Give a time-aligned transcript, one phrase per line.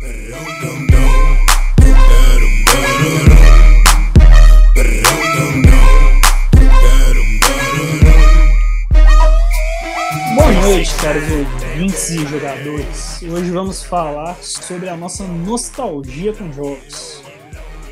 [0.00, 0.12] Boa
[10.62, 13.22] noite, caros ouvintes e jogadores.
[13.22, 17.17] Hoje vamos falar sobre a nossa nostalgia com jogos.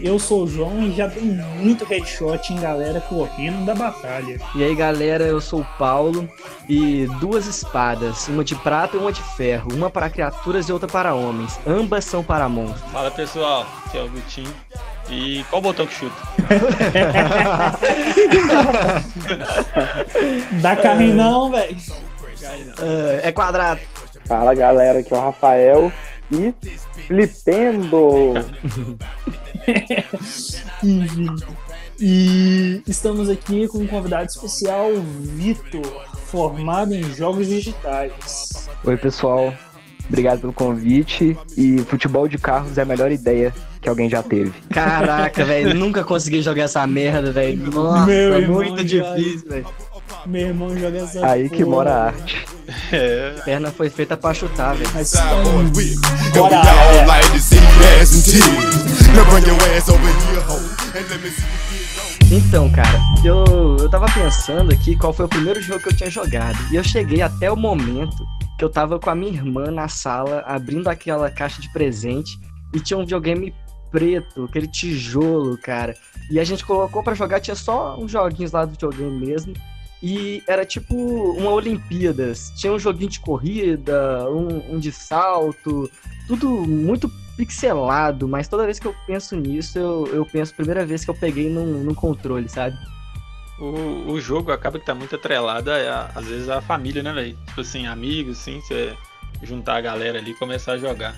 [0.00, 4.38] Eu sou o João e já dei muito headshot em galera correndo da batalha.
[4.54, 6.28] E aí galera, eu sou o Paulo
[6.68, 10.88] e duas espadas, uma de prata e uma de ferro, uma para criaturas e outra
[10.88, 11.59] para homens.
[11.66, 12.92] Ambas são para monstros.
[12.92, 14.55] Fala pessoal, aqui é o Gutinho.
[15.09, 16.16] E qual botão que chuta?
[20.60, 21.77] Dá carrinho não, velho.
[22.78, 23.80] Ah, é quadrado.
[24.27, 25.92] Fala galera, aqui é o Rafael
[26.30, 26.54] e
[27.06, 28.34] flipendo.
[31.98, 34.90] E estamos aqui com um convidado especial,
[35.20, 35.82] Vitor,
[36.26, 38.68] formado em jogos digitais.
[38.84, 39.54] Oi, pessoal.
[40.06, 41.36] Obrigado pelo convite.
[41.56, 44.52] E futebol de carros é a melhor ideia que alguém já teve.
[44.70, 47.70] Caraca, velho, nunca consegui jogar essa merda, velho.
[47.72, 49.66] Nossa, Meu é irmão muito já- difícil, velho.
[50.27, 51.70] Meu irmão joga essa Aí que porra.
[51.77, 52.44] mora a arte.
[52.92, 54.91] É, A perna foi feita pra chutar, velho.
[54.92, 57.05] Mas então, bora, é.
[60.50, 60.77] on.
[62.33, 66.10] Então, cara, eu, eu tava pensando aqui qual foi o primeiro jogo que eu tinha
[66.10, 66.58] jogado.
[66.72, 68.16] E eu cheguei até o momento
[68.58, 72.36] que eu tava com a minha irmã na sala, abrindo aquela caixa de presente,
[72.74, 73.55] e tinha um videogame
[73.92, 75.94] preto, aquele tijolo, cara.
[76.30, 79.55] E a gente colocou pra jogar, tinha só uns joguinhos lá do videogame mesmo.
[80.02, 82.52] E era tipo uma Olimpíadas.
[82.56, 85.91] Tinha um joguinho de corrida, um, um de salto,
[86.28, 91.05] tudo muito pixelado, mas toda vez que eu penso nisso, eu, eu penso primeira vez
[91.05, 92.77] que eu peguei num, num controle, sabe?
[93.58, 97.39] o, o jogo acaba que tá muito atrelado, a, às vezes, à família, né, velho?
[97.47, 98.94] Tipo assim, amigos, assim, você
[99.42, 101.14] juntar a galera ali e começar a jogar.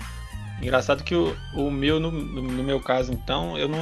[0.61, 3.79] Engraçado que o, o meu, no, no- no meu caso, então, eu não.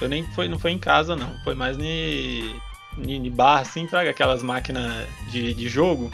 [0.00, 1.30] Eu nem foi, não foi em casa, não.
[1.44, 2.54] Foi mais ni,
[2.96, 6.10] ni, ni bar, assim, fraga, aquelas máquinas de, de jogo.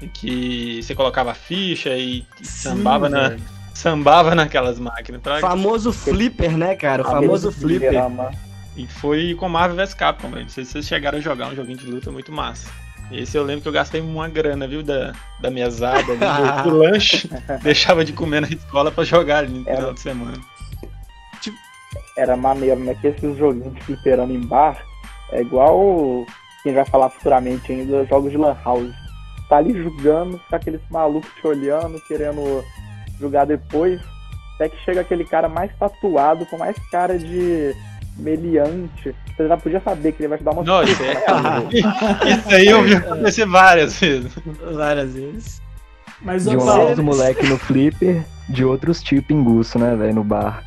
[0.00, 3.42] em Que você colocava ficha e sambava, na, velho.
[3.74, 5.20] sambava naquelas máquinas.
[5.22, 5.40] fraga.
[5.40, 7.02] Famoso flipper, né, cara?
[7.02, 7.94] O famoso flipper.
[8.76, 10.42] E foi com Marvel vs Capcom, velho.
[10.42, 12.70] Não sei se vocês chegaram a jogar um joguinho de luta muito massa.
[13.10, 16.76] Esse eu lembro que eu gastei uma grana, viu, da, da mesada, ali, do, do
[16.76, 17.28] lanche.
[17.60, 19.76] Deixava de comer na escola pra jogar ali no Era.
[19.78, 20.38] final de semana.
[22.16, 22.94] Era maneiro, né?
[23.00, 24.80] Que esses joguinhos de fliperama em bar
[25.32, 26.24] é igual
[26.62, 28.92] quem vai falar futuramente ainda, jogos de Lan House.
[29.48, 32.64] Tá ali jogando, fica aqueles malucos te olhando, querendo
[33.18, 34.00] jogar depois.
[34.54, 37.74] Até que chega aquele cara mais tatuado, com mais cara de
[38.18, 39.14] meliante.
[39.36, 41.20] Você já podia saber que ele vai te dar uma Nossa, surpresa.
[42.26, 44.32] é- Isso aí eu vi acontecer várias vezes.
[44.74, 45.62] Várias vezes.
[46.20, 50.62] mas De um lado, moleque no flipper, de outros tipo pinguço, né, velho, no bar.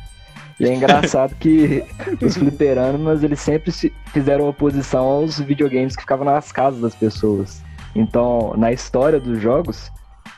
[0.58, 1.84] E é engraçado que
[2.22, 7.62] os fliperamas, eles sempre se fizeram oposição aos videogames que ficavam nas casas das pessoas.
[7.94, 9.90] Então, na história dos jogos,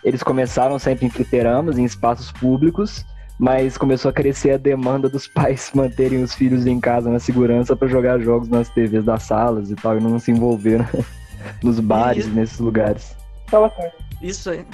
[0.05, 3.05] eles começaram sempre em fliperamas, em espaços públicos,
[3.39, 7.77] mas começou a crescer a demanda dos pais manterem os filhos em casa na segurança
[7.77, 11.05] para jogar jogos nas TVs das salas e tal, e não se envolver né,
[11.63, 13.17] nos bares, nesses lugares.
[14.23, 14.65] Isso aí.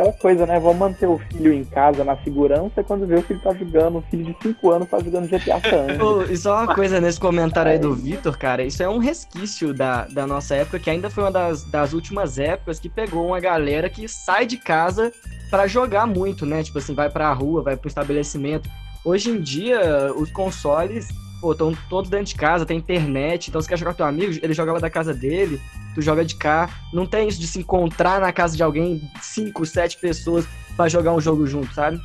[0.00, 0.58] Aquela coisa, né?
[0.58, 3.98] Vamos manter o filho em casa na segurança e quando vê o filho tá jogando,
[3.98, 6.02] um filho de 5 anos tá jogando GTA San.
[6.02, 9.74] Ô, e só uma coisa nesse comentário aí do Vitor, cara, isso é um resquício
[9.74, 13.40] da, da nossa época, que ainda foi uma das, das últimas épocas que pegou uma
[13.40, 15.12] galera que sai de casa
[15.50, 16.62] pra jogar muito, né?
[16.62, 18.70] Tipo assim, vai pra rua, vai pro estabelecimento.
[19.04, 21.08] Hoje em dia, os consoles,
[21.40, 24.32] pô, estão todos dentro de casa, tem internet, então você quer jogar com teu amigo,
[24.42, 25.60] ele joga lá da casa dele,
[26.00, 26.68] tu joga de cá.
[26.92, 30.46] Não tem isso de se encontrar na casa de alguém, cinco, sete pessoas,
[30.76, 32.00] pra jogar um jogo junto, sabe?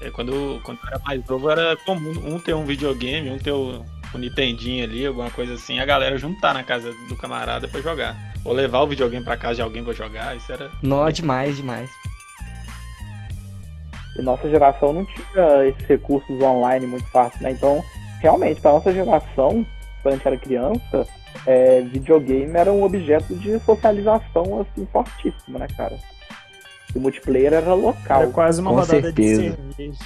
[0.00, 3.52] É, quando, quando eu era mais novo, era comum um ter um videogame, um ter
[3.52, 7.80] o, o Nintendinho ali, alguma coisa assim, a galera juntar na casa do camarada pra
[7.80, 8.16] jogar.
[8.44, 10.70] Ou levar o videogame pra casa de alguém pra jogar, isso era.
[10.82, 11.88] Nó, demais, demais.
[14.18, 17.50] E nossa geração não tinha esses recursos online muito fácil, né?
[17.50, 17.82] Então,
[18.20, 19.66] realmente, pra nossa geração,
[20.02, 21.06] quando a gente era criança,
[21.46, 25.96] é, videogame era um objeto de socialização, assim, fortíssimo, né, cara?
[26.94, 28.22] O multiplayer era local.
[28.22, 29.42] Era quase uma Com rodada certeza.
[29.42, 29.98] de cerveja.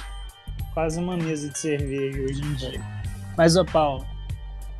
[0.73, 2.81] Quase uma mesa de cerveja hoje em dia.
[3.37, 4.05] Mas, ô Paulo,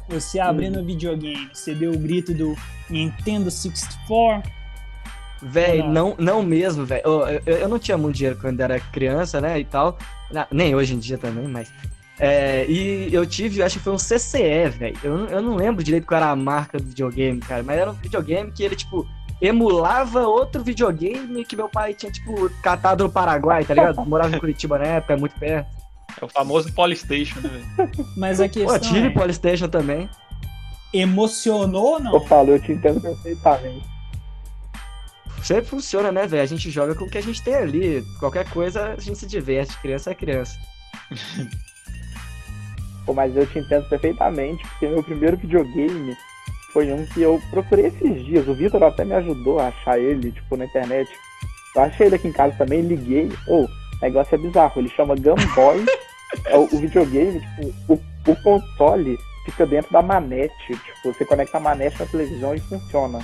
[0.08, 2.56] você abrindo o videogame, você deu o grito do
[2.90, 4.52] Nintendo 64?
[5.42, 7.02] Véi, não, não mesmo, velho.
[7.04, 9.98] Eu, eu, eu não tinha muito dinheiro quando era criança, né, e tal.
[10.52, 11.72] Nem hoje em dia também, mas...
[12.23, 14.95] É, e eu tive, acho que foi um CCE, velho.
[15.03, 17.63] Eu, não- eu não lembro direito qual era a marca do videogame, cara.
[17.63, 19.07] Mas era um videogame que ele, tipo,
[19.41, 24.06] emulava outro videogame que meu pai tinha, tipo, catado no Paraguai, tá ligado?
[24.06, 25.68] Morava em Curitiba na época, muito perto.
[26.21, 27.89] É o famoso Polystation, né, velho?
[28.15, 30.07] Mas a questão Pô, tive é, Polystation também.
[30.94, 32.13] emocionou ou não?
[32.13, 33.89] Eu falo, eu te entendo perfeitamente.
[35.41, 36.44] Sempre funciona, né, velho?
[36.44, 38.06] A gente joga com o que a gente tem ali.
[38.19, 39.75] Qualquer coisa a gente se diverte.
[39.79, 40.56] Criança é criança.
[43.06, 46.15] Pô, mas eu te entendo perfeitamente, porque meu primeiro videogame
[46.71, 48.48] foi um que eu procurei esses dias.
[48.48, 51.09] O Vitor até me ajudou a achar ele, tipo, na internet.
[51.75, 53.31] Eu achei ele aqui em casa também, liguei.
[53.48, 53.69] Ô, o
[54.01, 55.86] negócio é bizarro, ele chama Game Boy.
[56.45, 60.53] é o, o videogame, tipo, o, o console fica dentro da manete.
[60.68, 63.19] Tipo, você conecta a manete na televisão e funciona.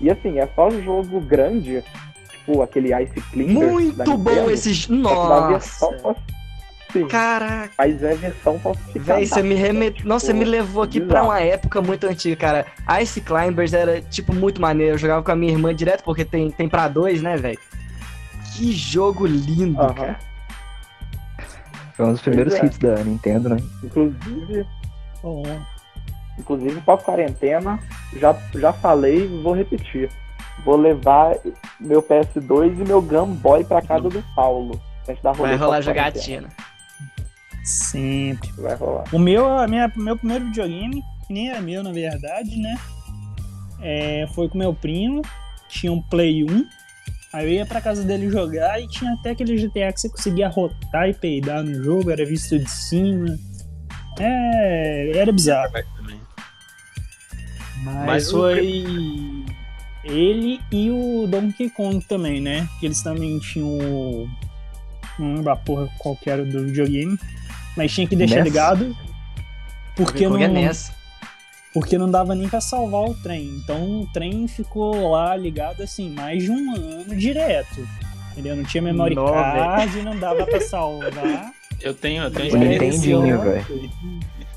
[0.00, 1.82] E assim, é só jogo grande,
[2.30, 4.74] tipo aquele Ice da Muito bom Nintendo, esse.
[4.74, 6.37] só que na versão Nossa!
[6.92, 7.70] Sim, Caraca!
[7.76, 9.18] mas é versão falsificada.
[9.18, 9.96] Véi, você me remet...
[9.96, 11.28] Tipo, Nossa, você me levou aqui pra bizarro.
[11.28, 12.66] uma época muito antiga, cara.
[13.00, 14.94] Ice Climbers era, tipo, muito maneiro.
[14.94, 17.58] Eu jogava com a minha irmã direto, porque tem, tem pra dois, né, velho?
[18.54, 20.18] Que jogo lindo, cara.
[21.94, 22.64] Foi um dos primeiros é.
[22.64, 23.56] hits da Nintendo, né?
[23.82, 24.66] Inclusive,
[25.22, 25.42] Bom,
[26.38, 27.78] inclusive pós-quarentena,
[28.16, 30.08] já, já falei e vou repetir.
[30.64, 31.36] Vou levar
[31.78, 34.80] meu PS2 e meu Game Boy pra casa do Paulo.
[35.36, 36.48] Vai rolar jogatina.
[37.68, 38.50] Sempre.
[38.56, 39.04] Vai rolar.
[39.12, 42.76] O meu, a minha, meu primeiro videogame, que nem era meu, na verdade, né?
[43.80, 45.22] É, foi com meu primo,
[45.68, 46.66] tinha um Play 1.
[47.32, 50.48] Aí eu ia pra casa dele jogar e tinha até aquele GTA que você conseguia
[50.48, 53.38] rotar e peidar no jogo, era visto de cima.
[54.18, 55.70] É, era bizarro.
[55.96, 56.20] Também.
[57.84, 59.44] Mas, Mas foi
[60.04, 62.68] ele e o Donkey Kong também, né?
[62.80, 64.28] Que eles também tinham o.
[65.18, 67.18] Não lembro a porra qual que era do videogame.
[67.78, 68.94] Mas tinha que deixar ligado.
[69.94, 70.92] Porque não, é NES.
[71.72, 73.46] porque não dava nem pra salvar o trem.
[73.62, 77.86] Então o trem ficou lá ligado assim, mais de um ano direto.
[78.32, 78.56] Entendeu?
[78.56, 81.52] Não tinha memory Nó, card, não dava pra salvar.
[81.80, 83.90] Eu tenho, eu tenho O Nintendinho, velho.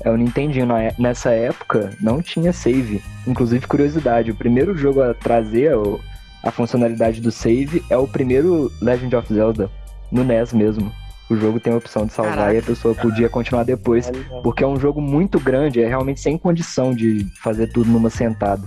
[0.04, 0.72] É o Nintendinho.
[0.76, 3.00] é- Nessa época, não tinha save.
[3.26, 6.00] Inclusive, curiosidade, o primeiro jogo a trazer o-
[6.42, 9.70] a funcionalidade do save é o primeiro Legend of Zelda,
[10.10, 10.92] no NES mesmo.
[11.30, 12.54] O jogo tem a opção de salvar Caraca.
[12.54, 14.10] e a pessoa podia continuar depois.
[14.42, 18.62] Porque é um jogo muito grande, é realmente sem condição de fazer tudo numa sentada.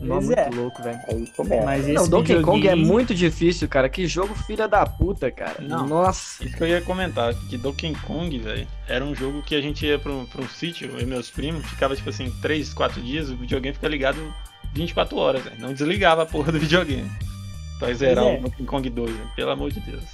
[0.00, 0.50] Nó, Pois muito é.
[0.50, 0.98] louco, velho.
[1.50, 1.64] É.
[1.64, 3.88] Mas esse Não, Donkey Kong é muito difícil, cara.
[3.88, 5.56] Que jogo filha da puta, cara.
[5.60, 5.86] Não.
[5.86, 6.44] Nossa.
[6.44, 9.84] Isso que eu ia comentar, que Donkey Kong, velho, era um jogo que a gente
[9.84, 13.00] ia pra um, pra um sítio, eu e meus primos, ficava tipo assim, 3, 4
[13.02, 14.18] dias, o videogame fica ligado
[14.72, 15.56] 24 horas, velho.
[15.58, 17.10] Não desligava a porra do videogame.
[17.78, 18.38] Pra zerar Pois é.
[18.38, 20.04] o Donkey Kong 2, velho, pelo amor de Deus.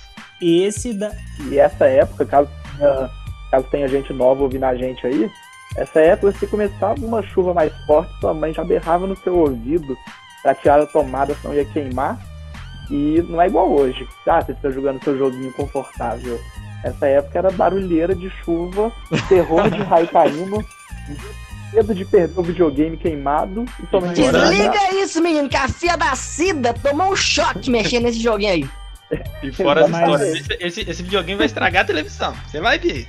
[0.40, 1.10] Esse da.
[1.50, 3.10] E essa época, caso tenha,
[3.50, 5.30] caso tenha gente nova ouvindo a gente aí,
[5.76, 9.96] essa época se começava uma chuva mais forte, sua mãe já berrava no seu ouvido
[10.42, 12.18] pra tirar a tomada, senão ia queimar.
[12.90, 14.06] E não é igual hoje.
[14.26, 16.38] Ah, você fica jogando seu joguinho confortável.
[16.84, 18.92] Essa época era barulheira de chuva,
[19.28, 20.62] terror de raio caindo,
[21.74, 26.72] medo de perder o videogame queimado e Desliga isso, menino, que a fia da Cida
[26.72, 28.68] tomou um choque mexendo nesse joguinho aí.
[29.42, 33.06] E fora as histórias, esse, esse, esse videogame vai estragar a televisão, você vai ver.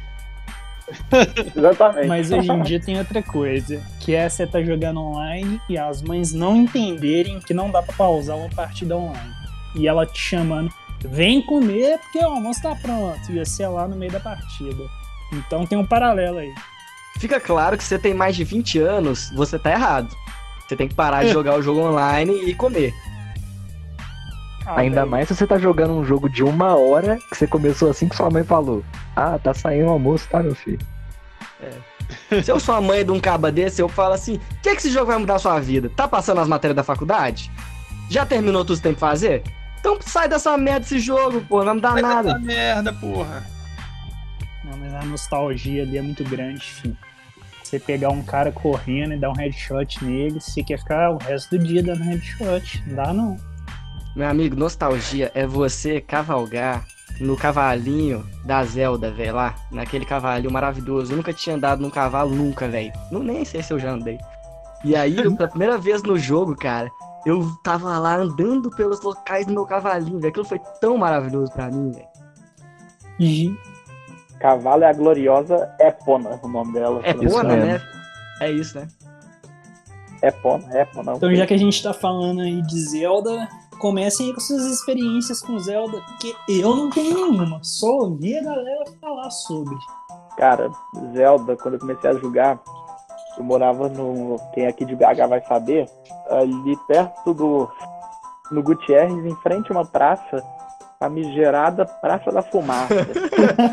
[1.56, 2.08] Exatamente.
[2.08, 6.02] Mas hoje em dia tem outra coisa, que é você tá jogando online e as
[6.02, 9.34] mães não entenderem que não dá pra pausar uma partida online.
[9.76, 10.72] E ela te chamando,
[11.04, 13.32] vem comer porque o almoço tá pronto.
[13.32, 14.84] E você é lá no meio da partida.
[15.34, 16.54] Então tem um paralelo aí.
[17.20, 20.16] Fica claro que você tem mais de 20 anos, você tá errado.
[20.68, 22.94] Você tem que parar de jogar o jogo online e comer.
[24.66, 27.46] Ah, Ainda velho, mais se você tá jogando um jogo de uma hora que você
[27.46, 28.84] começou assim que sua mãe falou.
[29.16, 30.80] Ah, tá saindo o almoço, tá, meu filho?
[32.44, 34.78] Se eu sou a mãe de um caba desse, eu falo assim: o que, que
[34.78, 35.90] esse jogo vai mudar a sua vida?
[35.96, 37.52] Tá passando as matérias da faculdade?
[38.10, 39.44] Já terminou tudo que tem que fazer?
[39.80, 42.34] Então sai dessa merda desse jogo, pô, não vai mudar Vai nada.
[42.34, 43.46] dar merda, porra.
[44.64, 46.98] Não, mas a nostalgia ali é muito grande, filho.
[47.66, 51.58] Você pegar um cara correndo e dar um headshot nele, você quer ficar o resto
[51.58, 52.84] do dia dando headshot.
[52.86, 53.38] Não dá não.
[54.16, 56.86] Meu amigo, nostalgia é você cavalgar
[57.20, 59.56] no cavalinho da Zelda, velho, lá.
[59.72, 61.12] Naquele cavalinho maravilhoso.
[61.12, 62.94] Eu nunca tinha andado num cavalo, nunca, velho.
[63.12, 64.20] Não Nem sei se eu já andei.
[64.84, 66.92] E aí, pela primeira vez no jogo, cara,
[67.26, 70.30] eu tava lá andando pelos locais do meu cavalinho, velho.
[70.30, 72.08] Aquilo foi tão maravilhoso pra mim, velho.
[74.46, 77.02] E Cavalo é a gloriosa Epona, o nome dela.
[77.04, 77.42] É mesmo.
[77.44, 77.82] né?
[78.40, 78.88] É isso, né?
[80.22, 81.14] Epona, Epona.
[81.16, 83.50] Então, já que a gente tá falando aí de Zelda,
[83.80, 87.60] comecem aí com suas experiências com Zelda, porque eu não tenho nenhuma.
[87.64, 89.76] Só ouvi a galera falar sobre.
[90.38, 90.70] Cara,
[91.14, 92.60] Zelda, quando eu comecei a jogar,
[93.38, 94.38] Eu morava no.
[94.54, 95.90] Quem aqui de BH vai saber,
[96.30, 97.70] ali perto do.
[98.52, 100.44] No Gutierrez, em frente a uma praça,
[101.00, 102.94] famigerada Praça da Fumaça.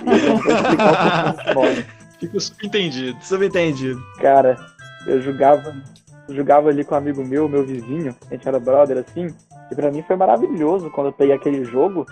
[0.07, 1.37] e eu vou explicar.
[2.19, 3.19] Fica subentendido.
[3.23, 4.01] Subentendido.
[4.21, 4.57] Cara,
[5.07, 5.75] eu jogava,
[6.29, 9.35] jogava ali com um amigo meu, meu vizinho, a gente era brother assim,
[9.71, 12.07] e pra mim foi maravilhoso quando eu peguei aquele jogo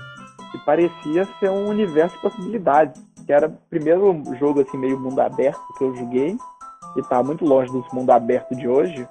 [0.50, 3.00] que parecia ser um universo de possibilidades.
[3.24, 6.36] Que era o primeiro jogo assim, meio mundo aberto que eu joguei,
[6.96, 9.06] e tá muito longe dos mundo aberto de hoje,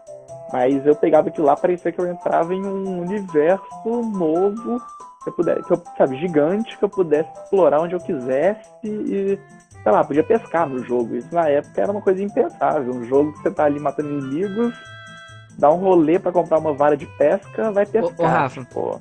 [0.52, 4.82] mas eu pegava aquilo lá, parecia que eu entrava em um universo novo,
[5.24, 9.38] que eu pudesse, que eu, sabe, gigante, que eu pudesse explorar onde eu quisesse e
[9.84, 11.16] sei lá, podia pescar no jogo.
[11.16, 12.94] Isso na época era uma coisa impensável.
[12.94, 14.74] Um jogo que você tá ali matando inimigos,
[15.58, 18.20] dá um rolê pra comprar uma vara de pesca, vai pescar.
[18.20, 18.66] ô, Rafa.
[18.66, 19.00] Pô,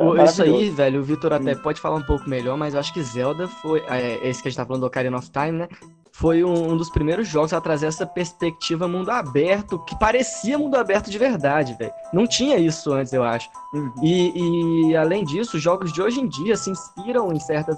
[0.00, 1.58] Ô, Isso aí, velho, o Vitor até Hum.
[1.62, 3.80] pode falar um pouco melhor, mas eu acho que Zelda foi.
[3.86, 5.68] É, esse que a gente tá falando do Ocarina of Time, né?
[6.16, 10.76] Foi um, um dos primeiros jogos a trazer essa perspectiva mundo aberto, que parecia mundo
[10.76, 11.92] aberto de verdade, velho.
[12.12, 13.48] Não tinha isso antes, eu acho.
[13.74, 13.92] Uhum.
[14.00, 17.76] E, e, além disso, os jogos de hoje em dia se inspiram em certas,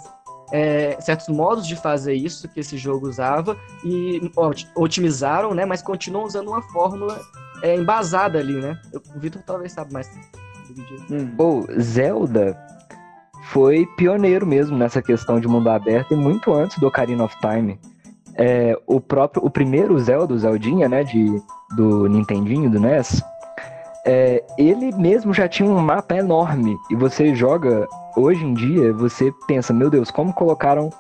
[0.53, 5.65] é, certos modos de fazer isso que esse jogo usava e ot- otimizaram, né?
[5.65, 7.19] Mas continuam usando uma fórmula
[7.63, 8.79] é, embasada ali, né?
[8.93, 10.11] Eu- O Vitor talvez sabe mais.
[11.11, 11.35] Hum.
[11.39, 12.55] Ou Zelda
[13.45, 17.81] foi pioneiro mesmo nessa questão de mundo aberto e muito antes do Ocarina of Time.
[18.39, 21.41] É, o próprio, o primeiro Zelda, o Zeldinha, né, de,
[21.75, 23.23] do Nintendinho, do NES,
[24.05, 29.33] é, ele mesmo já tinha um mapa enorme e você joga hoje em dia, você
[29.49, 30.91] pensa, meu Deus, como colocaram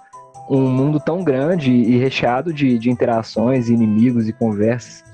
[0.49, 5.05] um mundo tão grande e recheado de, de interações, inimigos e conversas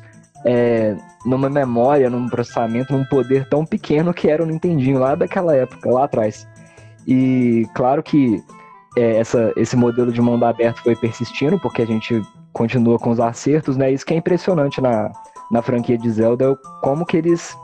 [0.44, 5.54] é, numa memória, num processamento, num poder tão pequeno que era o Nintendinho lá daquela
[5.54, 6.46] época, lá atrás.
[7.06, 8.42] E claro que
[8.96, 12.22] é, essa, esse modelo de mundo aberto foi persistindo, porque a gente
[12.52, 13.90] continua com os acertos, né?
[13.90, 15.10] Isso que é impressionante na,
[15.50, 17.56] na franquia de Zelda, é como que eles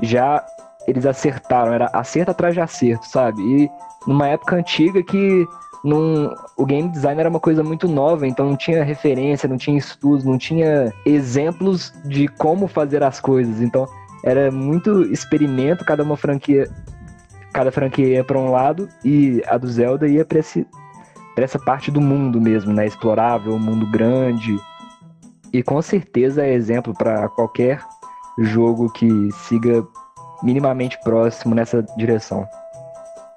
[0.00, 0.44] já
[0.86, 3.40] eles acertaram, era acerto atrás de acerto, sabe?
[3.40, 3.70] E
[4.06, 5.46] numa época antiga que
[5.84, 9.76] num, o game design era uma coisa muito nova, então não tinha referência, não tinha
[9.76, 13.60] estudos, não tinha exemplos de como fazer as coisas.
[13.60, 13.86] Então
[14.24, 16.70] era muito experimento, cada uma franquia,
[17.52, 20.66] cada franquia ia para um lado e a do Zelda ia para esse
[21.34, 22.86] pra essa parte do mundo mesmo, né?
[22.86, 24.58] Explorável, um mundo grande.
[25.52, 27.82] E com certeza é exemplo para qualquer
[28.38, 29.82] jogo que siga
[30.42, 32.46] minimamente próximo nessa direção.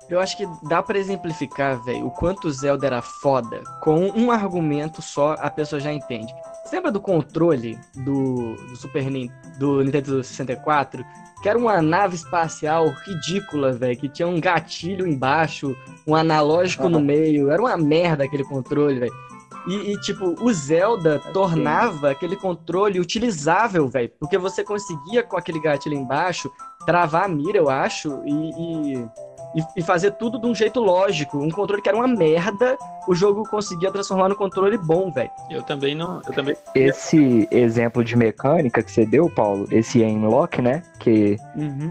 [0.10, 3.62] Eu acho que dá pra exemplificar, velho, o quanto Zelda era foda.
[3.81, 6.34] Com um argumento só, a pessoa já entende.
[6.63, 11.03] Você lembra do controle do, do Super Nin- do Nintendo 64?
[11.42, 15.75] Que era uma nave espacial ridícula, velho, que tinha um gatilho embaixo,
[16.08, 17.06] um analógico no Aham.
[17.06, 17.51] meio.
[17.51, 19.13] Era uma merda aquele controle, velho.
[19.68, 24.12] E, e, tipo, o Zelda tornava aquele controle utilizável, velho.
[24.20, 26.51] Porque você conseguia, com aquele gatilho embaixo,
[26.86, 29.08] travar a mira, eu acho, e, e,
[29.55, 31.38] e- e fazer tudo de um jeito lógico.
[31.38, 35.29] Um controle que era uma merda, o jogo conseguia transformar no controle bom, velho.
[35.50, 36.17] Eu também não.
[36.27, 36.55] Eu também.
[36.75, 40.83] Esse exemplo de mecânica que você deu, Paulo, esse aim lock, né?
[41.00, 41.38] Que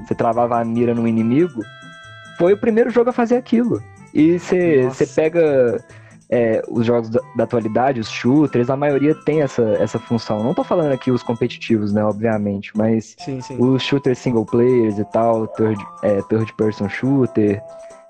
[0.06, 1.62] você travava a mira no inimigo,
[2.38, 3.82] foi o primeiro jogo a fazer aquilo.
[4.12, 5.82] E você pega
[6.34, 10.42] é, os jogos da, da atualidade, os shooters, a maioria tem essa, essa função.
[10.42, 13.56] Não tô falando aqui os competitivos, né, obviamente, mas Sim, sim.
[13.60, 17.62] os shooters single players e tal, third, é, third person shooter.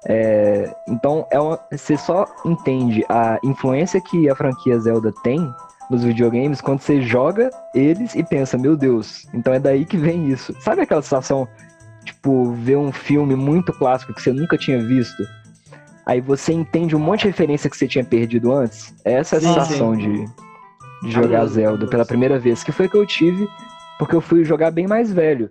[0.07, 5.47] é, então é uma, você só entende a influência que a franquia Zelda tem
[5.91, 10.31] nos videogames quando você joga eles e pensa, meu Deus, então é daí que vem
[10.31, 10.55] isso.
[10.63, 11.47] Sabe aquela sensação,
[12.07, 15.23] tipo, ver um filme muito clássico que você nunca tinha visto?
[16.07, 18.95] Aí você entende um monte de referência que você tinha perdido antes?
[19.05, 20.25] Essa é a Sim, sensação de,
[21.03, 23.49] de jogar Zelda pela primeira vez, que foi que eu tive
[23.99, 25.49] porque eu fui jogar bem mais velho.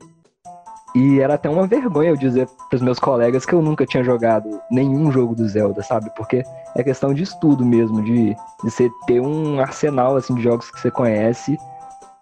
[0.96, 4.62] E era até uma vergonha eu dizer pros meus colegas que eu nunca tinha jogado
[4.70, 6.12] nenhum jogo do Zelda, sabe?
[6.16, 6.44] Porque
[6.76, 10.80] é questão de estudo mesmo, de, de você ter um arsenal assim, de jogos que
[10.80, 11.58] você conhece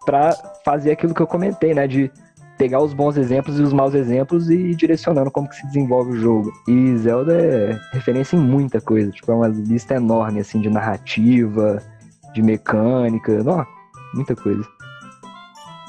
[0.06, 0.34] pra
[0.64, 1.86] fazer aquilo que eu comentei, né?
[1.86, 2.10] De
[2.58, 6.12] pegar os bons exemplos e os maus exemplos e ir direcionando como que se desenvolve
[6.12, 6.52] o jogo.
[6.68, 11.82] E Zelda é referência em muita coisa, tipo, é uma lista enorme, assim, de narrativa,
[12.34, 13.66] de mecânica, não,
[14.14, 14.64] muita coisa.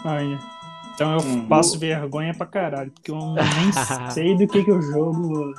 [0.04, 0.38] Aí.
[0.94, 1.46] Então eu Uhum.
[1.46, 3.16] passo vergonha pra caralho, porque eu
[3.56, 3.72] nem
[4.10, 5.54] sei do que que eu jogo.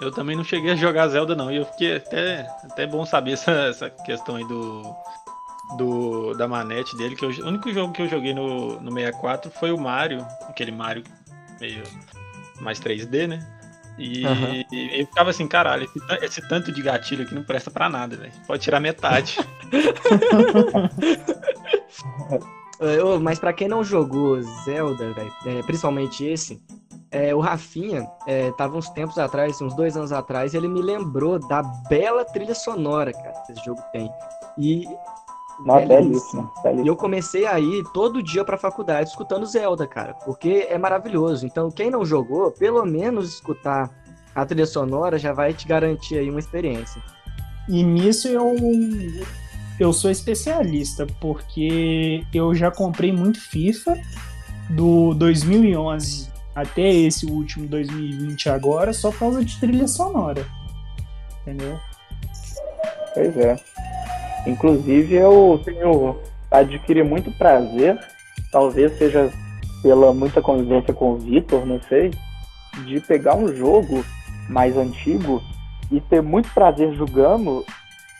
[0.00, 1.50] Eu também não cheguei a jogar Zelda, não.
[1.50, 4.82] E eu fiquei até, até bom saber essa, essa questão aí do,
[5.76, 6.34] do.
[6.34, 7.16] da manete dele.
[7.16, 10.72] Que eu- o único jogo que eu joguei no, no 64 foi o Mario, aquele
[10.72, 11.02] Mario
[11.60, 11.82] meio
[12.60, 13.46] mais 3D, né?
[13.96, 14.24] E,
[14.72, 18.16] e eu ficava assim, caralho, esse, esse tanto de gatilho aqui não presta pra nada,
[18.16, 18.32] velho.
[18.46, 19.36] Pode tirar metade.
[23.04, 26.60] Ô, mas pra quem não jogou Zelda, velho, é, principalmente esse,
[27.10, 31.38] é, o Rafinha é, tava uns tempos atrás, uns dois anos atrás, ele me lembrou
[31.38, 34.10] da bela trilha sonora, cara, que esse jogo tem.
[34.58, 34.86] E.
[35.60, 36.50] Nossa, belíssimo.
[36.82, 41.46] E eu comecei a ir todo dia pra faculdade escutando Zelda, cara, porque é maravilhoso.
[41.46, 43.90] Então, quem não jogou, pelo menos escutar
[44.34, 47.00] a trilha sonora já vai te garantir aí uma experiência.
[47.68, 48.54] E nisso eu,
[49.78, 53.96] eu sou especialista, porque eu já comprei muito FIFA
[54.70, 60.46] do 2011 até esse último 2020 agora, só por causa de trilha sonora.
[61.42, 61.78] Entendeu?
[63.14, 63.56] Pois é.
[64.46, 66.18] Inclusive eu tenho
[66.50, 67.98] adquiri muito prazer,
[68.52, 69.32] talvez seja
[69.82, 72.10] pela muita convivência com o Vitor, não sei,
[72.86, 74.04] de pegar um jogo
[74.48, 75.42] mais antigo
[75.90, 77.64] e ter muito prazer jogando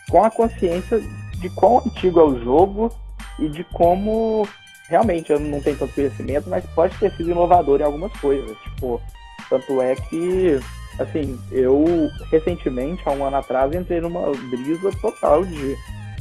[0.09, 1.01] com a consciência
[1.39, 2.91] de quão antigo é o jogo
[3.39, 4.47] e de como
[4.87, 8.55] realmente eu não tenho tanto conhecimento, mas pode ter sido inovador em algumas coisas.
[8.59, 9.01] Tipo,
[9.49, 10.59] tanto é que,
[10.99, 15.75] assim, eu recentemente, há um ano atrás, entrei numa brisa total de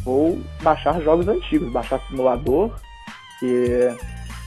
[0.04, 2.70] vou baixar jogos antigos, baixar simulador,
[3.40, 3.88] que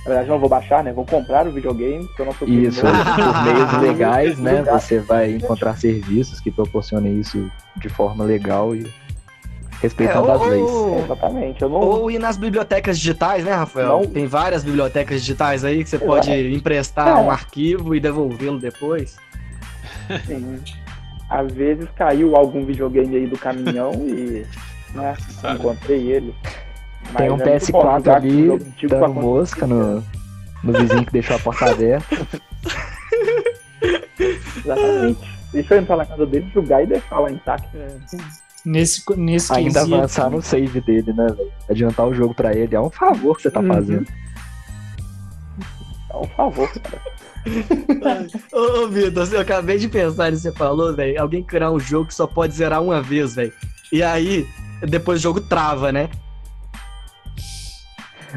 [0.05, 0.93] na verdade não vou baixar, né?
[0.93, 4.63] Vou comprar o videogame, porque eu não sou Isso, por meios legais, né?
[4.63, 8.85] Você vai encontrar serviços que proporcionem isso de forma legal e
[9.81, 10.61] respeitando É, as leis.
[10.69, 11.61] ou- Exatamente.
[11.61, 13.87] Eu não, Ou ir nas bibliotecas digitais, né, Rafael?
[14.01, 14.05] Não.
[14.07, 17.13] Tem várias bibliotecas digitais aí que você pode emprestar É.
[17.21, 19.17] um arquivo e devolvê-lo depois.
[20.09, 20.59] assim,
[21.29, 24.45] às vezes caiu algum videogame aí do caminhão e
[24.93, 25.59] né, Sabe?
[25.59, 26.33] encontrei ele.
[27.15, 30.03] Tem Mas um é muito bom PS4 jogar com ali dando mosca no,
[30.63, 32.15] no vizinho que deixou a porta aberta.
[34.57, 35.37] Exatamente.
[35.53, 37.69] Deixa eu entrar na casa dele, jogar e deixar lá intacto.
[38.65, 41.51] Nesse, nesse Ainda quesito- avançar no save dele, né, velho?
[41.69, 42.75] Adiantar o jogo pra ele.
[42.75, 43.67] É um favor que você tá Uhum.
[43.67, 44.07] fazendo.
[46.09, 47.01] É um favor, cara.
[48.51, 51.21] Ô, ô, Vitor, eu acabei de pensar nisso que você falou, velho.
[51.21, 53.53] Alguém criar um jogo que só pode zerar uma vez, velho.
[53.89, 54.45] E aí,
[54.81, 56.09] depois o jogo trava, né?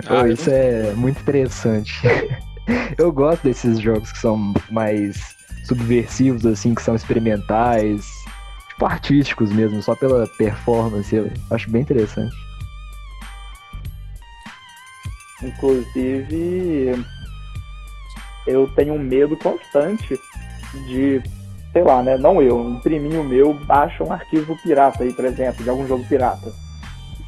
[0.07, 2.01] Pô, Ah, isso é muito interessante.
[2.97, 8.07] Eu gosto desses jogos que são mais subversivos, assim, que são experimentais,
[8.69, 11.15] tipo artísticos mesmo, só pela performance.
[11.15, 12.35] Eu acho bem interessante.
[15.43, 17.05] Inclusive,
[18.47, 20.19] eu tenho um medo constante
[20.87, 21.23] de,
[21.73, 22.17] sei lá, né?
[22.17, 26.05] Não eu, um priminho meu baixa um arquivo pirata aí, por exemplo, de algum jogo
[26.07, 26.53] pirata.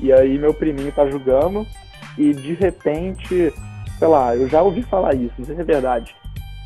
[0.01, 1.67] E aí meu priminho tá jogando
[2.19, 3.53] e de repente,
[3.99, 6.15] sei lá, eu já ouvi falar isso, não sei se é verdade,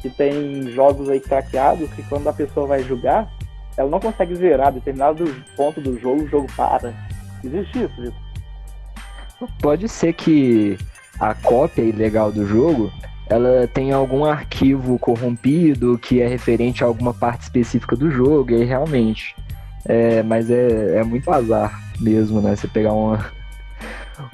[0.00, 3.28] que tem jogos aí craqueados que quando a pessoa vai jogar,
[3.76, 6.94] ela não consegue zerar determinado ponto do jogo, o jogo para.
[7.44, 8.26] Existe isso, Vitor?
[9.60, 10.78] Pode ser que
[11.20, 12.90] a cópia ilegal do jogo
[13.28, 18.56] ela tem algum arquivo corrompido que é referente a alguma parte específica do jogo, e
[18.56, 19.34] aí realmente.
[19.84, 22.54] É, mas é, é muito azar mesmo, né?
[22.54, 23.24] Você pegar uma,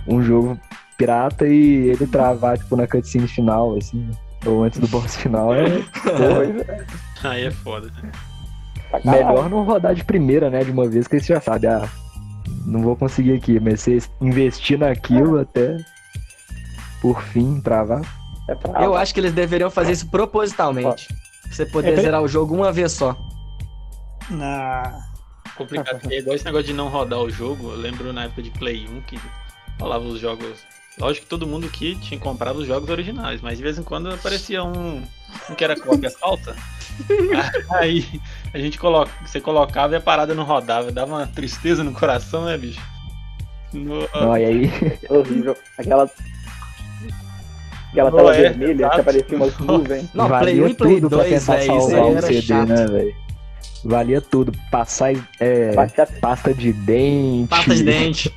[0.07, 0.59] um jogo
[0.97, 4.11] pirata e ele travar tipo, na cutscene final, assim,
[4.47, 5.65] ou antes do boss final, é
[7.25, 7.91] Aí é foda.
[9.05, 10.65] melhor não rodar de primeira, né?
[10.65, 11.89] De uma vez que você já sabe, ah,
[12.67, 15.77] não vou conseguir aqui, mas você investir naquilo até
[17.01, 18.03] por fim travar.
[18.53, 21.07] É pra- Eu acho que eles deveriam fazer isso propositalmente.
[21.09, 23.17] Pra você poder É, zerar o jogo uma vez só.
[24.31, 25.01] Na...
[25.57, 27.71] Complicado, porque é igual esse negócio de não rodar o jogo.
[27.71, 29.19] Eu lembro na época de Play 1 que
[29.81, 30.61] rolava os jogos.
[30.99, 34.13] Lógico que todo mundo aqui tinha comprado os jogos originais, mas de vez em quando
[34.13, 35.03] aparecia um,
[35.51, 36.55] um que era cópia falsa.
[37.71, 38.21] Aí
[38.53, 40.91] a gente coloca, você colocava e a parada não rodava.
[40.93, 42.81] Dava uma tristeza no coração, né, bicho?
[43.73, 44.71] No- Não, e aí
[45.09, 45.57] horrível.
[45.79, 46.11] Aquela.
[47.93, 49.01] Aquela tela é, vermelha que exato.
[49.01, 50.09] aparecia umas nuvens.
[50.15, 52.43] Não, valia Play 1 e Play tudo pra 2, tentar velho, isso aí era CD,
[52.43, 52.69] chato.
[52.69, 53.15] né, velho?
[53.85, 54.53] Valia tudo.
[54.71, 55.75] Passar é,
[56.21, 57.49] pasta de dente.
[57.49, 58.33] Pasta de dente.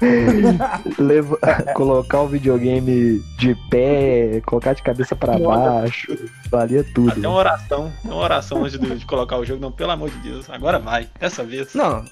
[0.98, 1.38] leva-
[1.74, 6.16] colocar o videogame de pé, colocar de cabeça pra baixo.
[6.50, 7.10] Valia tudo.
[7.12, 9.60] Até uma oração, uma oração antes de, de colocar o jogo.
[9.60, 11.74] Não, pelo amor de Deus, agora vai, dessa vez.
[11.74, 12.04] Não,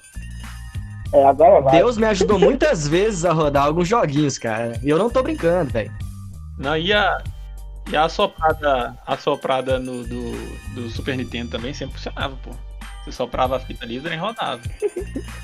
[1.13, 1.77] É, agora vai.
[1.77, 4.79] Deus me ajudou muitas vezes a rodar alguns joguinhos, cara.
[4.83, 5.91] E eu não tô brincando, velho.
[6.57, 7.23] Não, e a,
[7.89, 10.31] e a assoprada, a no, do,
[10.75, 12.51] do Super Nintendo também sempre funcionava, pô.
[13.03, 14.61] Você soprava a fita ali e rodava.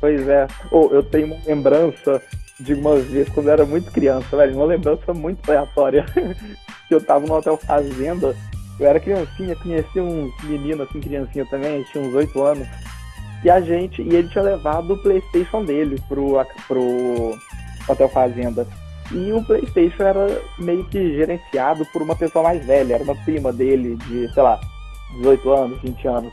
[0.00, 0.46] Pois é.
[0.70, 2.22] Ou eu tenho uma lembrança
[2.60, 4.54] de uma vez quando eu era muito criança, velho.
[4.54, 6.04] Uma lembrança muito aleatória.
[6.90, 8.36] eu tava no Hotel Fazenda.
[8.78, 12.68] Eu era criancinha, conheci um menino assim, criancinha também, tinha uns 8 anos.
[13.42, 17.38] E a gente, e ele tinha levado o Playstation dele pro, pro
[17.88, 18.66] Hotel Fazenda.
[19.12, 23.52] E o PlayStation era meio que gerenciado por uma pessoa mais velha, era uma prima
[23.52, 24.60] dele de, sei lá,
[25.18, 26.32] 18 anos, 20 anos.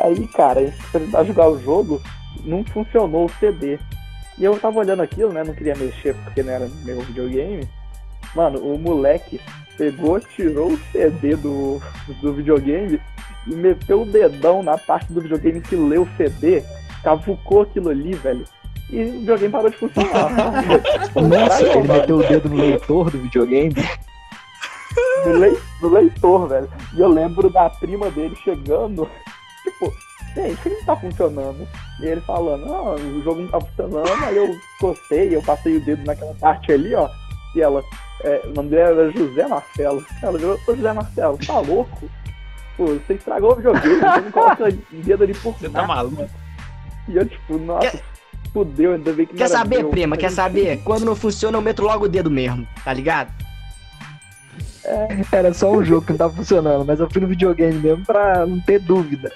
[0.00, 2.00] Aí, cara, a gente tentar jogar o jogo,
[2.44, 3.78] não funcionou o CD.
[4.38, 5.42] E eu tava olhando aquilo, né?
[5.42, 7.66] Não queria mexer porque não era meu videogame.
[8.34, 9.40] Mano, o moleque
[9.78, 11.80] pegou, tirou o CD do,
[12.20, 13.00] do videogame
[13.46, 16.62] e meteu o dedão na parte do videogame que leu o CD,
[17.02, 18.44] cavucou aquilo ali, velho.
[18.90, 20.30] E o videogame parou de funcionar.
[21.16, 23.74] Nossa, Caralho, ele meteu o dedo no leitor do videogame.
[25.24, 26.68] do, lei- do leitor, velho.
[26.94, 29.08] E eu lembro da prima dele chegando,
[29.64, 29.92] tipo,
[30.34, 31.66] gente, que não tá funcionando?
[32.00, 35.84] E ele falando, não, o jogo não tá funcionando, aí eu cocei, eu passei o
[35.84, 37.08] dedo naquela parte ali, ó,
[37.56, 37.82] e ela,
[38.22, 40.04] é, o nome dela era José Marcelo.
[40.22, 42.08] Ela virou, ô José Marcelo, tá louco?
[42.76, 46.26] Pô, você estragou o videogame, você não coloca dedo ali por Você tá nada." maluco?
[47.08, 47.98] E eu, tipo, nossa,
[48.56, 49.90] fudeu, ainda bem que não Quer saber, meu.
[49.90, 50.16] prima?
[50.16, 50.80] Quer saber?
[50.82, 53.30] Quando não funciona, eu meto logo o dedo mesmo, tá ligado?
[55.30, 58.46] Era só um jogo que não tava funcionando, mas eu fui no videogame mesmo pra
[58.46, 59.30] não ter dúvida.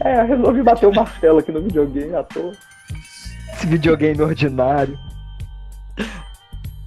[0.00, 2.52] É, eu resolvi bater o martelo aqui no videogame à toa.
[3.52, 4.98] Esse videogame ordinário.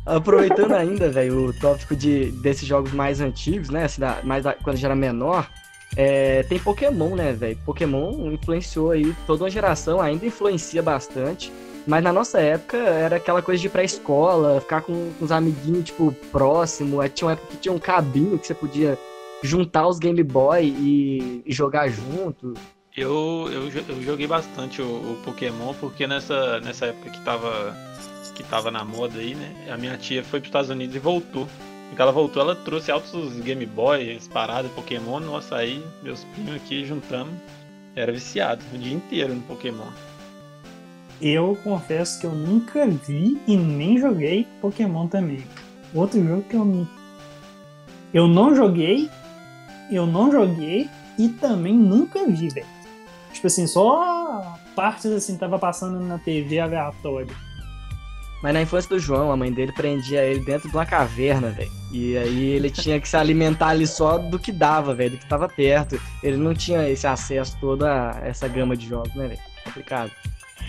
[0.05, 3.83] Aproveitando ainda, velho, o tópico de, desses jogos mais antigos, né?
[3.83, 5.47] Assim, da- mais da- quando já era menor,
[5.95, 7.57] é, tem Pokémon, né, velho?
[7.65, 11.51] Pokémon influenciou aí toda uma geração, ainda influencia bastante.
[11.87, 15.31] Mas na nossa época era aquela coisa de ir pra escola, ficar com, com os
[15.31, 17.01] amiguinhos, tipo, próximo.
[17.01, 18.97] Aí tinha uma época que tinha um cabinho que você podia
[19.41, 22.53] juntar os Game Boy e, e jogar junto.
[22.95, 27.75] Eu, eu, eu joguei bastante o, o Pokémon, porque nessa, nessa época que tava,
[28.35, 29.55] que tava na moda aí, né?
[29.71, 31.47] A minha tia foi pros Estados Unidos e voltou.
[31.91, 35.19] E que ela voltou, ela trouxe altos Game Boy, as paradas, Pokémon.
[35.19, 37.33] Nossa, aí meus primos aqui juntamos.
[37.95, 39.87] Era viciado o dia inteiro no Pokémon.
[41.21, 45.43] Eu confesso que eu nunca vi e nem joguei Pokémon também.
[45.93, 46.87] Outro jogo que eu.
[48.13, 49.09] Eu não joguei,
[49.91, 52.65] eu não joguei e também nunca vi, velho.
[53.33, 57.35] Tipo assim, só partes assim, tava passando na TV aleatório.
[58.41, 61.71] Mas na infância do João, a mãe dele prendia ele dentro de uma caverna, velho.
[61.91, 65.25] E aí ele tinha que se alimentar ali só do que dava, velho, do que
[65.25, 65.99] tava perto.
[66.23, 69.39] Ele não tinha esse acesso todo a essa gama de jogos, né, velho?
[69.65, 70.11] Complicado.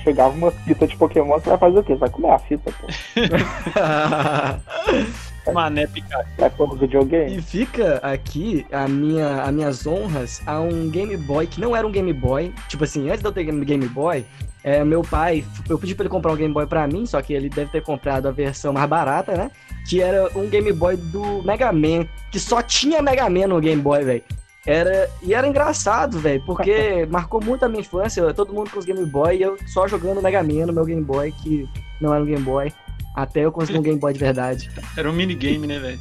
[0.02, 1.92] Chegava uma fita de Pokémon, você vai fazer o quê?
[1.92, 2.86] Você vai comer a fita, pô.
[5.52, 6.28] Mané Pikachu.
[6.38, 7.36] Vai pôr no videogame?
[7.36, 11.86] e fica aqui a minha, as minhas honras a um Game Boy que não era
[11.86, 12.52] um Game Boy.
[12.68, 14.24] Tipo assim, antes de eu ter Game Boy,
[14.62, 17.32] é, meu pai, eu pedi pra ele comprar um Game Boy pra mim, só que
[17.32, 19.50] ele deve ter comprado a versão mais barata, né?
[19.88, 23.80] Que era um Game Boy do Mega Man, que só tinha Mega Man no Game
[23.80, 24.22] Boy, velho.
[24.66, 28.84] Era, e era engraçado, velho, porque marcou muito a minha infância, todo mundo com os
[28.84, 31.66] Game Boy e eu só jogando Mega Man no meu Game Boy, que
[32.00, 32.70] não era um Game Boy,
[33.16, 34.70] até eu conseguir um Game Boy de verdade.
[34.96, 35.98] Era um minigame, né, velho?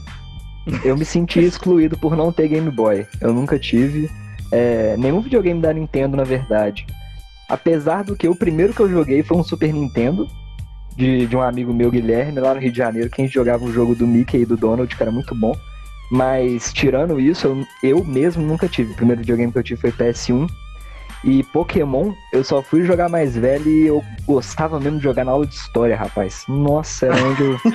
[0.84, 3.08] Eu me senti excluído por não ter Game Boy.
[3.20, 4.10] Eu nunca tive
[4.52, 6.86] é, nenhum videogame da Nintendo, na verdade.
[7.50, 10.28] Apesar do que o primeiro que eu joguei foi um Super Nintendo,
[10.96, 13.66] de, de um amigo meu, Guilherme, lá no Rio de Janeiro, que a gente jogava
[13.66, 15.58] o jogo do Mickey e do Donald, que era muito bom.
[16.12, 18.92] Mas, tirando isso, eu, eu mesmo nunca tive.
[18.92, 20.48] O primeiro videogame que eu tive foi PS1.
[21.24, 25.32] E Pokémon, eu só fui jogar mais velho e eu gostava mesmo de jogar na
[25.32, 26.46] aula de história, rapaz.
[26.48, 27.58] Nossa, era onde eu.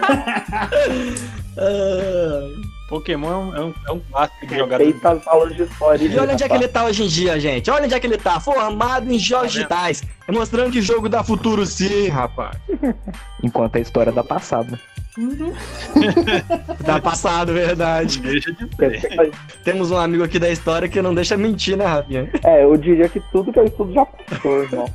[2.89, 4.79] Pokémon é um, é um, é um clássico de jogar.
[4.79, 6.05] Respeita as aulas de história.
[6.05, 7.71] E olha onde é que ele tá hoje em dia, gente.
[7.71, 8.39] Olha onde é que ele tá.
[8.41, 10.03] Formado em jogos Tá digitais.
[10.29, 12.57] Mostrando que jogo dá futuro sim, rapaz.
[13.43, 14.79] Enquanto a história dá passada.
[16.85, 18.19] Dá passado, verdade.
[18.21, 19.33] Deixa de ser.
[19.63, 22.29] Temos um amigo aqui da história que não deixa mentir, né, Rafinha?
[22.45, 24.91] É, eu diria que tudo que eu estudo já passou, irmão.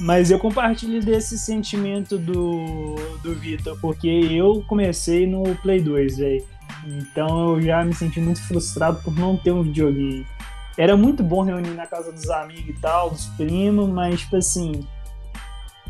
[0.00, 6.44] Mas eu compartilho desse sentimento do, do Vitor, porque eu comecei no Play 2, velho.
[6.86, 10.26] Então eu já me senti muito frustrado por não ter um videogame.
[10.78, 14.86] Era muito bom reunir na casa dos amigos e tal, dos primos, mas tipo assim,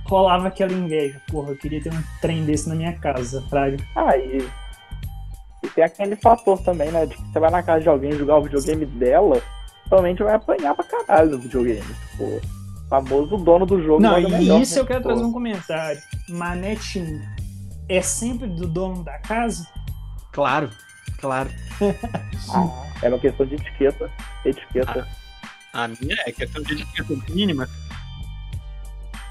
[0.04, 1.20] rolava aquela inveja.
[1.28, 3.76] Porra, eu queria ter um trem desse na minha casa, fraga.
[3.96, 4.48] Ah, e,
[5.62, 7.06] e tem aquele fator também, né?
[7.06, 9.42] De que você vai na casa de alguém jogar o videogame dela,
[9.88, 11.94] provavelmente vai apanhar pra caralho no videogame.
[12.12, 12.40] Tipo, o
[12.88, 14.00] famoso dono do jogo.
[14.00, 14.80] Não, e melhor, isso né?
[14.80, 16.00] eu quero Pô, trazer um comentário.
[16.28, 17.35] Manete 1
[17.88, 19.66] é sempre do dono da casa?
[20.32, 20.70] Claro,
[21.18, 21.50] claro.
[22.52, 24.10] Ah, é uma questão de etiqueta.
[24.44, 25.08] Etiqueta.
[25.72, 27.68] A minha é questão de etiqueta mínima.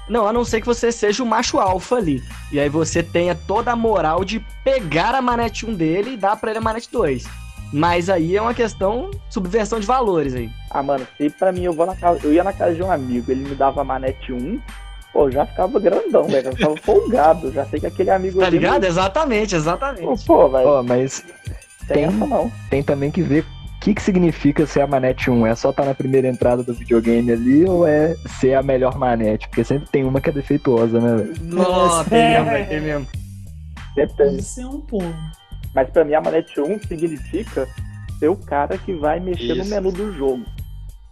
[0.08, 2.22] Não, a não ser que você seja o macho alfa ali.
[2.52, 6.36] E aí você tenha toda a moral de pegar a manete 1 dele e dar
[6.36, 7.24] pra ele a manete 2.
[7.72, 10.48] Mas aí é uma questão subversão de valores aí.
[10.70, 12.20] Ah, mano, se pra mim eu vou na casa.
[12.22, 14.60] Eu ia na casa de um amigo, ele me dava a manete 1,
[15.16, 16.44] pô, já ficava grandão, velho.
[16.44, 17.50] Já ficava folgado.
[17.52, 18.82] Já sei que aquele amigo Tá ligado?
[18.82, 20.24] não- Exatamente, exatamente.
[20.26, 21.24] Pô, velho, Ó, mas
[21.88, 22.52] tem essa não.
[22.68, 25.46] tem também que ver o que, que significa ser a manete 1.
[25.46, 29.48] É só estar na primeira entrada do videogame ali ou é ser a melhor manete?
[29.48, 31.34] Porque sempre tem uma que é defeituosa, né, velho?
[31.42, 33.06] Nossa, tem mesmo, velho, tem mesmo.
[33.94, 34.40] Depende.
[34.40, 35.14] Isso é um ponto.
[35.74, 37.66] Mas pra mim a manete 1 significa
[38.18, 39.70] ser o cara que vai mexer no Isso.
[39.70, 40.42] menu do jogo.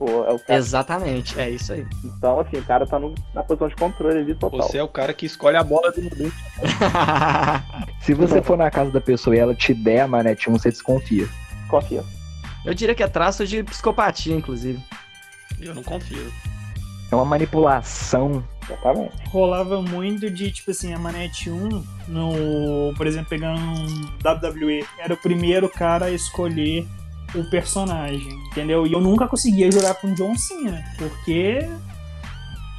[0.04, 0.58] Pô, é o cara.
[0.58, 1.86] Exatamente, é isso aí.
[2.04, 4.62] Então, assim, o cara tá no- na posição de controle ali total.
[4.62, 6.32] Você é o cara que escolhe a bola do do-
[8.00, 10.70] Se você for na casa da pessoa e ela te der a manete 1, você
[10.70, 11.26] desconfia.
[11.68, 12.04] Confia.
[12.64, 14.78] Eu diria que é traço de psicopatia, inclusive.
[15.60, 16.30] Eu não confio.
[17.10, 18.44] É uma manipulação.
[18.66, 19.12] Exatamente.
[19.28, 25.12] rolava muito de, tipo assim, a Manete 1, no, por exemplo, pegando um WWE, era
[25.12, 26.86] o primeiro cara a escolher
[27.34, 28.86] o personagem, entendeu?
[28.86, 31.68] E eu nunca conseguia jogar com John Cena, porque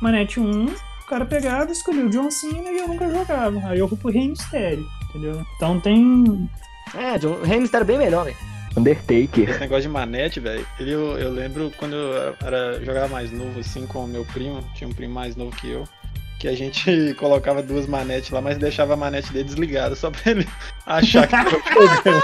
[0.01, 3.59] Manete 1, o cara pegava, escolhia o John Cena e eu nunca jogava.
[3.67, 5.45] Aí eu fui pro Rei Mistério, entendeu?
[5.55, 6.49] Então tem.
[6.95, 8.37] É, John- Rey Mysterio é bem melhor, velho.
[8.77, 9.49] Undertaker.
[9.49, 13.59] Esse negócio de manete, velho, ele- eu, eu lembro quando eu era, jogava mais novo,
[13.59, 15.85] assim, com o meu primo, tinha um primo mais novo que eu,
[16.39, 20.31] que a gente colocava duas manetes lá, mas deixava a manete dele desligada, só pra
[20.31, 20.45] ele
[20.85, 22.23] achar que tava jogando.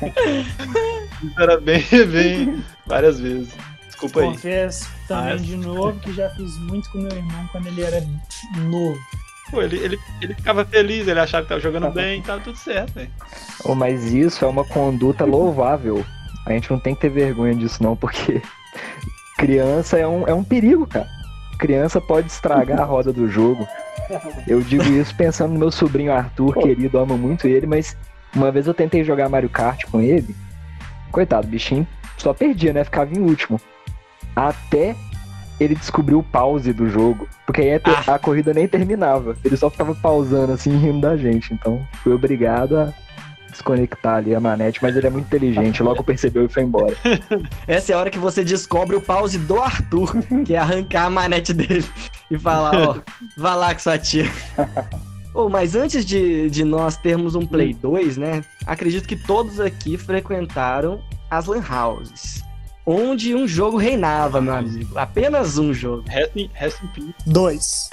[1.22, 3.48] Isso era bem, bem, várias vezes.
[3.86, 4.26] Desculpa aí.
[4.28, 8.04] Confesso também Mas- de novo que já fiz muito com meu irmão quando ele era
[8.56, 8.98] novo.
[9.50, 12.92] Pô, ele, ele, ele ficava feliz, ele achava que tava jogando bem, tava tudo certo,
[12.92, 13.10] velho.
[13.64, 16.04] Oh, mas isso é uma conduta louvável.
[16.46, 18.42] A gente não tem que ter vergonha disso, não, porque
[19.38, 21.08] criança é um, é um perigo, cara.
[21.58, 23.66] Criança pode estragar a roda do jogo.
[24.46, 27.96] Eu digo isso pensando no meu sobrinho Arthur, querido, amo muito ele, mas
[28.34, 30.36] uma vez eu tentei jogar Mario Kart com ele.
[31.10, 32.82] Coitado, bichinho só perdia, né?
[32.84, 33.60] Ficava em último.
[34.34, 34.96] Até
[35.60, 37.28] ele descobriu o pause do jogo.
[37.46, 39.36] Porque aí a, te- a corrida nem terminava.
[39.44, 41.52] Ele só ficava pausando assim, rindo da gente.
[41.54, 42.92] Então fui obrigado a
[43.50, 46.94] desconectar ali a manete, mas ele é muito inteligente, logo percebeu e foi embora.
[47.66, 51.10] Essa é a hora que você descobre o pause do Arthur, que é arrancar a
[51.10, 51.84] manete dele
[52.30, 52.96] e falar, ó,
[53.36, 54.26] vá lá com sua tia.
[55.34, 58.44] Ô, mas antes de, de nós termos um Play 2, né?
[58.66, 62.42] Acredito que todos aqui frequentaram as Lan Houses.
[62.86, 64.98] Onde um jogo reinava, meu amigo.
[64.98, 66.04] Apenas um jogo.
[66.08, 67.14] Rest in, rest in peace.
[67.26, 67.90] Dois.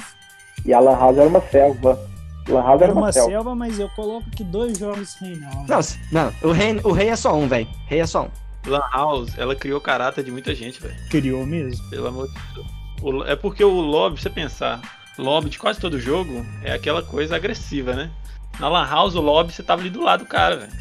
[0.65, 1.99] E a Lan House era uma selva.
[2.47, 3.29] Lan House Era uma selva.
[3.29, 5.65] selva, mas eu coloco que dois jogos reinavam.
[5.67, 5.79] Não,
[6.11, 7.67] não o, rei, o rei é só um, velho.
[7.87, 8.69] Rei é só um.
[8.69, 10.95] Lan House, ela criou caráter de muita gente, velho.
[11.09, 11.87] Criou mesmo.
[11.89, 12.67] Pelo amor de Deus.
[13.01, 14.79] O- é porque o lobby, você pensar,
[15.17, 18.11] lobby de quase todo jogo é aquela coisa agressiva, né?
[18.59, 20.71] Na Lan House, o lobby, você tava ali do lado do cara, velho.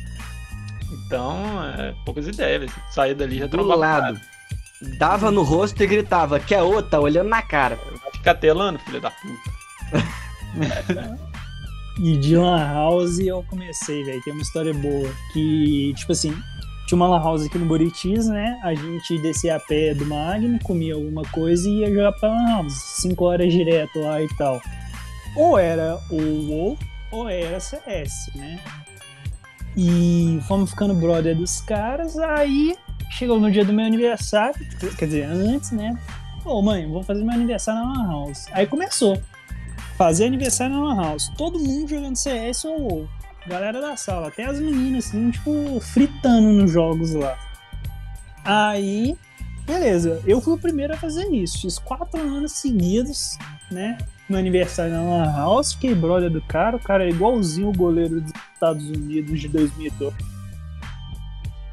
[0.93, 2.73] Então, é poucas ideias, velho.
[2.73, 4.21] Você Saía dali já Do lado.
[4.99, 7.77] Dava no rosto e gritava, quer outra, olhando na cara.
[7.77, 7.97] cara.
[7.97, 9.55] Vai ficar telando, filho da puta.
[12.01, 14.21] E de Lan House eu comecei, velho.
[14.23, 15.09] Tem uma história boa.
[15.33, 16.37] Que, tipo assim,
[16.95, 18.59] uma Lan House aqui no Buritis, né?
[18.63, 22.49] A gente descia a pé do Magno, comia alguma coisa e ia jogar pra Lan
[22.49, 22.75] House.
[22.75, 24.61] Cinco horas direto lá e tal.
[25.37, 26.79] Ou era o WoW,
[27.11, 28.59] ou era CS, né?
[29.77, 32.77] E fomos ficando brother dos caras, aí
[33.11, 34.55] chegou no dia do meu aniversário,
[34.97, 35.99] quer dizer, antes, né?
[36.45, 38.47] Ô mãe, vou fazer meu aniversário na Lan House.
[38.53, 39.21] Aí começou.
[39.97, 41.33] Fazer aniversário na Lan House.
[41.37, 43.09] Todo mundo jogando CS ou WoW.
[43.47, 47.37] Galera da sala, até as meninas, assim, tipo, fritando nos jogos lá.
[48.45, 49.17] Aí,
[49.67, 50.23] beleza.
[50.27, 51.61] Eu fui o primeiro a fazer isso.
[51.61, 53.39] Fiz quatro anos seguidos,
[53.71, 53.99] né?
[54.29, 55.75] No aniversário na Lan House.
[55.75, 56.77] Fiquei brother do cara.
[56.77, 60.15] O cara é igualzinho o goleiro dos Estados Unidos de 2002.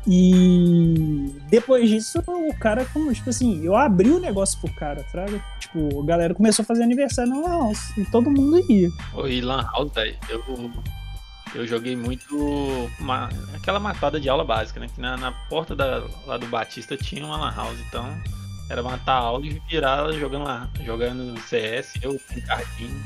[0.08, 5.42] E depois disso, o cara, como, tipo assim, eu abri o negócio pro cara, fraga.
[5.60, 7.98] Tipo, a galera começou a fazer aniversário na Lan House.
[7.98, 8.90] E todo mundo ia.
[9.28, 10.72] E Lan House, velho, eu,
[11.54, 12.36] eu joguei muito
[13.00, 14.88] uma- aquela matada de aula básica, né?
[14.94, 18.06] Que na, na porta da, lá do Batista tinha uma Lan House, então
[18.70, 23.02] era matar a aula e virar jogando, lá, jogando CS, eu com carrinho.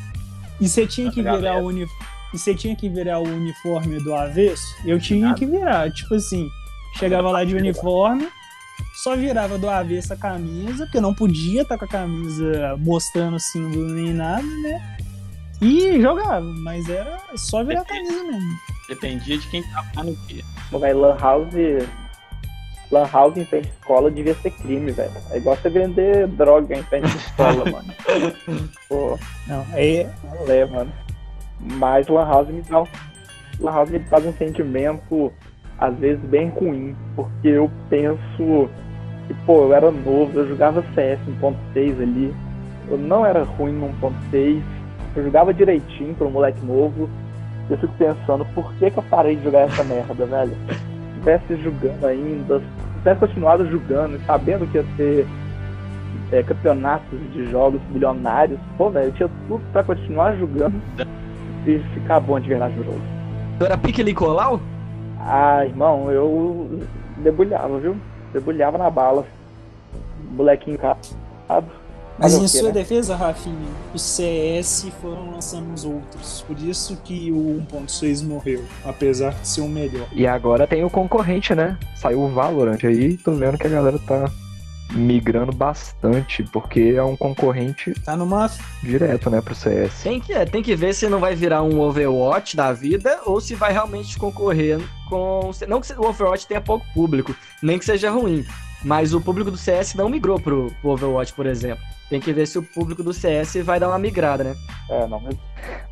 [0.61, 1.85] E você tinha que virar o uni...
[2.33, 4.63] E você tinha que virar o uniforme do avesso?
[4.85, 5.89] Eu tinha que virar.
[5.91, 6.49] Tipo assim,
[6.99, 8.27] chegava lá de uniforme,
[9.03, 13.39] só virava do avesso a camisa, porque eu não podia estar com a camisa mostrando
[13.39, 14.94] símbolo nem nada, né?
[15.61, 18.57] E jogava, mas era só virar a camisa mesmo.
[18.89, 20.43] Dependia de quem tava lá no dia.
[20.69, 21.53] Pô, velho, Lan House.
[22.91, 25.11] Lan House em frente à escola devia ser crime, velho.
[25.31, 27.93] É igual você vender droga em frente à escola, mano.
[28.87, 30.93] Pô, Não, é, não é, mano.
[31.59, 32.87] Mas Lan House me dá um.
[33.59, 35.33] Lan House me faz um sentimento,
[35.79, 36.95] às vezes, bem ruim.
[37.15, 38.69] Porque eu penso
[39.27, 42.35] que, pô, eu era novo, eu jogava CS 1.6 ali.
[42.87, 44.61] eu não era ruim no 1.6,
[45.15, 47.09] eu jogava direitinho para um moleque novo.
[47.69, 50.55] Eu fico pensando, por que, que eu parei de jogar essa merda, velho?
[50.67, 55.27] Se tivesse jogando ainda, se tivesse continuado jogando, sabendo que ia ter
[56.31, 60.79] é, campeonatos de jogos milionários, pô, velho, eu tinha tudo pra continuar jogando
[61.65, 63.01] e ficar bom de verdade no jogo.
[63.57, 64.59] Tu era pique Nicolau?
[65.19, 66.81] Ah, irmão, eu
[67.17, 67.95] debulhava, viu?
[68.31, 69.25] Debulhava na bala.
[70.31, 71.67] Molequinho capado.
[72.17, 72.71] Mas o em sua né?
[72.71, 73.55] defesa, Rafinha,
[73.93, 76.43] os CS foram lançando os outros.
[76.47, 80.07] Por isso que o 1.6 morreu, apesar de ser o melhor.
[80.13, 81.77] E agora tem o concorrente, né?
[81.95, 84.31] Saiu o Valorant aí, tô vendo que a galera tá
[84.91, 88.49] migrando bastante, porque é um concorrente Tá numa.
[88.81, 90.03] direto, né, pro CS.
[90.03, 93.41] Tem que, é, tem que ver se não vai virar um Overwatch da vida ou
[93.41, 95.51] se vai realmente concorrer com.
[95.67, 98.45] Não que o Overwatch tenha pouco público, nem que seja ruim.
[98.83, 101.83] Mas o público do CS não migrou pro, pro Overwatch, por exemplo.
[102.09, 104.55] Tem que ver se o público do CS vai dar uma migrada, né?
[104.89, 105.35] É, não, mas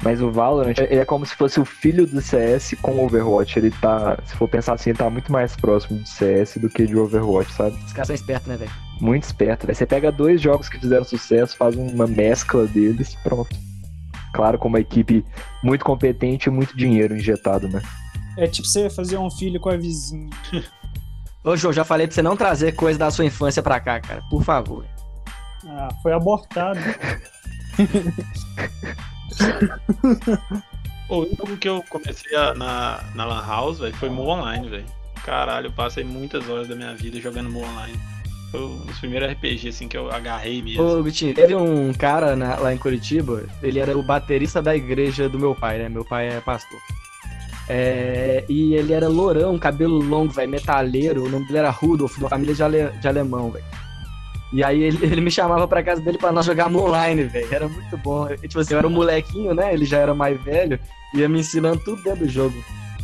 [0.04, 3.58] Mas o Valorant ele é como se fosse o filho do CS com o Overwatch.
[3.58, 6.86] Ele tá, se for pensar assim, ele tá muito mais próximo do CS do que
[6.86, 7.76] de Overwatch, sabe?
[7.84, 8.72] Os caras são espertos, né, velho?
[9.02, 9.66] Muito esperto.
[9.68, 13.56] Aí você pega dois jogos que fizeram sucesso, faz uma mescla deles, pronto.
[14.34, 15.26] Claro, com uma equipe
[15.64, 17.82] muito competente e muito dinheiro injetado, né?
[18.38, 20.30] É tipo você fazer um filho com a vizinha.
[21.44, 24.22] Ô, João, já falei pra você não trazer coisa da sua infância pra cá, cara.
[24.30, 24.86] Por favor.
[25.68, 26.80] Ah, foi abortado.
[31.10, 34.86] O jogo que eu comecei a- na, na Lan House, velho, foi Mu Online, velho.
[35.26, 37.98] Caralho, eu passei muitas horas da minha vida jogando Mu Online.
[38.52, 40.84] Foi um dos primeiros RPG, assim, que eu agarrei mesmo.
[40.84, 45.28] Ô, Vitinho, teve um cara na- lá em Curitiba, ele era o baterista da igreja
[45.28, 45.90] do meu pai, né?
[45.90, 46.80] Meu pai é pastor.
[47.70, 51.24] É, e ele era lourão, cabelo longo, velho, metaleiro.
[51.26, 53.66] O nome dele era Rudolf, de uma família de, ale- de alemão, velho.
[54.54, 57.48] E aí ele, ele me chamava pra casa dele pra nós jogar online, velho.
[57.52, 58.30] Era muito bom.
[58.30, 59.74] Eu, tipo assim, eu era um molequinho, né?
[59.74, 60.80] Ele já era mais velho.
[61.16, 62.56] Ia me ensinando tudo dentro do jogo.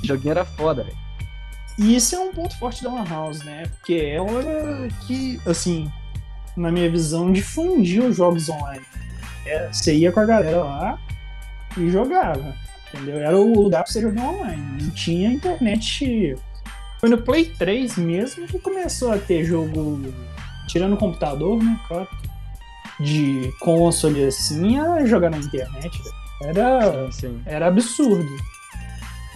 [0.01, 0.97] O joguinho era foda, velho.
[1.79, 3.63] E isso é um ponto forte da Lan House, né?
[3.63, 5.91] Porque é hora que, assim,
[6.55, 8.85] na minha visão, difundiu os jogos online.
[9.45, 10.99] É, você ia com a galera lá
[11.75, 12.53] e jogava,
[12.93, 13.17] entendeu?
[13.17, 14.83] Era o lugar pra você jogar online.
[14.83, 16.35] Não tinha internet.
[16.99, 19.99] Foi no Play 3 mesmo que começou a ter jogo,
[20.69, 21.79] tirando o computador, né?
[21.87, 22.07] Claro.
[22.99, 26.01] De console assim, a jogar na internet.
[26.41, 27.41] Era, Sim.
[27.45, 28.29] era absurdo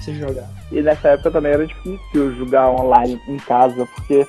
[0.04, 0.50] você jogar.
[0.72, 4.28] E nessa época também era difícil jogar online em casa, porque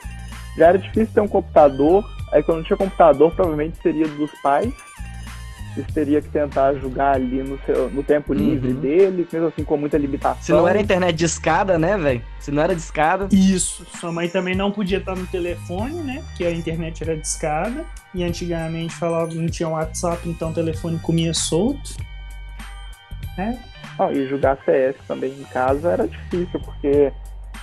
[0.56, 4.72] já era difícil ter um computador, aí quando não tinha computador provavelmente seria dos pais,
[5.76, 8.80] eles teria que tentar jogar ali no, seu, no tempo livre Uhum.
[8.80, 10.42] deles, mesmo assim com muita limitação.
[10.42, 12.22] Se não era internet de escada, né, velho?
[12.40, 13.28] Se não era de escada.
[13.32, 13.84] Isso.
[13.98, 16.22] Sua mãe também não podia estar no telefone, né?
[16.28, 17.84] Porque a internet era discada.
[18.14, 21.94] E antigamente falava que não tinha WhatsApp, então o telefone comia solto.
[23.98, 27.12] Não, e jogar CS também em casa era difícil, porque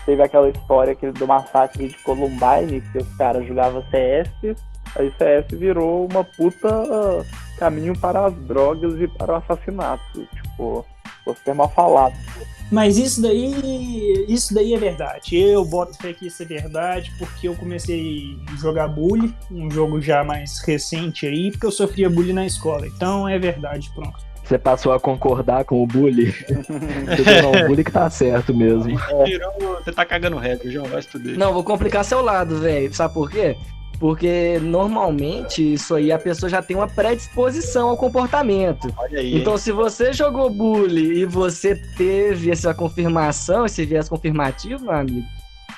[0.05, 4.29] teve aquela história que, do massacre de Columbine, que os caras jogavam CS,
[4.95, 6.67] aí o CS virou uma puta
[7.61, 10.27] caminho para as drogas e para o assassinato.
[10.33, 10.83] Tipo,
[11.23, 12.15] vou ser mal falado.
[12.71, 14.25] Mas isso daí.
[14.27, 15.37] Isso daí é verdade.
[15.37, 20.01] Eu boto fé que isso é verdade, porque eu comecei a jogar bully, um jogo
[20.01, 22.87] já mais recente aí, porque eu sofria bullying na escola.
[22.87, 24.31] Então é verdade, pronto.
[24.43, 26.31] Você passou a concordar com o bully?
[27.05, 28.97] Você falou, não, o bully que tá certo mesmo.
[29.83, 31.37] Você tá cagando regra, João, vai estudar.
[31.37, 32.93] Não, vou complicar seu lado, velho.
[32.93, 33.55] Sabe por quê?
[34.01, 38.91] Porque normalmente isso aí a pessoa já tem uma predisposição ao comportamento.
[38.97, 39.39] Olha aí.
[39.39, 45.27] Então, se você jogou bully e você teve essa confirmação, esse viés confirmativo, meu amigo,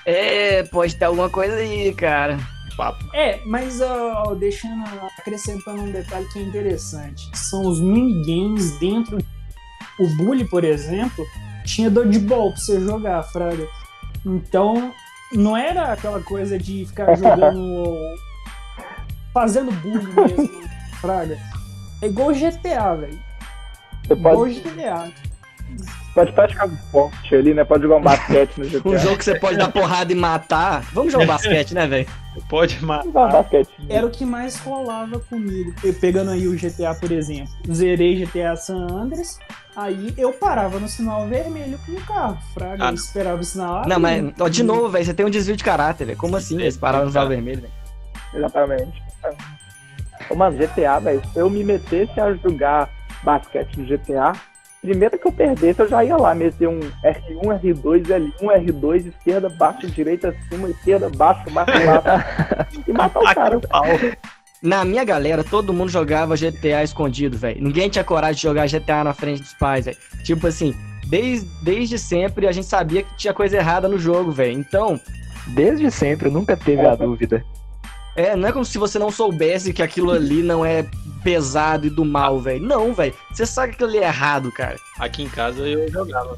[0.05, 2.39] é, pode ter alguma coisa aí, cara.
[2.77, 3.05] papo.
[3.13, 4.86] É, mas ó, deixando,
[5.19, 7.29] acrescentando um detalhe que é interessante.
[7.33, 9.17] São os minigames dentro.
[9.99, 11.25] O bully, por exemplo,
[11.65, 13.67] tinha dodgeball pra você jogar, Fraga.
[14.25, 14.93] Então,
[15.36, 17.96] não era aquela coisa de ficar jogando.
[19.34, 20.50] fazendo bullying mesmo,
[21.02, 21.38] Fraga.
[22.02, 23.19] É igual GTA, velho.
[24.06, 25.12] Você Igual pode, GTA.
[26.13, 27.63] Pode praticar um esporte ali, né?
[27.63, 28.81] Pode jogar um basquete no GTA.
[28.90, 30.81] Um jogo que você pode dar porrada e matar.
[30.94, 32.08] Vamos jogar um basquete, né, velho?
[32.50, 33.31] Pode Jogar um matar.
[33.44, 33.69] basquete.
[33.90, 35.73] Era o que mais rolava comigo.
[35.83, 37.50] Eu pegando aí o GTA, por exemplo.
[37.71, 39.37] Zerei GTA San Andreas.
[39.75, 42.37] Aí eu parava no sinal vermelho com o carro.
[42.54, 42.94] Fraga, Ah, eu não.
[42.94, 43.87] esperava o sinal.
[43.87, 44.21] Não, abrir.
[44.21, 46.17] mas ó, de novo, velho, você tem um desvio de caráter, velho.
[46.17, 46.60] Como assim?
[46.62, 47.73] Eles pararam no sinal vermelho, velho?
[48.35, 49.02] Exatamente.
[50.29, 52.90] Ô, Mano, GTA, velho, se eu me metesse a jogar
[53.23, 54.33] basquete no GTA,
[54.84, 59.50] primeiro que eu perdesse, eu já ia lá meter um R1, R2, L1, R2, esquerda,
[59.50, 61.71] baixo, direita, cima, esquerda, baixo, baixo,
[62.04, 62.84] baixo.
[62.88, 63.62] e matar o cara.
[64.62, 67.63] Na minha galera, todo mundo jogava GTA escondido, velho.
[67.63, 69.98] Ninguém tinha coragem de jogar GTA na frente dos pais, velho.
[70.23, 70.75] Tipo assim,
[71.10, 74.54] desde, desde sempre a gente sabia que tinha coisa errada no jogo, velho.
[74.54, 75.00] Então,
[75.48, 77.44] Desde sempre, nunca teve a dúvida.
[78.15, 80.85] É, não é como se você não soubesse que aquilo ali não é
[81.23, 82.65] pesado e do mal, velho.
[82.65, 83.13] Não, velho.
[83.31, 84.77] Você sabe que aquilo ali é errado, cara.
[84.99, 86.37] Aqui em casa eu jogava.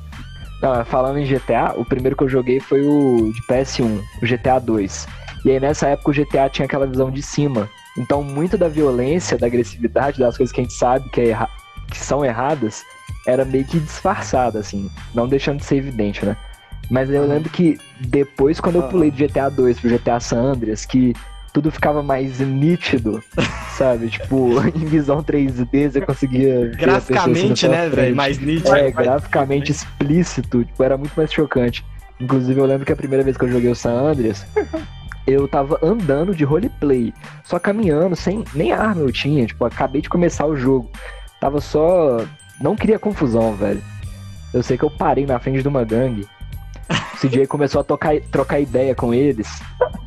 [0.61, 4.59] Não, falando em GTA, o primeiro que eu joguei foi o de PS1, o GTA
[4.59, 5.07] 2.
[5.43, 7.69] E aí nessa época o GTA tinha aquela visão de cima.
[7.97, 11.49] Então muito da violência, da agressividade, das coisas que a gente sabe que, é erra-
[11.91, 12.83] que são erradas,
[13.27, 14.89] era meio que disfarçada, assim.
[15.13, 16.37] Não deixando de ser evidente, né?
[16.89, 20.85] Mas eu lembro que depois, quando eu pulei do GTA 2 pro GTA San Andreas,
[20.85, 21.13] que
[21.55, 23.23] tudo ficava mais nítido,
[23.77, 24.09] sabe?
[24.09, 26.69] Tipo, em visão 3D você conseguia.
[26.77, 28.13] Graficamente, né, velho?
[28.13, 28.75] Mais nítido.
[28.75, 31.85] É, graficamente explícito, tipo, era muito mais chocante.
[32.19, 34.45] Inclusive, eu lembro que a primeira vez que eu joguei o San Andreas,
[35.25, 37.13] eu tava andando de roleplay,
[37.45, 40.91] só caminhando, sem nem arma eu tinha, tipo, acabei de começar o jogo.
[41.39, 42.17] Tava só.
[42.59, 43.81] Não queria confusão, velho.
[44.53, 46.27] Eu sei que eu parei na frente de uma gangue.
[46.89, 49.47] O CJ começou a tocar, trocar ideia com eles,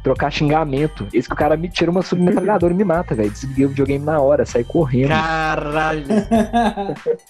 [0.03, 1.07] trocar xingamento.
[1.13, 3.31] Esse que o cara me tira uma submetralhadora e me mata, velho.
[3.31, 5.09] Desliguei o videogame na hora, saí correndo.
[5.09, 6.05] Caralho.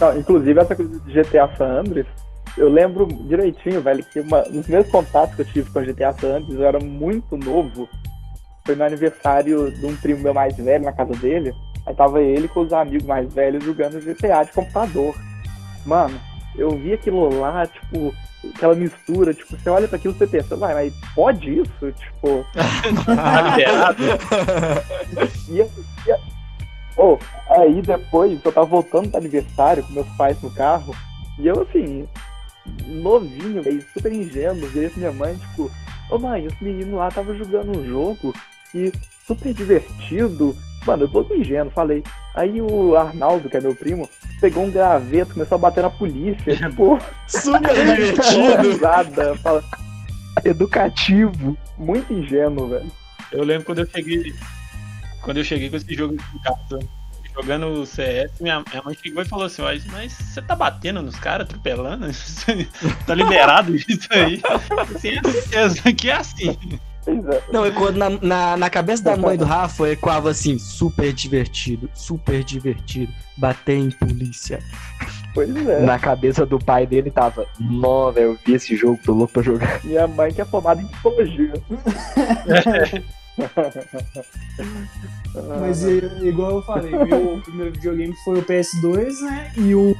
[0.00, 2.06] Não, inclusive, essa coisa de GTA San Andreas,
[2.56, 5.82] eu lembro direitinho, velho, que uma, um dos primeiros contatos que eu tive com a
[5.82, 7.88] GTA San Andreas, eu era muito novo.
[8.64, 11.52] Foi no aniversário de um primo meu mais velho, na casa dele.
[11.86, 15.14] Aí tava ele com os amigos mais velhos jogando GTA de computador.
[15.86, 16.20] Mano,
[16.54, 18.12] eu vi aquilo lá, tipo,
[18.54, 21.92] aquela mistura, tipo, você olha pra aquilo e você pensa, vai, mas pode isso?
[21.92, 22.44] Tipo,
[23.04, 24.02] Tá liberado?
[25.48, 26.14] E, e,
[26.96, 27.18] oh,
[27.50, 30.94] aí depois eu tava voltando do aniversário com meus pais no carro,
[31.38, 32.06] e eu assim,
[32.86, 35.70] novinho, véio, super ingênuo, virei pra minha mãe, tipo,
[36.10, 38.34] ô mãe, esse menino lá tava jogando um jogo
[38.74, 38.92] e
[39.26, 40.56] super divertido.
[40.86, 42.02] Mano, eu todo ingênuo, falei.
[42.34, 44.08] Aí o Arnaldo, que é meu primo,
[44.40, 48.78] pegou um graveto, começou a bater na polícia, tipo, Super divertido.
[49.42, 49.64] fala,
[50.44, 51.56] Educativo.
[51.76, 52.90] muito ingênuo, velho.
[53.32, 54.34] Eu lembro quando eu cheguei.
[55.22, 56.78] Quando eu cheguei com esse jogo em casa,
[57.34, 61.02] jogando o CS, minha, minha mãe chegou e falou assim, mas, mas você tá batendo
[61.02, 62.06] nos caras, atropelando?
[63.06, 64.40] tá liberado isso aí?
[65.64, 66.58] Assim, é que é assim.
[67.08, 67.42] É.
[67.52, 71.88] Não, e quando na, na, na cabeça da mãe do Rafa ecoava assim, super divertido,
[71.94, 74.60] super divertido, bater em polícia.
[75.34, 75.80] Pois é.
[75.80, 79.42] Na cabeça do pai dele tava, nó, velho, eu vi esse jogo, tô louco pra
[79.42, 79.80] jogar.
[79.84, 81.52] Minha mãe que é formada em psicologia.
[85.60, 89.52] Mas i- igual eu falei, meu primeiro videogame foi o PS2, né?
[89.56, 89.96] E o-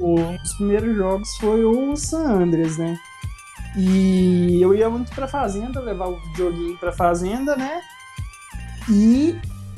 [0.00, 2.96] um dos primeiros jogos foi o San Andreas, né?
[3.76, 7.80] E eu ia muito pra fazenda, levar o videogame pra fazenda, né?
[8.90, 9.36] E,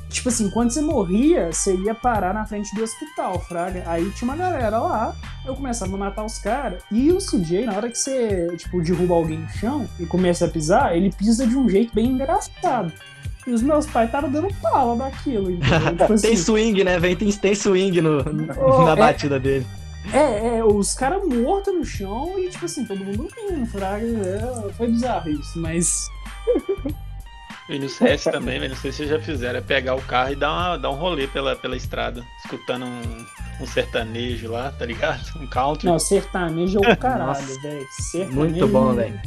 [0.09, 3.84] tipo assim, quando você morria, você ia parar na frente do hospital, fraga.
[3.86, 5.14] Aí tinha uma galera lá,
[5.45, 6.82] eu começava a matar os caras.
[6.90, 10.49] E o CJ, na hora que você, tipo, derruba alguém no chão e começa a
[10.49, 12.92] pisar, ele pisa de um jeito bem engraçado.
[13.47, 15.51] E os meus pais estavam dando pala daquilo.
[15.51, 15.80] entendeu?
[15.97, 17.14] Tipo Tem assim, swing, né, velho?
[17.16, 18.24] Tem, tem swing no,
[18.59, 18.97] Oh, na é.
[18.97, 19.66] batida dele.
[20.12, 24.05] É, é, os caras mortos no chão e, tipo assim, todo mundo rindo, fraga.
[24.07, 26.09] É, foi bizarro isso, mas.
[27.66, 30.32] E no CS também, velho, não sei se vocês já fizeram, é pegar o carro
[30.32, 33.26] e dar, uma, dar um rolê pela, pela estrada, escutando um,
[33.59, 35.22] um sertanejo lá, tá ligado?
[35.40, 35.86] Um country.
[35.86, 37.86] Não, sertanejo é o caralho, velho.
[37.90, 38.38] Sertanejo.
[38.38, 39.18] Muito bom, velho.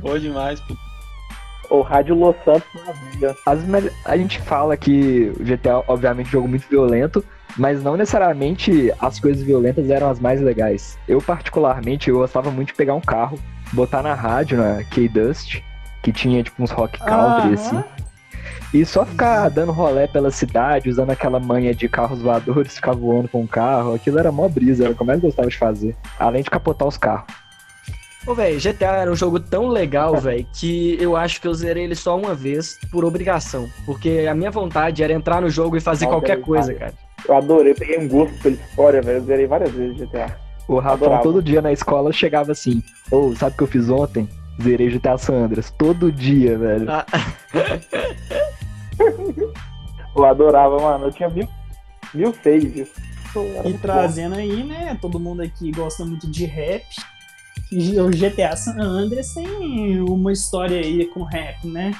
[0.00, 0.74] Boa demais, pô.
[1.68, 3.36] O Rádio Los Santos na veia.
[3.44, 7.22] As mel- A gente fala que o GTA, obviamente, é um jogo muito violento,
[7.56, 10.98] mas não necessariamente as coisas violentas eram as mais legais.
[11.06, 13.38] Eu, particularmente, eu gostava muito de pegar um carro,
[13.72, 15.60] botar na rádio, na K-Dust,
[16.02, 17.76] que tinha, tipo, uns rock country, assim.
[17.76, 18.04] Aham.
[18.72, 23.28] E só ficar dando rolé pela cidade, usando aquela manha de carros voadores, ficar voando
[23.28, 25.96] com o carro, aquilo era mó brisa, era o que eu mais gostava de fazer.
[26.18, 27.32] Além de capotar os carros.
[28.26, 31.84] Ô, velho, GTA era um jogo tão legal, velho, que eu acho que eu zerei
[31.84, 33.68] ele só uma vez por obrigação.
[33.86, 36.94] Porque a minha vontade era entrar no jogo e fazer Não, qualquer coisa, cara.
[37.28, 39.18] Eu adorei, peguei um gosto pela história, velho.
[39.18, 40.36] Eu zerei várias vezes GTA.
[40.68, 41.22] O Adorava.
[41.22, 44.26] todo dia na escola chegava assim, ô, sabe o que eu fiz ontem?
[44.62, 45.70] Zerei GTA San Andreas.
[45.76, 46.86] Todo dia, velho.
[46.90, 47.04] Ah,
[50.16, 51.06] Eu adorava, mano.
[51.06, 51.48] Eu tinha mil,
[52.14, 52.88] mil saves.
[53.34, 53.78] E muito bom.
[53.78, 54.96] trazendo aí, né?
[55.00, 56.84] Todo mundo aqui gosta muito de rap.
[57.72, 61.92] E o GTA San Andreas tem uma história aí com rap, né?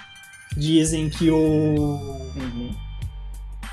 [0.57, 2.71] Dizem que o Uhum.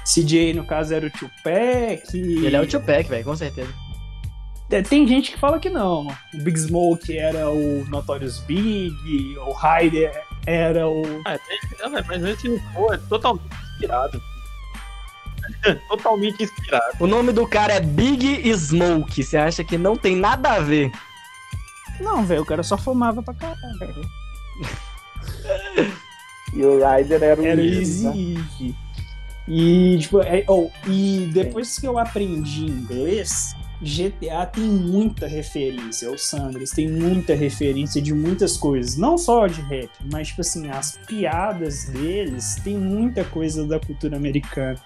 [0.05, 2.03] CJ, no caso, era o Tupac.
[2.13, 3.71] e- ele é o Tupac, velho, com certeza.
[4.69, 6.07] É, Tem gente que fala que não.
[6.33, 10.11] O Big Smoke era o Notorious Big, o Ryder
[10.45, 11.03] era o.
[11.25, 14.21] Ah, tem- não, velho, mas se não for, é totalmente inspirado.
[15.89, 16.95] Totalmente inspirado.
[16.99, 19.21] O nome do cara é Big Smoke.
[19.23, 20.89] Você acha que não tem nada a ver?
[21.99, 24.01] Não, velho, o cara só fumava pra caralho.
[26.53, 28.73] E o Ryder era o Era Easy, né?
[29.53, 36.17] E, tipo, é- oh, e depois que eu aprendi inglês, GTA tem muita referência, o
[36.17, 40.97] Sanders tem muita referência de muitas coisas, não só de rap, mas, tipo assim, as
[41.05, 44.79] piadas deles tem muita coisa da cultura americana.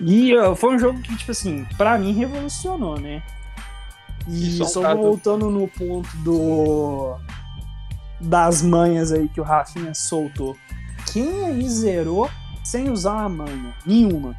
[0.00, 3.22] E ó, foi um jogo que, tipo assim, pra mim revolucionou, né?
[4.26, 7.14] E só caso- voltando no ponto do
[8.20, 10.56] das manhas aí que o Rafinha soltou.
[11.12, 12.28] Quem aí zerou
[12.70, 13.74] sem usar uma manha?
[13.84, 14.34] Nenhuma.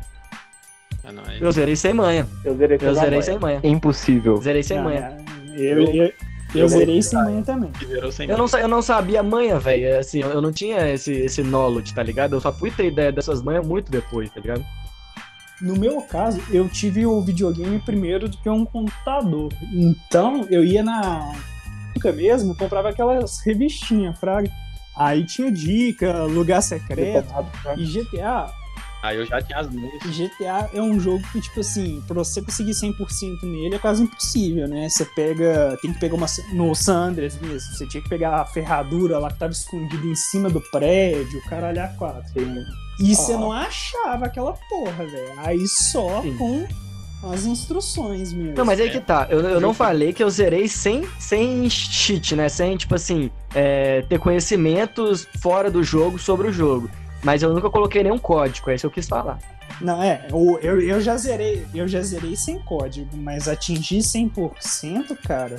[1.27, 2.27] Aí- Eu zerei sem manha.
[2.45, 3.21] Eu zerei, Eu a zerei manha.
[3.23, 3.59] sem manha.
[3.63, 4.37] Impossível.
[4.41, 5.17] Zerei sem Não, manha.
[5.55, 6.13] Eu, eu, eu,
[6.55, 7.71] Eu zerei sem manha também.
[8.11, 9.99] sem Eu não, eu não sabia manha, velho.
[9.99, 12.35] Assim, eu eu não tinha esse, esse knowledge, tá ligado?
[12.35, 14.63] Eu só fui ter ideia dessas manhas muito depois, tá ligado?
[15.61, 19.53] No meu caso, eu tive o videogame primeiro do que um computador.
[19.73, 21.33] Então, eu ia na
[21.93, 24.49] banca mesmo, comprava aquelas revistinhas, fraga.
[24.95, 27.27] Aí tinha dica, lugar secreto.
[27.77, 28.53] E GTA,
[29.03, 29.91] Aí eu já tinha as mãos.
[30.05, 34.67] GTA é um jogo que, tipo assim, pra você conseguir 100% nele é quase impossível,
[34.67, 34.87] né?
[34.89, 35.75] Você pega.
[35.81, 36.27] Tem que pegar uma.
[36.53, 40.13] No San Andreas mesmo, você tinha que pegar a ferradura lá que tava escondida em
[40.15, 42.31] cima do prédio, o caralho a quatro.
[42.33, 42.55] Sim.
[42.99, 43.37] E você Ah.
[43.39, 45.33] não achava aquela porra, velho.
[45.37, 46.37] Aí só Sim.
[46.37, 46.67] com
[47.31, 48.53] as instruções mesmo.
[48.55, 49.25] Não, mas aí que tá.
[49.31, 52.49] Eu, eu não falei que eu zerei sem, sem cheat, né?
[52.49, 56.89] Sem, tipo assim, é, ter conhecimentos fora do jogo sobre o jogo.
[57.23, 59.37] Mas eu nunca coloquei nenhum código, é isso que eu quis falar.
[59.79, 60.25] Não, é,
[60.61, 65.57] eu, eu já zerei, eu já zerei sem código, mas atingir 100%, cara,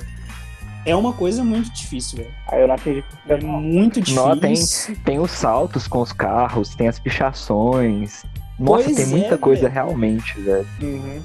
[0.85, 2.31] é uma coisa muito difícil, velho.
[2.49, 4.27] Aí eu não atingi É muito difícil.
[4.27, 8.23] Não, tem- Tem os saltos com os carros, tem as pichações.
[8.59, 9.73] Nossa, Pois tem é, muita coisa velho.
[9.73, 10.67] realmente, velho.
[10.81, 11.21] Uhum.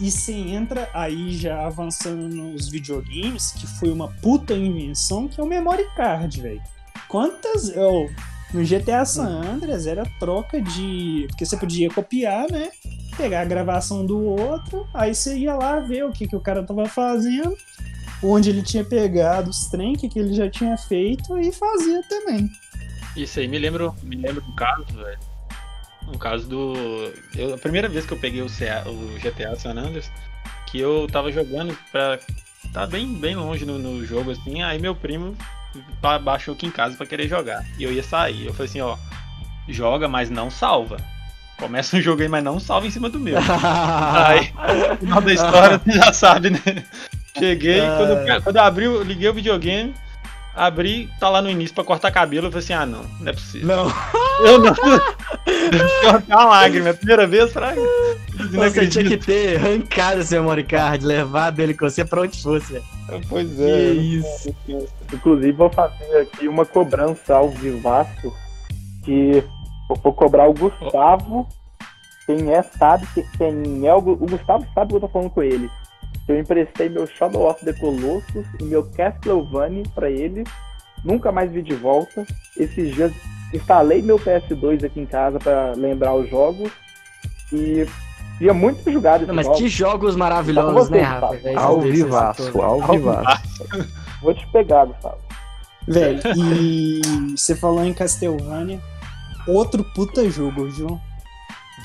[0.00, 5.44] E você entra aí já avançando nos videogames, que foi uma puta invenção, que é
[5.44, 6.62] o memory card, velho.
[7.08, 7.68] Quantas.
[7.68, 8.10] Eu,
[8.52, 11.26] no GTA San Andreas era troca de.
[11.28, 12.70] Porque você podia copiar, né?
[13.16, 16.62] Pegar a gravação do outro, aí você ia lá ver o que, que o cara
[16.62, 17.54] tava fazendo,
[18.22, 22.02] onde ele tinha pegado os trem, o que, que ele já tinha feito, e fazia
[22.08, 22.50] também.
[23.14, 25.31] Isso aí me lembra, me lembra um caso, velho.
[26.12, 27.12] Um caso do.
[27.34, 30.10] Eu, a primeira vez que eu peguei o, CA, o GTA San Andreas,
[30.66, 32.18] que eu tava jogando pra.
[32.72, 35.36] Tá bem, bem longe no, no jogo, assim, aí meu primo
[36.00, 37.64] ba- baixou aqui em casa pra querer jogar.
[37.78, 38.46] E eu ia sair.
[38.46, 38.96] Eu falei assim, ó,
[39.68, 40.96] joga, mas não salva.
[41.58, 43.36] Começa um jogo aí, mas não salva em cima do meu.
[44.16, 44.52] Aí,
[44.90, 46.60] no final da história, você já sabe, né?
[47.38, 49.94] Cheguei, quando, quando eu abri, eu liguei o videogame,
[50.54, 53.32] abri, tá lá no início pra cortar cabelo, eu falei assim, ah não, não é
[53.32, 53.66] possível.
[53.68, 53.92] Não,
[54.44, 54.74] Eu não.
[54.74, 57.80] Cortar uma lágrima, é a primeira vez, fraga.
[58.50, 62.42] Não você tinha que ter arrancado esse memory card, levado ele com você pra onde
[62.42, 62.72] fosse.
[62.72, 62.84] velho.
[63.28, 63.92] Pois Que é.
[63.92, 64.56] isso.
[65.12, 68.32] Inclusive, vou fazer aqui uma cobrança ao vivaço
[69.04, 69.44] que
[69.90, 71.46] eu vou cobrar o Gustavo.
[72.26, 75.42] Quem é sabe, quem- quem é o, o Gustavo sabe que eu tô falando com
[75.42, 75.70] ele.
[76.28, 80.44] Eu emprestei meu Shadow of the Colossus e meu Castlevania pra ele.
[81.04, 82.24] Nunca mais vi de volta.
[82.56, 83.12] Esses dias
[83.52, 86.70] instalei meu PS2 aqui em casa pra lembrar os jogos.
[87.52, 87.86] E
[88.40, 89.58] ia muito jogado esse Não, mas jogo.
[89.58, 91.00] que jogos maravilhosos, né.
[91.00, 91.38] Rafa?
[91.56, 93.42] Ao vivaço, ao vivaço.
[94.22, 95.18] Vou te pegar, Gustavo.
[95.86, 97.00] Velho, e
[97.36, 98.80] você falou em Castlevania,
[99.48, 101.00] outro puta jogo, João.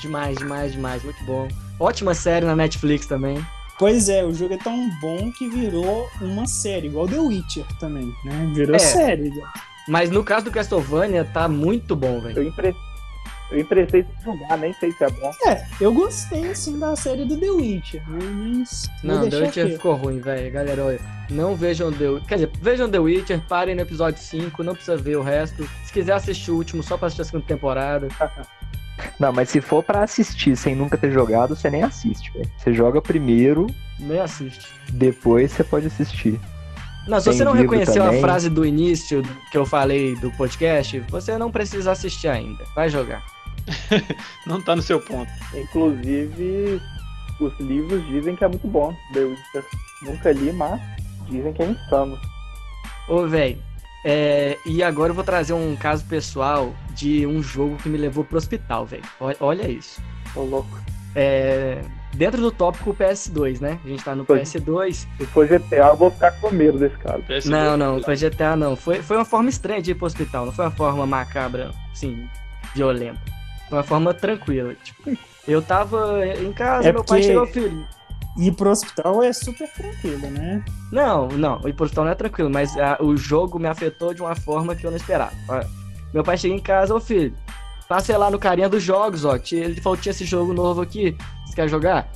[0.00, 1.02] Demais, demais, demais.
[1.02, 1.48] Muito bom.
[1.80, 3.44] Ótima série na Netflix também.
[3.78, 8.12] Pois é, o jogo é tão bom que virou uma série, igual The Witcher também,
[8.24, 8.50] né?
[8.54, 8.78] Virou É.
[8.78, 9.32] série.
[9.86, 12.38] Mas no caso do Castlevania, tá muito bom, velho.
[12.38, 12.82] Eu emprestei,
[13.52, 15.30] eu emprestei pra jogar, nem sei se é bom.
[15.46, 18.18] É, eu gostei assim da série do The Witcher, né?
[18.58, 19.76] mas Não, The Witcher aqui.
[19.76, 20.50] ficou ruim, velho.
[20.52, 21.00] Galera, olha,
[21.30, 22.28] não vejam The Witcher.
[22.28, 25.66] Quer dizer, vejam The Witcher, parem no episódio 5, não precisa ver o resto.
[25.84, 28.08] Se quiser assistir o último, só pra assistir a segunda temporada.
[29.18, 32.50] Não, mas se for pra assistir sem nunca ter jogado, você nem assiste, velho.
[32.56, 33.66] Você joga primeiro,
[33.98, 34.66] Nem assiste.
[34.92, 36.40] depois você pode assistir.
[37.06, 38.20] Não, se Tem você não reconheceu a também.
[38.20, 42.62] frase do início que eu falei do podcast, você não precisa assistir ainda.
[42.74, 43.24] Vai jogar.
[44.46, 45.30] Não tá no seu ponto.
[45.54, 46.80] Inclusive,
[47.40, 49.64] os livros dizem que é muito bom, The Witcher.
[50.02, 50.80] Nunca li, mas
[51.28, 52.18] dizem que é insano.
[53.08, 53.58] Ô, velho,
[54.04, 58.24] é, e agora eu vou trazer um caso pessoal de um jogo que me levou
[58.24, 59.02] pro hospital, velho.
[59.40, 60.00] Olha, isso.
[60.34, 60.78] Tô louco.
[61.14, 61.80] É,
[62.14, 63.78] dentro do tópico PS2, né?
[63.84, 64.40] A gente tá no Foi.
[64.40, 65.06] PS2.
[65.16, 67.22] Se for GTA, eu vou ficar com medo desse caso.
[67.22, 68.76] PS2, Não, não, foi GTA não.
[68.76, 72.28] Foi, foi uma forma estranha de ir pro hospital, não foi uma forma macabra, assim,
[72.74, 73.20] violenta.
[73.68, 74.74] De uma forma tranquila.
[74.82, 77.86] Tipo, eu tava em casa, É meu pai porque- chegou, filho.
[78.38, 80.64] Ir pro hospital é super tranquilo, né?
[80.92, 84.36] Não, não, o impostão não é tranquilo, mas ah, o jogo me afetou de uma
[84.36, 85.32] forma que eu não esperava.
[85.48, 85.60] Ó,
[86.14, 87.34] Meu pai chega em casa, ô filho,
[87.88, 89.36] passei lá no carinha dos jogos, ó.
[89.50, 92.08] Ele falou, tinha esse jogo novo aqui, você quer jogar?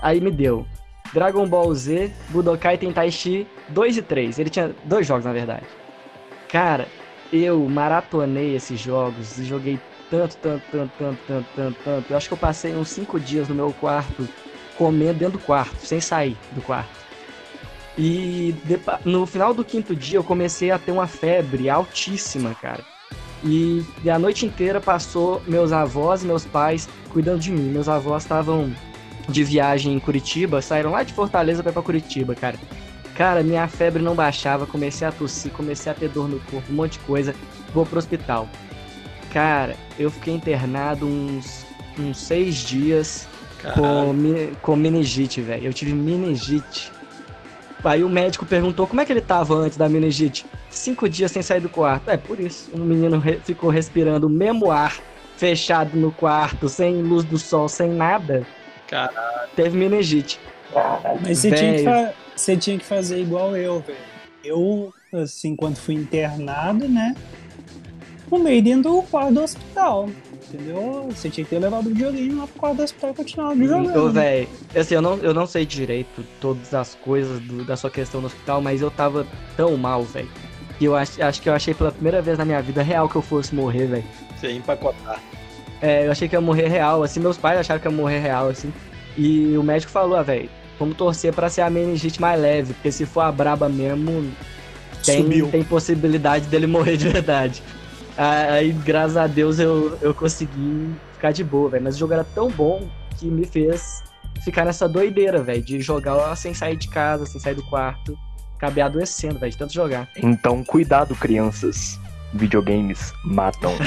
[0.00, 0.66] Aí me deu.
[1.12, 4.38] Dragon Ball Z, Budokai Tenkaichi 2 e 3.
[4.38, 5.66] Ele tinha dois jogos, na verdade.
[6.48, 6.88] Cara,
[7.32, 9.78] eu maratonei esses jogos e joguei
[10.10, 12.10] tanto, tanto, tanto, tanto, tanto, tanto, tanto.
[12.10, 14.28] Eu acho que eu passei uns 5 dias no meu quarto,
[14.76, 17.06] comendo dentro do quarto, sem sair do quarto.
[17.98, 18.54] E
[19.04, 22.84] no final do quinto dia eu comecei a ter uma febre altíssima, cara.
[23.42, 27.70] E a noite inteira passou meus avós e meus pais cuidando de mim.
[27.70, 28.70] Meus avós estavam
[29.28, 32.58] de viagem em Curitiba, saíram lá de Fortaleza pra Curitiba, cara.
[33.14, 36.74] Cara, minha febre não baixava, comecei a tossir, comecei a ter dor no corpo, um
[36.74, 37.34] monte de coisa.
[37.72, 38.46] Vou pro hospital.
[39.32, 41.64] Cara, eu fiquei internado uns,
[41.98, 43.26] uns seis dias
[43.74, 45.66] com, mi- com meningite, velho.
[45.66, 46.92] Eu tive meningite.
[47.84, 50.44] Aí o médico perguntou como é que ele tava antes da meningite.
[50.70, 52.10] Cinco dias sem sair do quarto.
[52.10, 52.68] É, por isso.
[52.72, 54.98] O menino re- ficou respirando o mesmo ar,
[55.36, 58.44] fechado no quarto, sem luz do sol, sem nada.
[58.88, 59.48] Caralho.
[59.54, 60.40] Teve meningite.
[60.72, 61.20] Caralho.
[61.22, 63.98] Mas você tinha, que você tinha que fazer igual eu, velho.
[64.42, 67.14] Eu, assim, quando fui internado, né?
[68.28, 70.08] Fumei dentro do quarto do hospital.
[70.48, 71.08] Entendeu?
[71.10, 73.66] Você tinha que ter levado o videogame lá pro quarto do hospital e continuar Ô,
[73.66, 74.12] jogando.
[74.12, 78.20] velho, assim, eu não, eu não sei direito todas as coisas do- da sua questão
[78.20, 79.26] no hospital, mas eu tava
[79.56, 80.28] tão mal, velho.
[80.78, 83.16] Que eu ach, acho que eu achei pela primeira vez na minha vida real que
[83.16, 84.04] eu fosse morrer, velho.
[84.36, 85.20] Você ia empacotar.
[85.82, 88.48] É, eu achei que ia morrer real, assim, meus pais acharam que ia morrer real,
[88.48, 88.72] assim.
[89.18, 92.92] E o médico falou, ah, velho, vamos torcer pra ser a meningite mais leve, porque
[92.92, 94.30] se for a braba mesmo,
[95.04, 95.48] tem, Subiu.
[95.48, 97.62] tem possibilidade dele morrer de verdade.
[98.16, 101.84] Aí, graças a Deus, eu, eu consegui ficar de boa, velho.
[101.84, 102.88] Mas o jogo era tão bom
[103.18, 104.02] que me fez
[104.44, 108.16] ficar nessa doideira, velho, de jogar sem sair de casa, sem sair do quarto.
[108.56, 110.08] Acabei adoecendo, velho, de tanto jogar.
[110.16, 111.98] Então, cuidado, crianças.
[112.32, 113.72] Videogames matam.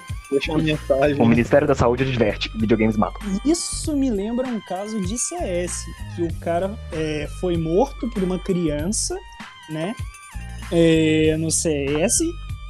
[0.30, 1.20] Deixa uma mensagem.
[1.20, 3.20] O Ministério da Saúde adverte: videogames matam.
[3.44, 8.38] Isso me lembra um caso de CS, que o cara é, foi morto por uma
[8.38, 9.18] criança,
[9.68, 9.94] né?
[10.70, 12.20] É, no CS,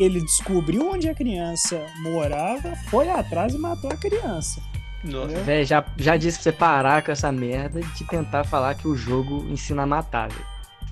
[0.00, 4.62] ele descobriu onde a criança morava, foi atrás e matou a criança.
[5.04, 5.38] Nossa.
[5.40, 8.96] Véi, já, já disse pra você parar com essa merda de tentar falar que o
[8.96, 10.44] jogo ensina a matar, velho.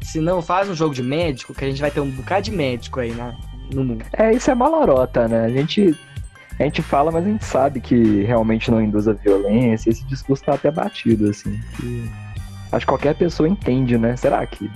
[0.03, 2.51] Se não, faz um jogo de médico, que a gente vai ter um bocado de
[2.53, 3.35] médico aí na,
[3.73, 4.05] no mundo.
[4.13, 5.45] É, isso é malorota, né?
[5.45, 5.97] A gente,
[6.59, 9.91] a gente fala, mas a gente sabe que realmente não induz a violência.
[9.91, 11.59] Esse discurso tá até batido, assim.
[11.77, 12.09] que
[12.71, 14.17] acho que qualquer pessoa entende, né?
[14.17, 14.71] Será que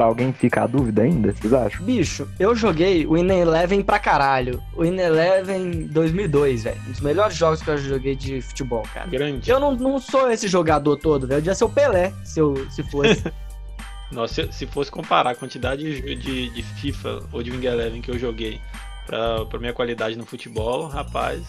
[0.00, 1.30] pra alguém fica a dúvida ainda?
[1.30, 1.84] Vocês acham?
[1.84, 4.62] Bicho, eu joguei o In Eleven pra caralho.
[4.74, 6.80] O In Eleven 2002, velho.
[6.88, 9.10] Um dos melhores jogos que eu joguei de futebol, cara.
[9.10, 9.50] Grande.
[9.50, 11.36] Eu não, não sou esse jogador todo, velho.
[11.36, 13.22] Eu devia ser o Pelé, se, eu, se fosse.
[14.10, 18.00] Nossa, se, se fosse comparar a quantidade de, de, de FIFA ou de Wing Eleven
[18.00, 18.58] que eu joguei
[19.06, 21.42] pra, pra minha qualidade no futebol, rapaz,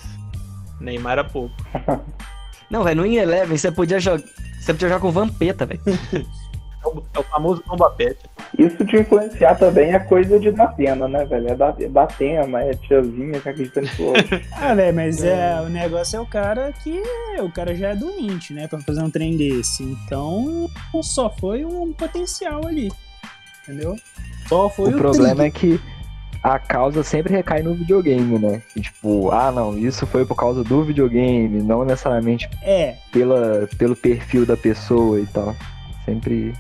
[0.82, 1.56] Neymar era pouco.
[2.70, 4.22] não, velho, no In Eleven você podia jogar.
[4.60, 5.82] Você podia jogar com Vampeta, velho.
[6.84, 8.18] É o, é o famoso Bomba Pet.
[8.58, 11.50] Isso de influenciar também é coisa de Datena, né, velho?
[11.50, 14.42] É da- Datena, é tiazinha que acredita nisso hoje.
[14.54, 17.02] Ah, velho, mas é, o negócio é o cara que
[17.40, 19.84] o cara já é doente, né, pra fazer um trem desse.
[19.84, 20.70] Então,
[21.02, 22.92] só foi um potencial ali,
[23.64, 23.96] entendeu?
[24.48, 25.46] Só foi o o, problema trigger.
[25.48, 25.82] é que
[26.44, 28.62] a causa sempre recai no videogame, né?
[28.76, 33.96] E, tipo, ah, não, isso foi por causa do videogame, não necessariamente É, pela, pelo
[33.96, 35.56] perfil da pessoa e tal.
[36.06, 36.52] Sempre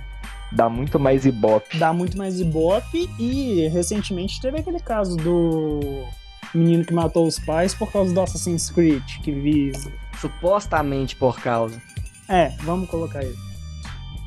[0.51, 1.77] dá muito mais ibope.
[1.77, 6.05] dá muito mais ibope e recentemente teve aquele caso do
[6.53, 9.91] menino que matou os pais por causa do Assassin's Creed, que visa.
[10.19, 11.81] Supostamente por causa.
[12.27, 13.51] É, vamos colocar isso.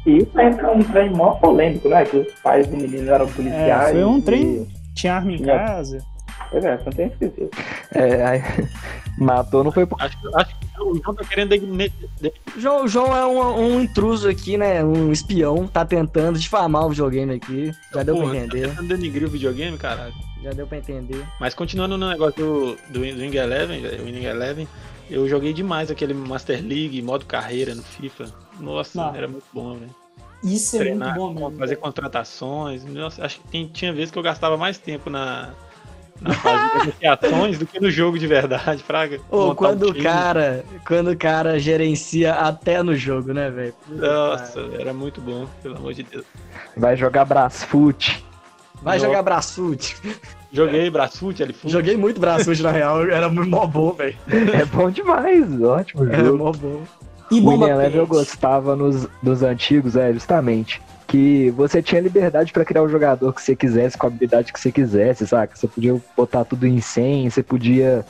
[0.07, 2.05] E isso é um trem mó polêmico, né?
[2.05, 3.89] Que os pais do menino eram policiais.
[3.89, 4.69] É, foi um e- trem.
[4.95, 5.99] Tinha arma em casa.
[6.51, 7.51] Pois é, você não tem esquecido.
[7.93, 8.43] É, aí,
[9.19, 11.51] matou não foi por Acho, que- acho que o João tá querendo.
[11.51, 11.89] de-
[12.21, 14.85] de- João, João é um, um intruso aqui, né?
[14.85, 17.73] Um espião, tá tentando difamar o videogame aqui.
[17.93, 18.69] Já deu Porra, pra tá entender.
[18.69, 20.15] tentando denigrir o videogame, caralho.
[20.43, 21.25] Já deu pra entender.
[21.41, 24.69] Mas continuando no negócio do, do, Wing Eleven, o Wing Eleven,
[25.11, 28.27] eu joguei demais aquele Master League, modo carreira no FIFA.
[28.61, 29.15] Nossa, Não.
[29.17, 29.95] era muito bom, velho.
[30.43, 31.59] Isso é Treinar, muito bom mesmo.
[31.59, 32.85] fazer contratações.
[32.85, 35.51] Nossa, acho que tem- tinha vezes que eu gastava mais tempo na,
[36.25, 39.21] na fase de negociações do que no jogo de verdade, Fraga.
[39.31, 40.65] Ou Montar um quando o cara.
[40.87, 43.75] Quando o cara gerencia até no jogo, né, velho?
[43.89, 46.25] Nossa, era muito bom, pelo amor de Deus.
[46.77, 48.25] vai jogar Brasfoot.
[48.83, 49.11] Vai Jogo.
[49.13, 49.97] jogar Brasfoot.
[50.53, 51.73] Joguei Brasfoot, L-Foot.
[51.73, 54.15] Joguei muito Brasfoot na real, era mó bom, velho.
[54.53, 56.39] É bom demais, ótimo Era jogo.
[56.45, 56.83] mó bom.
[57.31, 60.83] E O Bomba Eleven eu gostava nos, nos antigos, é, justamente.
[61.15, 64.59] Que você tinha liberdade pra criar o jogador que você quisesse, com a habilidade que
[64.59, 65.55] você quisesse, saca?
[65.55, 68.05] Você podia botar tudo em 100, você podia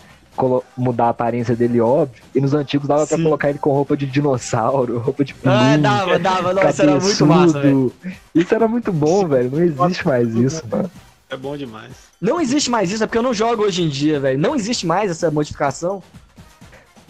[0.74, 2.22] mudar a aparência dele, óbvio.
[2.34, 3.24] E nos antigos dava pra Sim.
[3.24, 6.54] colocar ele com roupa de dinossauro, roupa de pinguim, Ah, dava, dava.
[6.54, 7.92] Nossa, era muito massa, velho.
[8.34, 9.50] Isso era muito bom, velho.
[9.50, 10.90] Não existe mais isso, mano.
[11.28, 11.92] É bom demais.
[12.18, 14.38] Não existe mais isso, é porque eu não jogo hoje em dia, velho.
[14.38, 16.02] Não existe mais essa modificação.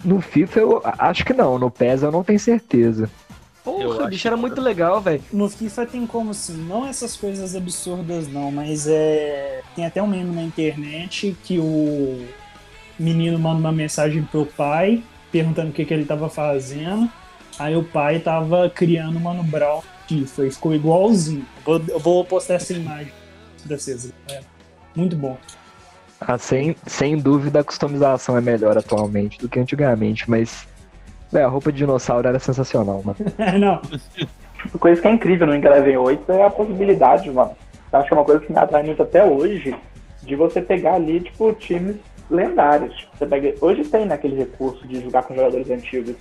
[0.03, 3.09] No FIFA eu acho que não, no PES eu não tenho certeza.
[3.65, 5.21] Porra, acho bicho, era que- muito legal, velho.
[5.33, 9.61] No FIFA tem como assim, não essas coisas absurdas não, mas é.
[9.75, 12.25] Tem até um meme na internet que o
[12.97, 17.09] menino manda uma mensagem pro pai perguntando o que, que ele tava fazendo.
[17.59, 21.45] Aí o pai tava criando o Mano Brown FIFA e ficou igualzinho.
[21.65, 23.11] Vou- eu vou postar essa imagem
[23.67, 24.11] pra vocês.
[24.29, 24.41] É
[24.95, 25.37] muito bom.
[26.21, 30.65] Ah, sem, sem dúvida a customização é melhor atualmente do que antigamente, mas
[31.31, 33.17] velho, a roupa de dinossauro era sensacional, mano.
[33.59, 33.81] não,
[34.71, 37.51] Uma coisa que é incrível no Wing Eleven 8 é a possibilidade, mano.
[37.91, 39.75] Eu acho que é uma coisa que me atrai muito até hoje,
[40.23, 41.97] de você pegar ali, tipo, times
[42.29, 42.95] lendários.
[42.95, 43.53] Tipo, Você pega...
[43.61, 46.15] Hoje tem naquele recurso de jogar com jogadores antigos.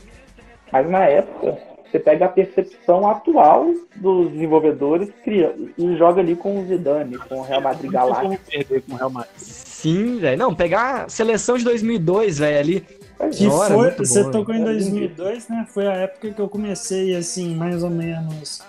[0.70, 1.58] Mas na época,
[1.90, 5.54] você pega a percepção atual dos desenvolvedores cria...
[5.78, 8.50] e joga ali com o Zidane, com o Real Madrid Galáctico.
[8.50, 9.32] perder com o Real Madrid.
[9.36, 10.38] Sim, velho.
[10.38, 12.86] Não, pegar a seleção de 2002, velho, ali.
[13.30, 15.66] Que era foi, você bom, tocou em era 2002, né?
[15.68, 18.62] Foi a época que eu comecei, assim, mais ou menos.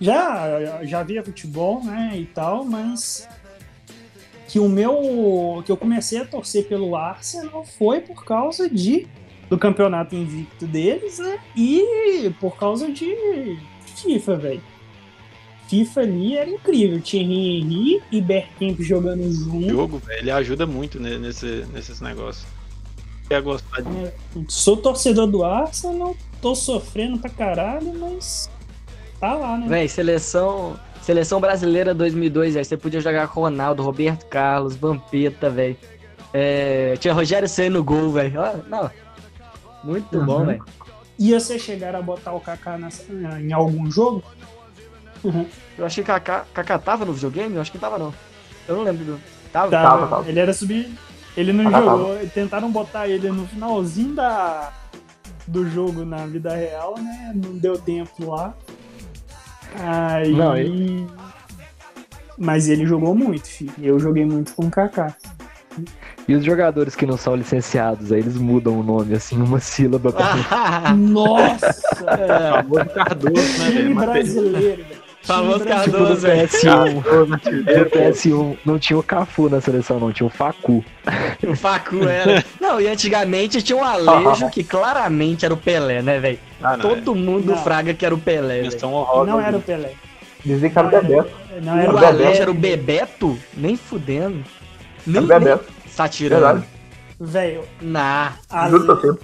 [0.00, 2.12] Já, já via futebol, né?
[2.16, 3.28] E tal, mas.
[4.48, 5.62] Que o meu.
[5.64, 9.06] Que eu comecei a torcer pelo Arsenal foi por causa de.
[9.48, 11.38] Do campeonato invicto deles, né?
[11.54, 13.58] E por causa de
[13.96, 14.62] FIFA, velho.
[15.68, 17.00] FIFA ali era incrível.
[17.00, 19.68] Thierry Henry e Bergkamp jogando O junto.
[19.68, 22.46] jogo, velho, ele ajuda muito né, nesse, nesses negócios.
[23.32, 24.12] Quer gostar de.
[24.46, 28.50] Sou torcedor do Arsenal, tô sofrendo pra caralho, mas
[29.18, 29.66] tá lá, né?
[29.66, 30.78] Véi, seleção.
[31.00, 32.64] Seleção brasileira 2002, velho.
[32.66, 35.78] Você podia jogar com Ronaldo, Roberto Carlos, Vampeta, velho.
[36.30, 38.34] É, tinha Rogério Senna no gol, velho.
[38.68, 38.90] Não.
[39.82, 40.26] Muito Uhum.
[40.26, 40.62] bom, velho.
[41.18, 43.10] Ia você chegar a botar o Kaká nessa-
[43.40, 44.22] em algum jogo?
[45.24, 45.46] Uhum.
[45.78, 47.54] Eu achei que o Kaká, Kaká tava no videogame?
[47.54, 48.12] Eu acho que tava, não.
[48.68, 49.20] Eu não lembro do.
[49.50, 49.70] Tava?
[49.70, 50.28] Tava, tava.
[50.28, 50.92] Ele era subir.
[51.36, 52.18] Ele não Tava, jogou.
[52.34, 54.72] Tentaram botar ele no finalzinho da,
[55.46, 57.32] do jogo na vida real, né?
[57.34, 58.54] Não deu tempo lá.
[59.80, 60.32] Aí.
[60.32, 60.54] Não,
[62.38, 63.72] Mas ele jogou muito, filho.
[63.78, 65.16] Eu joguei muito com o Kaká.
[66.28, 70.12] E os jogadores que não são licenciados, aí eles mudam o nome, assim, uma sílaba
[70.12, 71.66] pra Nossa!
[72.06, 74.91] É, famoso Cardoso, né, Time brasileiro, velho.
[75.22, 76.48] Famoso Tipo Cardoso, no velho.
[76.48, 77.26] PS1.
[77.26, 77.98] No Artilheiro, pô.
[77.98, 80.84] PS1 não tinha o Cafu na seleção, não, tinha o Facu.
[81.46, 82.44] O Facu era.
[82.60, 86.38] Não, e antigamente tinha um Alejo que claramente era o Pelé, né, velho?
[86.62, 87.58] Ah, Todo mundo Não.
[87.62, 88.86] fraga que era o Pelé, é.
[88.86, 89.30] honrosa.
[89.30, 89.92] Não era o Pelé.
[90.44, 91.30] Dizem que era o Bebeto.
[91.62, 92.04] Não era O o.
[92.04, 93.38] Alejo era o Bebeto?
[93.56, 94.42] Nem fudendo.
[95.06, 95.64] Nem, Era o Bebeto.
[95.84, 96.40] nem tá tirando.
[96.42, 96.64] Verdade.
[97.20, 98.32] Velho, Nah.
[98.68, 99.18] Juro pra Ale...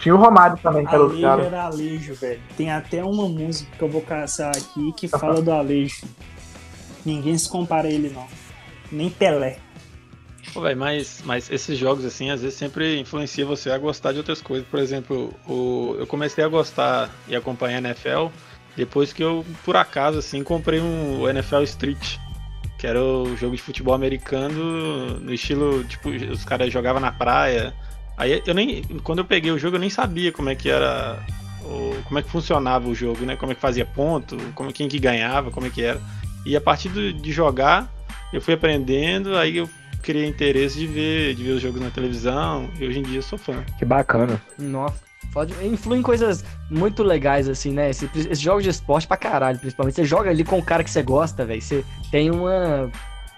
[0.00, 1.42] Tinha o Romário também, que era Alejo cara.
[1.42, 2.40] era Alejo, velho.
[2.56, 6.06] Tem até uma música que eu vou caçar aqui que fala do Alejo.
[7.04, 8.26] Ninguém se compara a ele, não.
[8.90, 9.58] Nem Pelé.
[10.52, 14.42] Pô, mas, mas esses jogos, assim, às vezes sempre influencia você a gostar de outras
[14.42, 14.66] coisas.
[14.66, 18.28] Por exemplo, o, eu comecei a gostar e acompanhar a NFL
[18.76, 22.16] depois que eu, por acaso, assim, comprei um o NFL Street,
[22.78, 27.74] que era o jogo de futebol americano no estilo, tipo, os caras jogavam na praia.
[28.20, 31.18] Aí eu nem, quando eu peguei o jogo, eu nem sabia como é que era,
[31.64, 33.34] o, como é que funcionava o jogo, né?
[33.34, 35.98] Como é que fazia ponto, como quem que ganhava, como é que era.
[36.44, 37.90] E a partir do- de jogar,
[38.30, 39.68] eu fui aprendendo, aí eu
[40.02, 43.22] criei interesse de ver, de ver os jogos na televisão, e hoje em dia eu
[43.22, 43.64] sou fã.
[43.78, 44.38] Que bacana.
[44.58, 45.00] Nossa.
[45.32, 47.88] Pode, influi em coisas muito legais, assim, né?
[47.88, 49.94] Esse, esse jogo de esporte pra caralho, principalmente.
[49.94, 51.62] Você joga ali com o cara que você gosta, velho.
[51.62, 52.90] Você tem uma,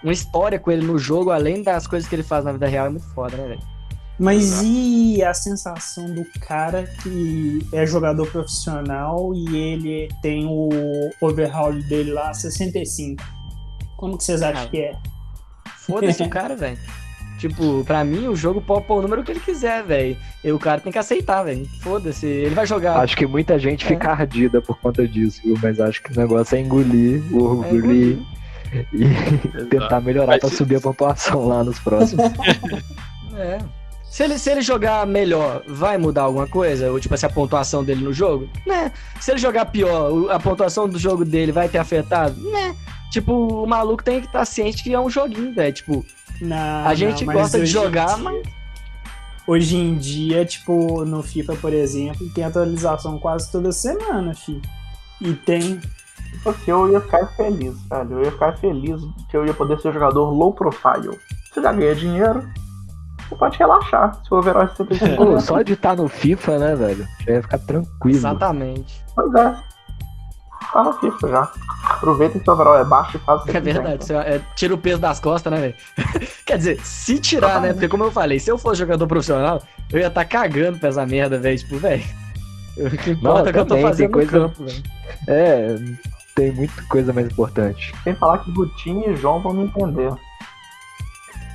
[0.03, 2.87] uma história com ele no jogo, além das coisas que ele faz na vida real,
[2.87, 3.72] é muito foda, né, velho?
[4.19, 4.65] Mas Exato.
[4.65, 10.69] e a sensação do cara que é jogador profissional e ele tem o
[11.19, 13.23] overhaul dele lá 65?
[13.97, 14.67] Como que vocês acham Ah.
[14.69, 14.93] que é?
[15.77, 16.77] Foda-se o cara, velho.
[17.39, 20.15] Tipo, pra mim, o jogo pode pôr o número que ele quiser, velho.
[20.43, 21.65] E o cara tem que aceitar, velho.
[21.81, 22.25] Foda-se.
[22.25, 22.99] Ele vai jogar.
[23.01, 23.87] Acho que muita gente É.
[23.89, 25.57] fica ardida por conta disso, viu?
[25.61, 28.27] Mas acho que o negócio é engolir o É, orgulho e,
[28.93, 32.23] e tentar melhorar Mas pra se- subir a pontuação lá nos próximos.
[33.35, 33.57] É.
[34.13, 36.91] Se ele, se ele jogar melhor, vai mudar alguma coisa?
[36.91, 38.47] Ou, tipo, assim, a pontuação dele no jogo?
[38.63, 38.91] Né?
[39.19, 42.39] Se ele jogar pior, a pontuação do jogo dele vai ter afetado?
[42.51, 42.75] Né?
[43.09, 43.33] tipo,
[43.63, 45.73] o maluco tem que estar ciente que é um joguinho, velho.
[45.73, 46.05] Tipo,
[46.39, 48.43] Não, a gente não, gosta de jogar, dia- mas.
[49.47, 54.61] Hoje em dia, tipo, no FIFA, por exemplo, tem atualização quase toda semana, fi.
[55.21, 55.81] E tem.
[56.45, 58.11] Assim, eu ia ficar feliz, velho.
[58.11, 61.17] Eu ia ficar feliz que eu ia poder ser jogador low profile.
[61.51, 62.47] Você já ganha dinheiro,
[63.29, 64.15] você pode relaxar.
[64.23, 67.07] Se o overall é 65, Pô, só de estar no FIFA, né, velho?
[67.25, 68.17] Já ia ficar tranquilo.
[68.17, 69.03] Exatamente.
[69.15, 69.55] Pois é.
[70.71, 71.51] Tá no FIFA já.
[71.83, 74.73] Aproveita que o overall é baixo e faz o que É verdade, você, é, tira
[74.73, 75.75] o peso das costas, né, velho?
[76.45, 77.73] Quer dizer, se tirar, né?
[77.73, 79.61] Porque como eu falei, se eu fosse jogador profissional,
[79.91, 81.57] eu ia estar cagando pra essa merda, velho.
[81.57, 82.03] Tipo, velho.
[82.77, 84.83] O que importa é que eu tô fazendo coisa- campo, velho.
[85.27, 85.75] É,
[86.35, 87.93] tem muita coisa mais importante.
[88.03, 90.11] Sem falar que Gutinho e João vão me entender.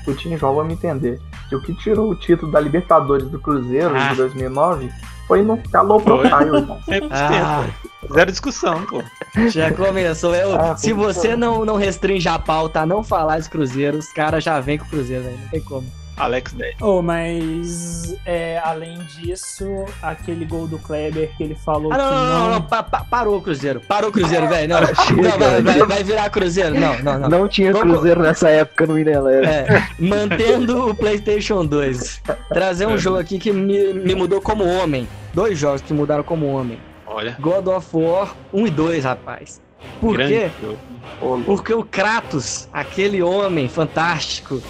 [0.05, 1.21] Gutinho e João vão me entender.
[1.49, 4.09] Que o que tirou o título da Libertadores do Cruzeiro Ah.
[4.11, 4.91] de 2009
[5.27, 6.19] foi no ficar low Foi.
[6.29, 6.79] profile, irmão.
[6.87, 7.09] 100%.
[7.11, 7.65] Ah,
[8.13, 9.03] Zero discussão, pô.
[9.49, 10.35] já começou.
[10.35, 14.13] Eu, Ah, se você não, não restringe a pauta a não falar de Cruzeiro, os
[14.13, 15.39] caras já vêm com o Cruzeiro, velho.
[15.39, 15.87] Não tem como.
[16.19, 16.77] Alex 10.
[16.81, 22.15] Oh, mas é, além disso, aquele gol do Kleber que ele falou Ah, não, que
[22.15, 22.51] não, não, não.
[22.55, 23.81] não, pa- pa- parou o Cruzeiro.
[23.87, 24.69] Parou o Cruzeiro, velho.
[24.69, 26.79] Não, Chega, não vai, vai- vai virar Cruzeiro.
[26.79, 27.29] Não, não, não.
[27.29, 29.47] Não tinha Vamos- Cruzeiro nessa época no Ineleve.
[29.47, 32.21] É, mantendo o PlayStation 2.
[32.49, 35.09] Trazer um jogo aqui que me, me mudou como homem.
[35.33, 36.79] Dois jogos que mudaram como homem.
[37.07, 39.61] Olha, God of War 1 e 2, rapaz.
[40.01, 40.51] Por grande quê?
[40.61, 41.43] jogo.
[41.45, 44.61] Porque o Kratos, aquele homem fantástico,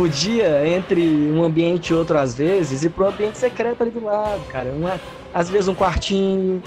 [0.00, 4.42] podia, entre um ambiente e outro às vezes, ir pro ambiente secreto ali do lado,
[4.46, 4.70] cara.
[4.70, 4.98] Uma,
[5.34, 6.62] às vezes um quartinho.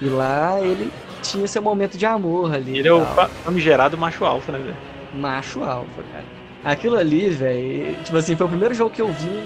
[0.00, 2.78] E lá ele tinha seu momento de amor ali.
[2.78, 3.04] Ele e é o
[3.42, 4.76] famigerado macho alfa, né, velho?
[5.12, 6.24] macho alfa, cara.
[6.64, 9.40] Aquilo ali, velho, tipo assim, foi o primeiro jogo que eu vi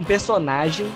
[0.00, 0.86] um personagem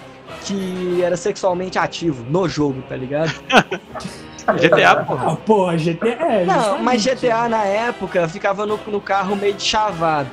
[0.44, 3.32] que era sexualmente ativo no jogo, tá ligado?
[4.52, 5.14] GTA, pô.
[5.14, 6.08] Ah, porra, GTA.
[6.08, 7.02] É, Não, mas.
[7.02, 10.28] GTA na época ficava no, no carro meio de chavado.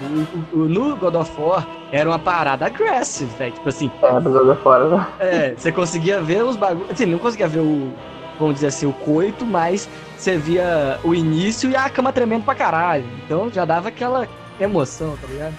[0.53, 3.53] O- o- o- no God of War era uma parada aggressive, velho.
[3.53, 5.07] Tipo assim, É, do jogo é fora, né?
[5.20, 6.91] é, você conseguia ver os bagulhos.
[6.91, 7.93] Assim, não conseguia ver o.
[8.39, 9.88] Vamos dizer assim, o coito, mas
[10.18, 13.05] você via o início e a cama tremendo pra caralho.
[13.26, 14.28] Então já dava aquela
[14.59, 15.53] emoção, tá ligado?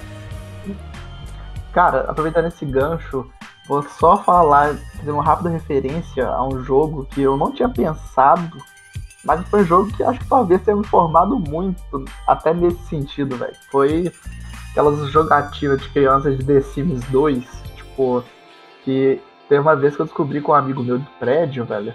[1.73, 3.27] Cara, aproveitando esse gancho,
[3.73, 8.59] vou só falar, fazer uma rápida referência a um jogo que eu não tinha pensado,
[9.25, 13.35] mas foi um jogo que acho que talvez tenha me formado muito, até nesse sentido,
[13.35, 13.55] velho.
[13.71, 14.13] Foi
[14.71, 17.45] aquelas jogativas de crianças de The Sims 2,
[17.75, 18.23] tipo,
[18.85, 19.19] que
[19.49, 21.95] tem uma vez que eu descobri com um amigo meu do prédio, velho,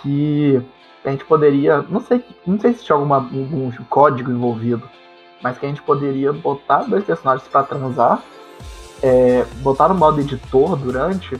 [0.00, 0.62] que
[1.04, 4.88] a gente poderia, não sei, não sei se tinha alguma, algum código envolvido,
[5.42, 8.22] mas que a gente poderia botar dois personagens pra transar
[9.02, 11.38] é, botar no modo editor durante,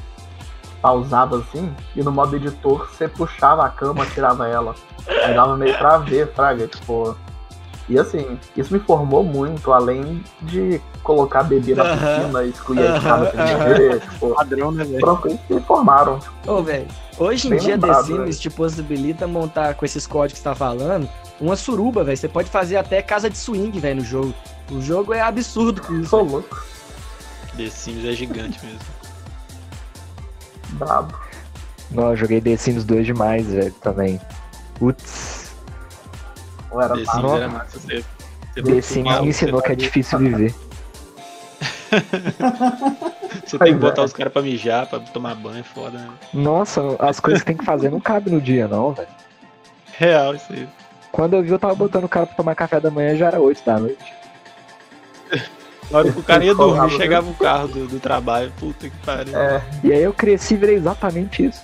[0.81, 4.75] pausava assim, e no modo editor você puxava a cama, tirava ela.
[5.07, 7.17] Aí dava meio pra ver, fraga, tipo.
[7.89, 12.97] E assim, isso me formou muito, além de colocar bebê na piscina e excluir a
[12.97, 15.17] escada gente ver, tipo, Padrão, né, velho?
[15.17, 16.19] coisas que me formaram.
[16.47, 16.87] Ô, velho,
[17.19, 18.35] hoje em dia The lembrado, Sims velho.
[18.35, 21.09] te possibilita montar com esses códigos que você tá falando
[21.41, 22.17] uma suruba, velho.
[22.17, 24.33] Você pode fazer até casa de swing, velho, no jogo.
[24.71, 26.11] O jogo é absurdo com isso.
[26.11, 26.65] sou louco,
[27.57, 28.81] The Sims é gigante mesmo.
[30.71, 31.19] brabo.
[31.91, 34.21] Não, eu joguei The Sims 2 demais, velho, também.
[34.79, 35.53] Putz,
[36.71, 37.05] Ou era The.
[37.05, 37.79] Sims era massa.
[37.79, 38.05] Você,
[38.55, 40.55] você The Sims me ensinou que é difícil viver.
[43.45, 43.89] Você tem que é.
[43.89, 46.09] botar os caras pra mijar, pra tomar banho, é foda, né?
[46.33, 49.09] Nossa, as coisas que tem que fazer não cabe no dia, não, velho.
[49.93, 50.67] Real, isso aí.
[51.11, 53.41] Quando eu vi, eu tava botando o cara pra tomar café da manhã, já era
[53.41, 54.15] 8 da noite.
[55.93, 56.91] Na hora que o cara ia dormir, meu.
[56.91, 58.51] chegava o carro do, do trabalho.
[58.59, 59.37] Puta que pariu.
[59.37, 61.63] É, E aí eu cresci e virei exatamente isso.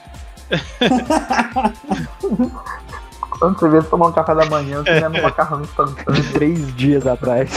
[3.38, 6.32] quando você vê tomar um café da manhã, você comendo um macarrão instantâneo.
[6.32, 7.50] Três dias atrás.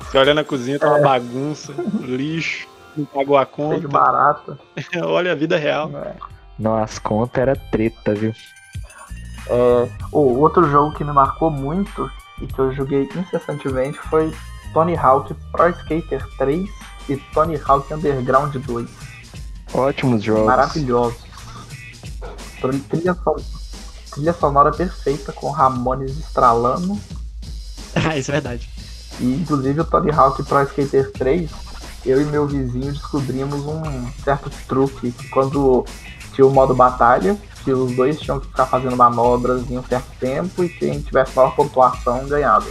[0.00, 1.72] Você olha na cozinha, tá uma bagunça,
[2.02, 3.86] lixo, não pagou a conta.
[3.88, 4.58] barata.
[5.04, 5.90] olha a vida real.
[6.58, 8.32] Não, as contas era treta, viu?
[9.48, 12.10] É, o outro jogo que me marcou muito
[12.42, 14.32] e que eu joguei incessantemente foi
[14.72, 16.68] Tony Hawk Pro Skater 3
[17.08, 18.88] e Tony Hawk Underground 2.
[19.74, 20.46] Ótimos jogos.
[20.46, 21.18] Maravilhosos.
[22.60, 23.36] Tri- Trilha, son-
[24.12, 26.98] trilha sonora perfeita com Ramones estralando.
[27.94, 28.68] Ah, isso é verdade.
[29.18, 31.50] E inclusive o Tony Hawk Pro Skater 3,
[32.06, 33.82] eu e meu vizinho descobrimos um
[34.24, 35.84] certo truque que quando
[36.34, 40.08] tinha o modo batalha, que os dois tinham que ficar fazendo manobras em um certo
[40.18, 42.66] tempo e quem tivesse maior pontuação ganhava.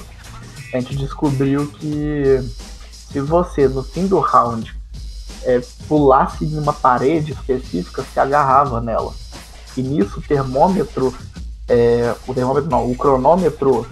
[0.73, 2.39] A gente descobriu que
[2.91, 4.75] se você no fim do round
[5.43, 9.13] é, pulasse em uma parede específica, se agarrava nela.
[9.75, 11.13] E nisso o termômetro,
[11.67, 13.87] é, o termômetro não, o cronômetro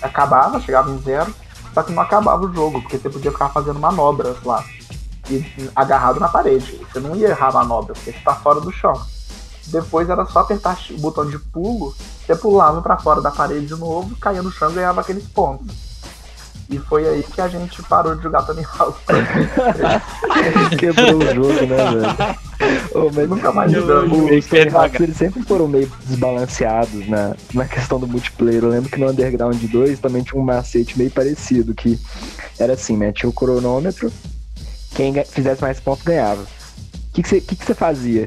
[0.00, 1.34] acabava, chegava em zero,
[1.74, 4.64] só que não acabava o jogo, porque você podia ficar fazendo manobras lá.
[5.30, 6.78] E agarrado na parede.
[6.92, 9.00] Você não ia errar a manobra, porque você tá fora do chão.
[9.66, 11.94] Depois era só apertar o botão de pulo,
[12.26, 15.92] você pulava para fora da parede de novo, caía no chão e ganhava aqueles pontos.
[16.72, 18.98] E foi aí que a gente parou de jogar Tony Hawk.
[20.78, 22.42] Quebrou o jogo, né, velho?
[22.94, 24.30] Ô, mas Nunca mais jogamos.
[24.30, 28.62] Os Tony Hawks, eles sempre foram meio desbalanceados na, na questão do multiplayer.
[28.62, 31.98] Eu lembro que no Underground 2 também tinha um macete meio parecido, que
[32.58, 33.12] era assim, né?
[33.12, 34.10] Tinha o cronômetro,
[34.94, 36.42] quem fizesse mais pontos ganhava.
[36.42, 36.46] O
[37.12, 38.26] que que você que que você fazia?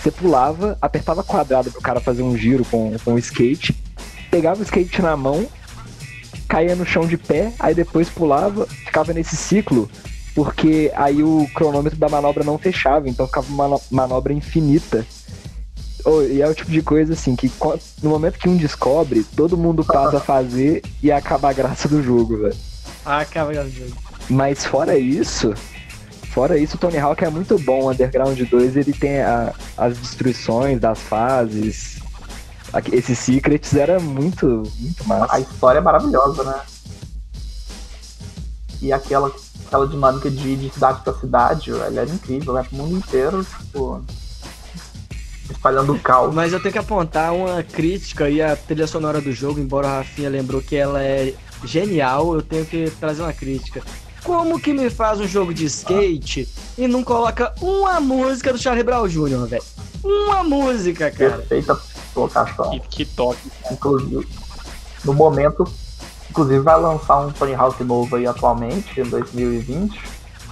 [0.00, 3.76] Você pulava, apertava quadrado pro cara fazer um giro com, com o skate,
[4.30, 5.46] pegava o skate na mão,
[6.48, 9.90] caía no chão de pé, aí depois pulava, ficava nesse ciclo,
[10.34, 15.04] porque aí o cronômetro da manobra não fechava, então ficava uma mano- manobra infinita.
[16.02, 17.52] Oh, e é o tipo de coisa assim que
[18.02, 22.02] no momento que um descobre, todo mundo passa a fazer e acaba a graça do
[22.02, 22.56] jogo, velho.
[23.04, 23.94] Ah, acaba o jogo.
[24.30, 25.52] Mas fora isso,
[26.30, 27.82] fora isso, o Tony Hawk é muito bom.
[27.84, 31.98] O Underground 2 ele tem a- as destruições das fases.
[32.92, 35.40] Esses secrets era muito, muito A massa.
[35.40, 36.60] história é maravilhosa, né?
[38.80, 39.30] E aquela,
[39.66, 42.62] aquela dinâmica de de cidade pra cidade, ela era incrível, né?
[42.62, 44.02] Pro mundo inteiro, tipo.
[45.50, 46.32] Espalhando o caos.
[46.34, 49.96] Mas eu tenho que apontar uma crítica aí à trilha sonora do jogo, embora a
[49.98, 53.82] Rafinha lembrou que ela é genial, eu tenho que trazer uma crítica.
[54.24, 58.84] Como que me faz um jogo de skate e não coloca uma música do Charlie
[58.84, 59.62] Brown Jr., velho?
[60.02, 61.38] Uma música, cara.
[61.38, 61.78] Perfeita
[62.14, 62.70] colocação.
[62.70, 63.50] Que, que toque.
[63.70, 64.26] Inclusive,
[65.04, 65.64] no momento,
[66.30, 69.98] inclusive vai lançar um Tony Hawk novo aí atualmente, em 2020,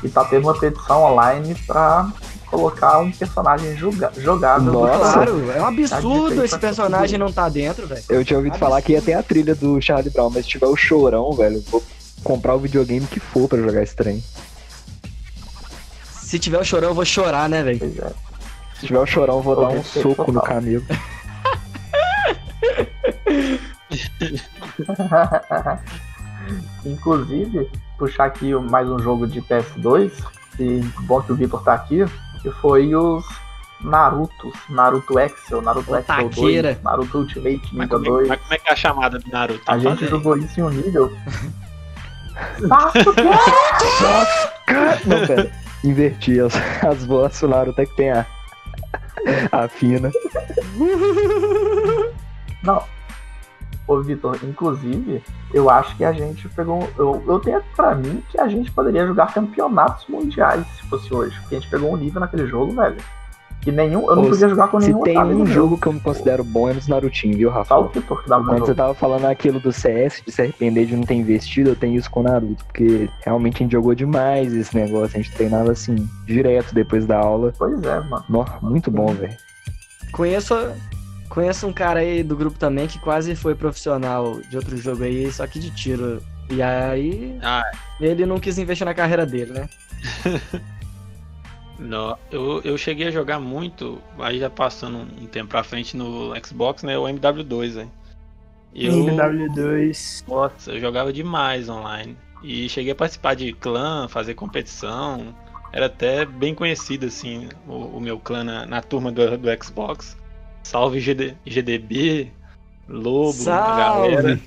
[0.04, 2.10] e tá tendo uma petição online pra
[2.46, 5.12] colocar um personagem joga- jogável Nossa.
[5.12, 8.02] Claro, é um Tá absurdo esse personagem não tá dentro, velho.
[8.08, 10.66] Eu tinha ouvido falar que ia ter a trilha do Charlie Brown, mas se tiver
[10.66, 11.82] o chorão, velho, vou
[12.22, 14.22] comprar o videogame que for pra jogar esse trem.
[16.12, 17.80] Se tiver o chorão, eu vou chorar, né, velho?
[17.82, 18.12] É.
[18.78, 20.42] Se tiver o chorão, eu vou Pô, dar um soco no total.
[20.42, 20.84] camelo.
[26.84, 30.12] Inclusive, puxar aqui mais um jogo de PS2,
[30.58, 32.04] e bom que o Vitor tá aqui,
[32.42, 33.24] que foi os
[33.80, 36.72] Narutos, Naruto Excel, Naruto Ô, Excel taqueira.
[36.74, 38.28] 2, Naruto Ultimate Ninja como, é, 2.
[38.28, 39.62] mas como é que é a chamada do Naruto?
[39.66, 40.08] A gente Fala aí.
[40.08, 41.12] jogou isso em um nível.
[42.68, 43.22] Sasuke!
[45.06, 45.50] Não, pera.
[45.84, 48.26] Inverti as, as vozes, Naruto até que tem a,
[49.52, 50.10] a fina.
[52.62, 52.82] Não.
[53.86, 55.22] Ô, Vitor, inclusive,
[55.54, 56.88] eu acho que a gente pegou.
[56.98, 61.38] Eu, eu tenho pra mim que a gente poderia jogar campeonatos mundiais se fosse hoje.
[61.40, 62.96] Porque a gente pegou um nível naquele jogo, velho.
[63.68, 64.08] Que nenhum.
[64.08, 65.78] Eu não Pô, podia jogar com Se nenhum tem otário um jogo meu.
[65.78, 67.68] que eu me considero bom é nos Narutinho, viu, Rafa?
[67.74, 70.86] Só o que dava um Quando você tava falando aquilo do CS, de se arrepender
[70.86, 73.94] de não ter investido, eu tenho isso com o Naruto, porque realmente a gente jogou
[73.94, 77.52] demais esse negócio, a gente treinava assim, direto depois da aula.
[77.58, 78.24] Pois é, mano.
[78.26, 79.36] Nó, muito bom, velho.
[80.12, 80.54] Conheço,
[81.28, 85.30] conheço um cara aí do grupo também que quase foi profissional de outro jogo aí,
[85.30, 86.22] só que de tiro.
[86.50, 87.64] E aí, Ah.
[88.00, 89.68] ele não quis investir na carreira dele, né?
[91.78, 96.32] Não, eu, eu cheguei a jogar muito, aí já passando um tempo pra frente no
[96.44, 96.98] Xbox, né?
[96.98, 97.92] O MW2, velho.
[98.74, 100.24] Eu, MW2.
[100.26, 102.16] nossa, eu jogava demais online.
[102.42, 105.34] E cheguei a participar de clã, fazer competição.
[105.72, 110.16] Era até bem conhecido, assim, o, o meu clã na, na turma do, do Xbox.
[110.64, 112.32] Salve GD, GDB,
[112.88, 114.40] Lobo, a galera.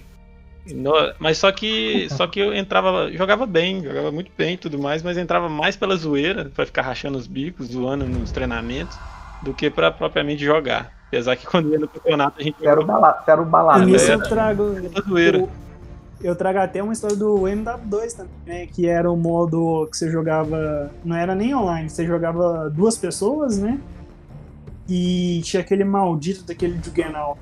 [0.67, 4.77] No- mas só que só que eu entrava, jogava bem, jogava muito bem e tudo
[4.77, 8.95] mais, mas entrava mais pela zoeira, pra ficar rachando os bicos, zoando nos treinamentos,
[9.41, 10.91] do que pra propriamente jogar.
[11.07, 13.45] Apesar que quando ia no campeonato a gente Você era o, bala, você era o
[13.45, 13.85] E balada.
[13.85, 14.15] nisso é.
[14.15, 14.63] eu trago.
[15.17, 15.49] Eu,
[16.21, 18.67] eu trago até uma história do MW2 também, né?
[18.67, 20.91] Que era o modo que você jogava.
[21.03, 23.79] Não era nem online, você jogava duas pessoas, né?
[24.87, 27.37] E tinha aquele maldito daquele Jugenal.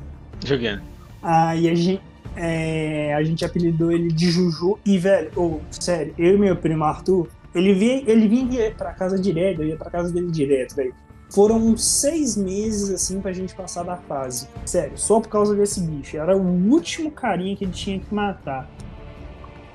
[0.46, 0.82] Jogando.
[1.22, 2.02] Aí a gente,
[2.42, 4.80] é, a gente apelidou ele de Juju.
[4.86, 9.20] E, velho, ô, sério, eu e meu primo Arthur, ele vinha, ele vinha pra casa
[9.20, 10.94] direto, eu ia pra casa dele direto, velho.
[11.30, 14.48] Foram seis meses, assim, pra gente passar da fase.
[14.66, 16.18] Sério, só por causa desse bicho.
[16.18, 18.70] Era o último carinha que ele tinha que matar.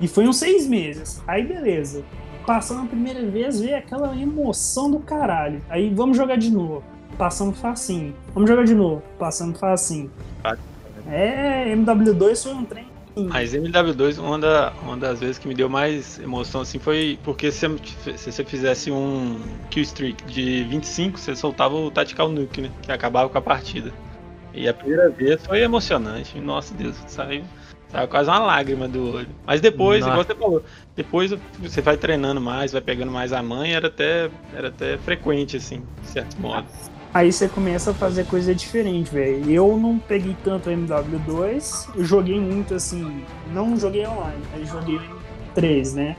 [0.01, 1.21] E foi uns seis meses.
[1.27, 2.03] Aí, beleza.
[2.45, 5.61] Passando a primeira vez, veio aquela emoção do caralho.
[5.69, 6.83] Aí, vamos jogar de novo.
[7.17, 8.13] Passamos facinho.
[8.33, 9.01] Vamos jogar de novo.
[9.17, 10.11] Passamos facinho.
[11.07, 12.87] É, MW2 foi um trem.
[13.15, 17.49] Mas MW2, uma, da, uma das vezes que me deu mais emoção assim foi porque
[17.49, 17.65] se,
[18.17, 19.39] se você fizesse um
[19.69, 22.71] kill streak de 25, você soltava o Tactical Nuke, né?
[22.81, 23.93] Que acabava com a partida.
[24.53, 26.39] E a primeira vez foi emocionante.
[26.39, 27.43] Nossa Deus, saiu.
[27.89, 29.27] Tava quase uma lágrima do olho.
[29.45, 30.11] Mas depois, Nossa.
[30.11, 30.63] igual você falou,
[30.95, 35.55] depois você vai treinando mais, vai pegando mais a mãe, era até, era até frequente,
[35.55, 36.67] assim, de certo modo.
[37.15, 39.49] Aí você começa a fazer coisa diferente, velho.
[39.49, 45.53] Eu não peguei tanto MW2, eu joguei muito assim, não joguei online, mas joguei em
[45.53, 46.17] 3, né?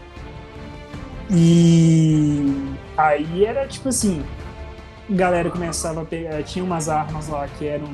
[1.30, 2.50] E
[2.96, 4.24] aí era tipo assim,
[5.10, 7.88] galera começava a pegar, tinha umas armas lá que eram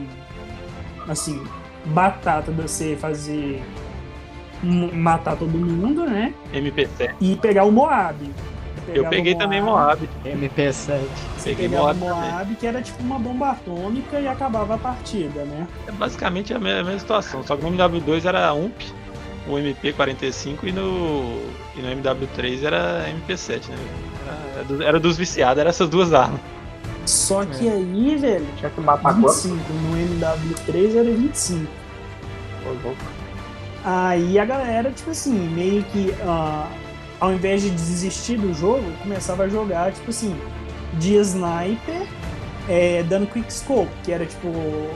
[1.09, 1.43] assim,
[1.87, 3.61] batata de você fazer
[4.63, 6.33] matar todo mundo, né?
[6.55, 7.17] MP7.
[7.21, 8.31] E pegar o Moab.
[8.89, 10.09] Eu peguei o também Moab.
[10.25, 10.39] Moab.
[10.39, 11.01] MP7.
[11.39, 11.99] Você Peguei Moab.
[11.99, 15.67] Moab, que era tipo uma bomba atômica e acabava a partida, né?
[15.87, 18.93] É basicamente a me- a mesma situação, só que no MW2 era UMP,
[19.47, 21.41] o MP45 e no,
[21.77, 23.77] e no MW3 era MP7, né?
[24.69, 26.41] Era, era dos viciados, eram essas duas armas.
[27.07, 29.27] Só que aí, velho, Tinha que matar quanto?
[29.27, 29.57] 25.
[29.73, 31.67] No MW3 era 25.
[32.65, 32.97] Ô, louco.
[33.85, 36.69] Aí a galera, tipo assim, meio que ah,
[37.23, 40.37] ao invés de desistir do jogo, começava a jogar, tipo assim,
[40.95, 42.03] de sniper,
[42.69, 44.49] é, dando quickscope, que era tipo,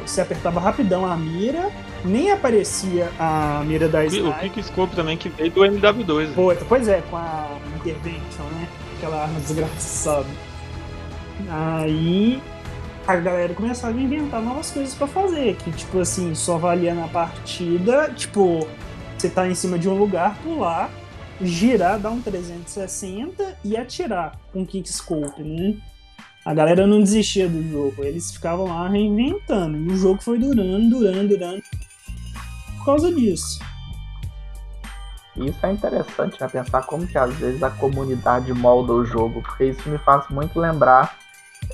[0.05, 1.70] você apertava rapidão a mira,
[2.05, 4.51] nem aparecia a mira da O sniper.
[4.51, 6.27] Quickscope também que veio do MW2.
[6.31, 6.66] né?
[6.68, 7.47] Pois, é, com a
[7.77, 8.66] Intervention, né?
[8.97, 10.27] Aquela arma desgraçada.
[11.49, 12.43] Aí
[13.07, 17.07] a galera começava a inventar novas coisas pra fazer, que tipo assim, só valia na
[17.07, 18.66] partida, tipo,
[19.16, 20.91] você tá em cima de um lugar, pular,
[21.41, 25.76] girar, dar um 360 e atirar com kickscope, né?
[26.45, 30.91] A galera não desistia do jogo, eles ficavam lá reinventando, e o jogo foi durando,
[30.91, 31.62] durando, durando
[32.78, 33.59] por causa disso.
[35.37, 36.49] Isso é interessante, né?
[36.49, 40.59] Pensar como que às vezes a comunidade molda o jogo, porque isso me faz muito
[40.59, 41.18] lembrar,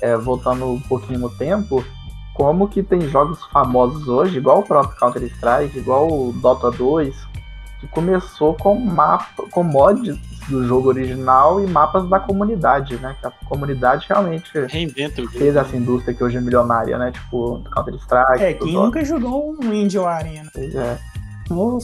[0.01, 1.85] é, voltando um pouquinho no tempo,
[2.33, 7.15] como que tem jogos famosos hoje, igual o próprio Counter-Strike, igual o Dota 2,
[7.83, 10.17] que começou com mapa, com mods
[10.47, 13.15] do jogo original e mapas da comunidade, né?
[13.19, 17.11] Que a comunidade realmente Reinventa fez essa indústria que hoje é milionária, né?
[17.11, 18.43] Tipo, do Counter-Strike.
[18.43, 20.49] É, quem nunca jogou um Angel Arena?
[20.53, 20.97] Pois é.
[21.49, 21.77] Ô,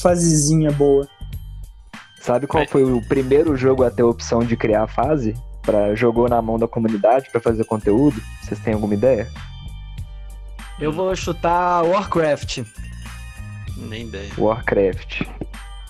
[0.00, 1.06] fasezinha boa.
[2.20, 5.34] Sabe qual foi o primeiro jogo a ter a opção de criar fase?
[5.62, 8.20] Pra, jogou na mão da comunidade pra fazer conteúdo?
[8.42, 9.28] Vocês têm alguma ideia?
[10.78, 12.62] Eu vou chutar Warcraft.
[13.80, 14.30] Nem ideia.
[14.38, 15.22] Warcraft.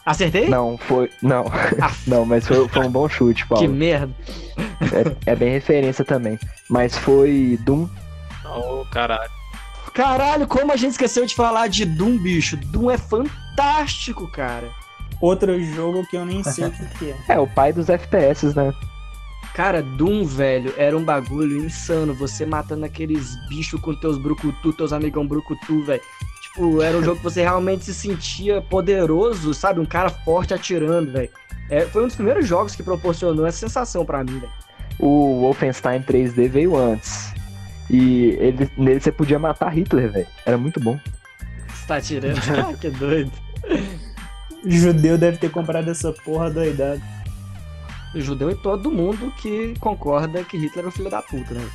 [0.05, 0.49] Acertei?
[0.49, 1.11] Não, foi.
[1.23, 1.47] Não.
[1.81, 1.93] Ah.
[2.07, 3.69] Não, mas foi, foi um bom chute, Que Paulo.
[3.69, 4.13] merda.
[5.27, 6.39] É, é bem referência também.
[6.69, 7.89] Mas foi Doom.
[8.45, 9.31] Ô, caralho.
[9.93, 12.57] Caralho, como a gente esqueceu de falar de Doom, bicho.
[12.57, 14.69] Doom é fantástico, cara.
[15.21, 17.35] Outro jogo que eu nem sei o que, que é.
[17.35, 18.73] É, o pai dos FPS, né?
[19.55, 22.15] Cara, Doom, velho, era um bagulho insano.
[22.15, 26.01] Você matando aqueles bichos com teus brucutu, teus amigão brucutu, velho.
[26.51, 29.81] Tipo, era um jogo que você realmente se sentia poderoso, sabe?
[29.81, 31.31] Um cara forte atirando, velho.
[31.69, 34.53] É, foi um dos primeiros jogos que proporcionou essa sensação pra mim, velho.
[34.99, 37.33] O Wolfenstein 3D veio antes.
[37.89, 40.27] E ele, nele você podia matar Hitler, velho.
[40.45, 40.99] Era muito bom.
[41.69, 42.39] Você tá atirando.
[42.59, 43.33] ah, que doido.
[44.65, 47.01] Judeu deve ter comprado essa porra doidada.
[48.15, 51.71] O judeu e todo mundo que concorda que Hitler é um filho da puta, né?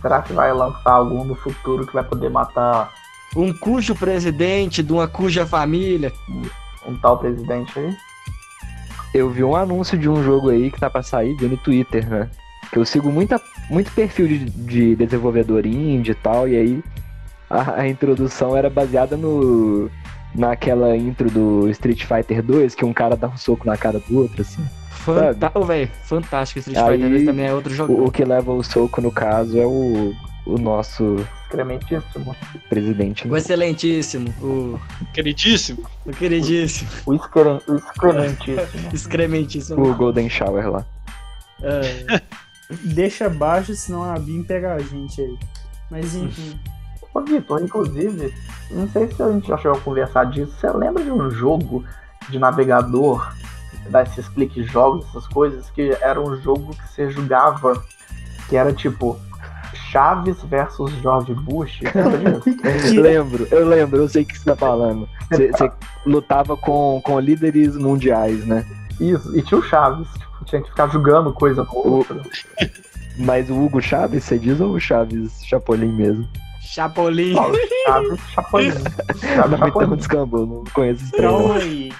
[0.00, 2.90] Será que vai lançar algum no futuro que vai poder matar
[3.34, 6.12] Um cujo presidente de uma cuja família.
[6.86, 7.96] um tal presidente aí?
[9.14, 12.08] Eu vi um anúncio de um jogo aí que tá pra sair, vi no Twitter,
[12.08, 12.30] né?
[12.70, 16.84] Que eu sigo muita, muito perfil de, de desenvolvedor indie e tal, e aí
[17.50, 19.90] a, a introdução era baseada no
[20.34, 24.18] naquela intro do Street Fighter 2, que um cara dá um soco na cara do
[24.18, 24.64] outro, assim.
[24.90, 25.50] Fanta...
[25.54, 26.60] Ô, velho, fantástico.
[26.60, 27.92] Street Aí, Fighter 2 também é outro jogo.
[27.92, 30.14] O, o que leva o soco, no caso, é o,
[30.46, 31.16] o nosso
[31.52, 32.36] Excrementíssimo.
[32.68, 33.28] presidente.
[33.28, 34.80] O excelentíssimo, o,
[35.12, 35.86] Queridíssimo.
[36.06, 37.48] o queridíssimo, O, excre...
[37.68, 38.88] o excrementíssimo.
[38.92, 39.90] excrementíssimo.
[39.90, 40.86] O Golden Shower lá.
[41.62, 42.20] É,
[42.84, 45.38] Deixa baixo, senão a BIM pega a gente aí.
[45.90, 46.58] Mas enfim.
[47.14, 48.34] Ô, Vitor, inclusive,
[48.70, 50.52] não sei se a gente já chegou a conversar disso.
[50.58, 51.84] Você lembra de um jogo
[52.30, 53.30] de navegador,
[53.90, 57.84] desses clique jogos, essas coisas, que era um jogo que você jogava,
[58.48, 59.18] que era tipo
[59.92, 61.80] Chaves versus George Bush?
[62.98, 65.06] Lembro, eu lembro, eu sei o que você tá falando.
[65.30, 65.70] Você você
[66.06, 68.64] lutava com, com líderes mundiais, né?
[68.98, 72.22] Isso, e tinha o Chaves, tipo, tinha que ficar jogando coisa no outro.
[73.18, 76.26] Mas o Hugo Chaves, você diz ou o Chaves Chapolin mesmo?
[76.62, 77.34] Chapolin.
[77.36, 77.54] Ó, o
[77.86, 78.70] Chaves Chapolin.
[78.70, 79.96] Chaves Não, Chapolin.
[79.96, 81.16] descambou, não conheço esse.
[81.20, 81.92] Calma aí.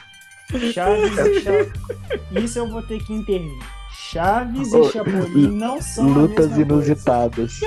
[0.73, 2.45] Chaves e Chapolin.
[2.45, 3.82] Isso eu vou ter que intervir.
[4.13, 7.61] Chaves Ô, e Chapolin não são a Lutas inusitadas.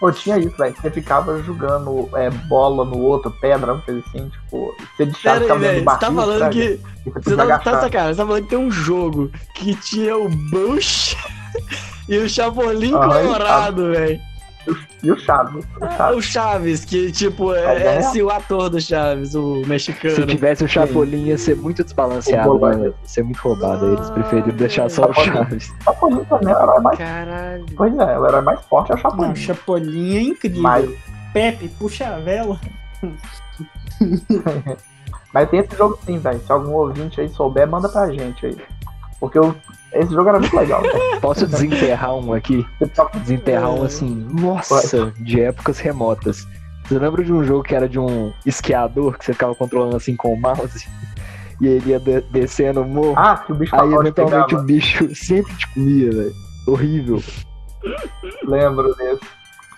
[0.00, 0.74] Pô, tinha isso, velho.
[0.74, 4.74] Você ficava jogando é, bola no outro, pedra, uma coisa assim, tipo.
[4.96, 6.54] Você de Pera chave aí, Você tá falando sabe?
[6.54, 6.80] que.
[7.10, 7.80] Você tá, tá agachar.
[7.80, 8.14] sacanagem.
[8.14, 11.16] Você tá falando que tem um jogo que tinha o Bush
[12.08, 14.20] e o Chapolin Aham, Colorado, velho.
[15.06, 15.64] E o Chaves.
[15.64, 16.16] O Ah, Chaves.
[16.16, 18.00] o Chaves, que tipo, é, é ganhar.
[18.00, 20.26] esse o ator do Chaves, o Se mexicano.
[20.26, 22.86] tivesse o Chapolin, ia ser muito desbalanceado, O né?
[22.88, 23.86] Ia ser muito roubado.
[23.86, 25.32] Aí eles preferiram deixar só o Chapolin.
[25.32, 25.70] Chaves.
[25.70, 26.98] O Chapolin também é o herói mais.
[26.98, 27.66] Caralho.
[27.76, 29.28] Pois é, o herói mais forte é o Chapolin.
[29.28, 30.62] Não, Chapolin é incrível.
[30.62, 30.90] Mas,
[31.32, 32.58] Pepe, puxa a vela.
[35.32, 36.40] mas tem esse jogo sim, velho.
[36.40, 38.56] Se algum ouvinte aí souber, manda pra gente aí.
[39.20, 39.54] Porque eu-
[39.92, 41.20] esse jogo era muito legal, velho.
[41.20, 42.66] Posso desenterrar um aqui?
[43.20, 46.46] Desenterrar um assim, nossa, de épocas remotas.
[46.84, 50.14] Você lembra de um jogo que era de um esquiador que você ficava controlando assim
[50.14, 50.86] com o mouse?
[51.60, 53.14] E ele ia de- descendo o morro.
[53.16, 54.14] Ah, que o bicho aí eventualmente
[54.46, 54.62] pegava.
[54.62, 56.32] o bicho sempre te comia, velho.
[56.68, 57.22] Horrível.
[58.44, 59.20] Lembro desse.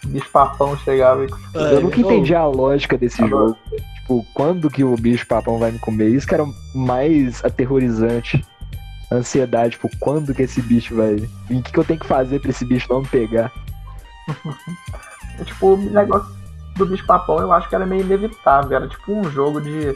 [0.07, 1.29] Bicho papão chegava e.
[1.55, 3.57] Eu nunca entendi a lógica desse jogo.
[4.01, 6.09] Tipo, quando que o bicho papão vai me comer?
[6.09, 6.45] Isso que era
[6.75, 8.45] mais aterrorizante.
[9.11, 11.17] Ansiedade, tipo, quando que esse bicho vai.
[11.49, 13.53] E o que, que eu tenho que fazer pra esse bicho não me pegar?
[15.45, 16.29] Tipo, o negócio
[16.77, 18.77] do bicho papão eu acho que era meio inevitável.
[18.77, 19.95] Era tipo um jogo de.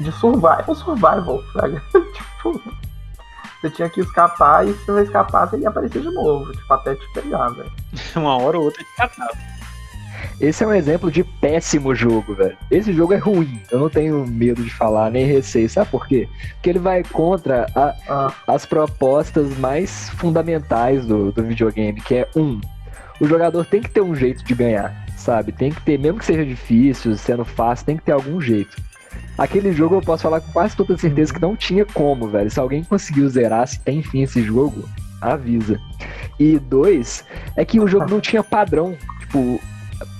[0.00, 1.80] de survival, survival, sabe?
[1.92, 2.60] tipo.
[3.60, 6.94] Você tinha que escapar e se não escapasse, ele ia aparecer de novo, tipo, até
[6.94, 7.72] te pegar, velho.
[8.14, 9.30] Uma hora ou outra de catar.
[10.40, 12.56] Esse é um exemplo de péssimo jogo, velho.
[12.70, 13.60] Esse jogo é ruim.
[13.70, 15.68] Eu não tenho medo de falar, nem receio.
[15.68, 16.28] Sabe por quê?
[16.54, 17.94] Porque ele vai contra a-
[18.46, 22.60] as propostas mais fundamentais do, do videogame, que é um,
[23.20, 25.52] o jogador tem que ter um jeito de ganhar, sabe?
[25.52, 28.76] Tem que ter, mesmo que seja difícil, sendo fácil, tem que ter algum jeito.
[29.38, 32.50] Aquele jogo eu posso falar com quase toda certeza que não tinha como, velho.
[32.50, 34.88] Se alguém conseguiu zerar, se tem fim esse jogo,
[35.20, 35.80] avisa.
[36.38, 37.24] E dois,
[37.56, 38.96] é que o jogo não tinha padrão.
[39.20, 39.60] Tipo,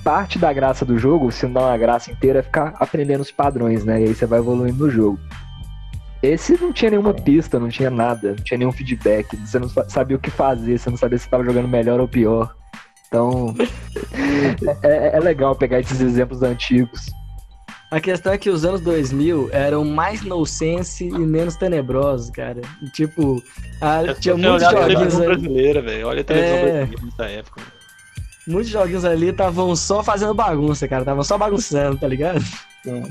[0.03, 3.83] parte da graça do jogo, se não a graça inteira, é ficar aprendendo os padrões,
[3.85, 4.01] né?
[4.01, 5.19] E aí você vai evoluindo no jogo.
[6.23, 9.87] Esse não tinha nenhuma pista, não tinha nada, não tinha nenhum feedback, você não sa-
[9.87, 12.55] sabia o que fazer, você não sabia se estava jogando melhor ou pior.
[13.07, 13.53] Então,
[14.83, 17.05] é, é legal pegar esses exemplos antigos.
[17.91, 22.59] A questão é que os anos 2000 eram mais nonsense e menos tenebrosos, cara.
[22.93, 23.41] Tipo,
[23.79, 26.07] a- É tinha muitos olhar a joguinhos televisão brasileira, velho.
[26.07, 26.61] Olha a televisão É.
[26.85, 27.61] brasileira nessa época.
[28.47, 31.01] Muitos joguinhos ali estavam só fazendo bagunça, cara.
[31.01, 32.41] Estavam só bagunçando, tá ligado?
[32.83, 33.03] sim.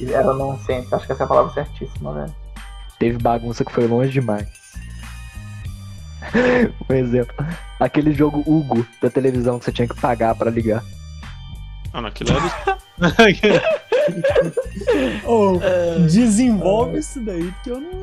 [0.00, 2.34] Era nonsense, acho que essa é a palavra certíssima, velho.
[3.00, 4.46] Teve bagunça que foi longe demais.
[6.88, 7.34] um exemplo.
[7.80, 10.84] Aquele jogo Hugo da televisão que você tinha que pagar pra ligar.
[11.92, 12.78] Ah, não, aquilo era.
[15.26, 15.98] Ô, É.
[16.00, 18.02] desenvolve isso daí, porque eu não,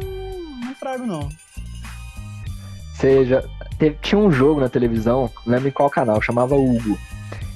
[0.67, 1.29] não frago, não.
[2.93, 3.43] Você já.
[3.77, 6.97] Teve- tinha um jogo na televisão, não lembro em qual canal, chamava Hugo.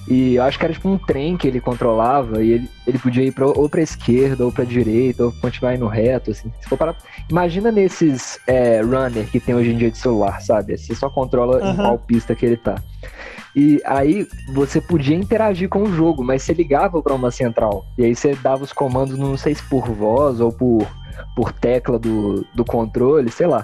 [0.07, 3.23] E eu acho que era tipo um trem que ele controlava e ele, ele podia
[3.23, 6.51] ir pra, ou pra esquerda ou pra direita ou continuar indo reto, assim.
[6.61, 6.95] Se for parar-
[7.29, 10.75] Imagina nesses é, runner que tem hoje em dia de celular, sabe?
[10.75, 11.75] Você só controla em Aham.
[11.75, 12.81] qual pista que ele tá.
[13.55, 17.85] E aí você podia interagir com o jogo, mas você ligava pra uma central.
[17.95, 20.87] E aí você dava os comandos, não sei se por voz ou por,
[21.35, 23.63] por tecla do, do controle, sei lá.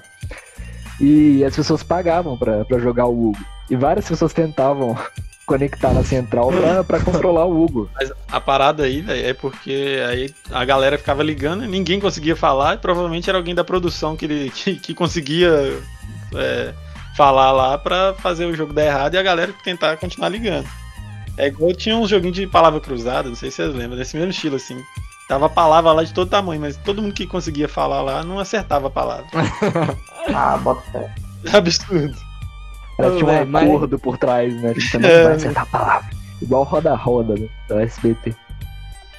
[0.99, 3.45] E as pessoas pagavam pra, pra jogar o Hugo.
[3.69, 4.97] E várias pessoas tentavam
[5.45, 7.89] conectar na central pra, pra controlar o Hugo.
[7.93, 12.75] Mas a parada aí, velho, é porque aí a galera ficava ligando, ninguém conseguia falar,
[12.75, 15.79] e provavelmente era alguém da produção que, ele, que, que conseguia
[16.33, 16.73] é,
[17.15, 20.67] falar lá pra fazer o jogo dar errado e a galera tentar continuar ligando.
[21.37, 24.31] É igual tinha uns joguinhos de palavra cruzada, não sei se vocês lembram, desse mesmo
[24.31, 24.81] estilo assim.
[25.27, 28.39] Tava a palavra lá de todo tamanho, mas todo mundo que conseguia falar lá não
[28.39, 29.25] acertava a palavra.
[30.33, 31.13] Ah, bota fé.
[31.53, 32.15] Absurdo.
[32.97, 34.73] Ô, tinha um véi, mas- acordo por trás, né?
[34.73, 35.23] Tipo, Você não É.
[35.23, 36.09] vai acertar a palavra.
[36.41, 37.47] Igual roda-roda, né?
[37.67, 38.33] Da SBT.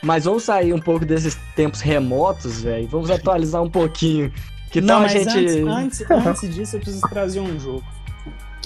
[0.02, 2.86] Mas vamos sair um pouco desses tempos remotos, velho.
[2.88, 4.32] Vamos atualizar um pouquinho.
[4.70, 5.28] Que tal não, a mas gente.
[5.68, 7.84] antes, antes, antes disso eu preciso trazer um jogo.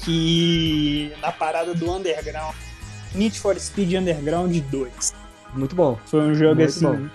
[0.02, 2.54] Que na parada do Underground,
[3.14, 5.12] Need for Speed Underground 2.
[5.54, 5.98] Muito bom.
[6.06, 7.08] Foi um jogo Muito assim bom.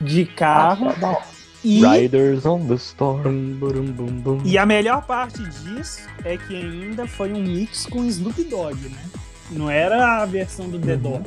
[0.00, 1.18] de carro Ah, não.
[1.64, 3.22] E, Riders on the Storm.
[3.22, 4.38] Bum, burum, bum, bum.
[4.44, 9.02] e a melhor parte disso é que ainda foi um mix com Snoop Dogg, né?
[9.50, 11.24] Não era a versão do The Dog.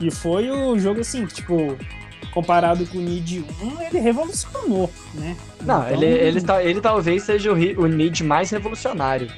[0.00, 1.76] E foi o jogo assim, tipo,
[2.32, 5.36] comparado com o Need 1, ele revolucionou, né?
[5.62, 9.28] Não, Então, ele, ele, ta- ele talvez seja o, o Need mais revolucionário.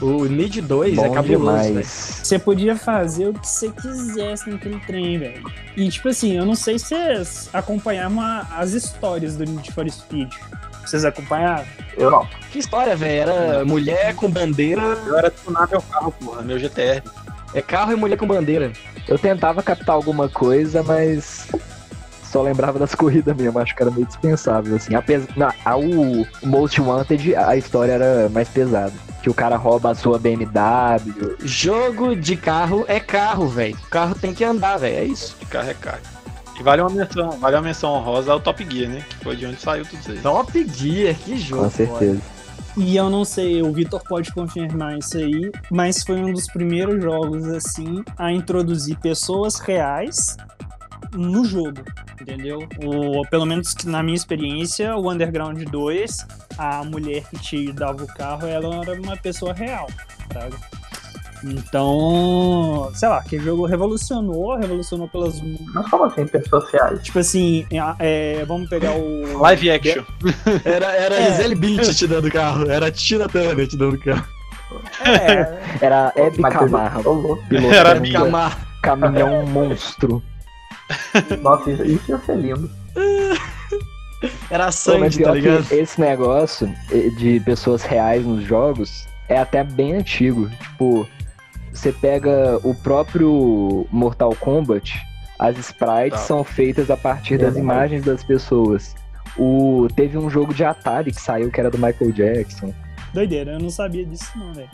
[0.00, 1.68] O Need 2 é Bom cabuloso, velho.
[1.68, 2.20] demais.
[2.22, 5.42] Você podia fazer o que você quisesse naquele trem, velho.
[5.76, 9.88] E, tipo assim, eu não sei se vocês acompanharam a- as histórias do Need for
[9.90, 10.32] Speed.
[10.84, 11.64] Vocês acompanharam?
[11.96, 12.26] Eu não.
[12.50, 13.30] Que história, velho.
[13.30, 14.80] Era mulher com bandeira.
[15.06, 17.02] Eu era tunar meu carro, porra, meu GTR.
[17.52, 18.72] É carro e mulher com bandeira.
[19.06, 21.48] Eu tentava captar alguma coisa, mas
[22.22, 24.94] só lembrava das corridas mesmo, acho que era meio dispensável, assim.
[24.94, 28.92] Apesar, na, a, o, o Most Wanted, a história era mais pesada.
[29.28, 31.36] Que o cara rouba a sua BMW.
[31.40, 33.76] Jogo de carro é carro, velho.
[33.90, 34.96] Carro tem que andar, velho.
[34.96, 35.36] É isso.
[35.38, 36.00] De carro é carro.
[36.58, 39.04] E vale uma menção, vale uma menção honrosa ao Top Gear, né?
[39.06, 40.18] Que foi de onde saiu tudo isso aí.
[40.20, 41.64] Top Gear, que jogo.
[41.64, 42.22] Com certeza.
[42.78, 47.02] E eu não sei, o Vitor pode confirmar isso aí, mas foi um dos primeiros
[47.02, 50.38] jogos assim a introduzir pessoas reais
[51.12, 51.82] no jogo,
[52.20, 52.68] entendeu?
[52.84, 56.26] O, pelo menos que na minha experiência, o Underground 2,
[56.56, 59.86] a mulher que te dava o carro, ela era uma pessoa real,
[60.32, 60.54] sabe?
[61.44, 65.40] Então, sei lá, que jogo revolucionou, revolucionou pelas.
[65.72, 67.00] Mas como assim, pessoas reais?
[67.02, 67.64] Tipo assim,
[67.98, 69.38] é, vamos pegar o.
[69.42, 70.04] Live action.
[70.64, 71.30] Era, era É.
[71.30, 72.68] Gisele Bündchen te dando carro.
[72.68, 74.26] Era Tina Turner te dando carro.
[75.04, 77.38] É, Era Hebe Camargo,
[77.72, 78.18] Era de um minha.
[78.18, 78.58] Camar.
[78.82, 80.22] caminhão monstro.
[81.42, 82.70] Nossa, isso, ia ser lindo.
[84.50, 85.72] Era pior tá ligado?
[85.72, 86.74] esse negócio
[87.18, 90.48] de pessoas reais nos jogos é até bem antigo.
[90.60, 91.08] Tipo,
[91.72, 95.00] você pega o próprio Mortal Kombat,
[95.38, 96.26] as sprites Tá.
[96.26, 97.60] são feitas a partir das Verdade.
[97.64, 98.94] imagens das pessoas.
[99.36, 102.74] O, teve um jogo de Atari que saiu que era do Michael Jackson.
[103.14, 104.70] doideira, eu não sabia disso não, velho.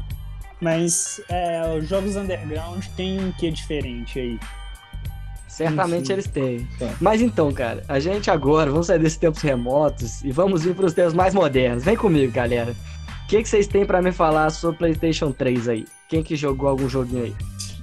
[0.59, 4.39] Mas é, os jogos underground tem um que diferente aí.
[5.56, 6.12] Certamente Enfim.
[6.12, 6.68] eles têm.
[6.81, 6.90] É.
[7.01, 10.86] Mas então, cara, a gente agora, vamos sair desses tempos remotos e vamos vir para
[10.86, 11.85] os tempos mais modernos.
[11.85, 12.74] Vem comigo, galera.
[13.24, 15.85] O que, que vocês têm pra me falar sobre o PlayStation 3 aí?
[16.09, 17.35] Quem que jogou algum joguinho aí?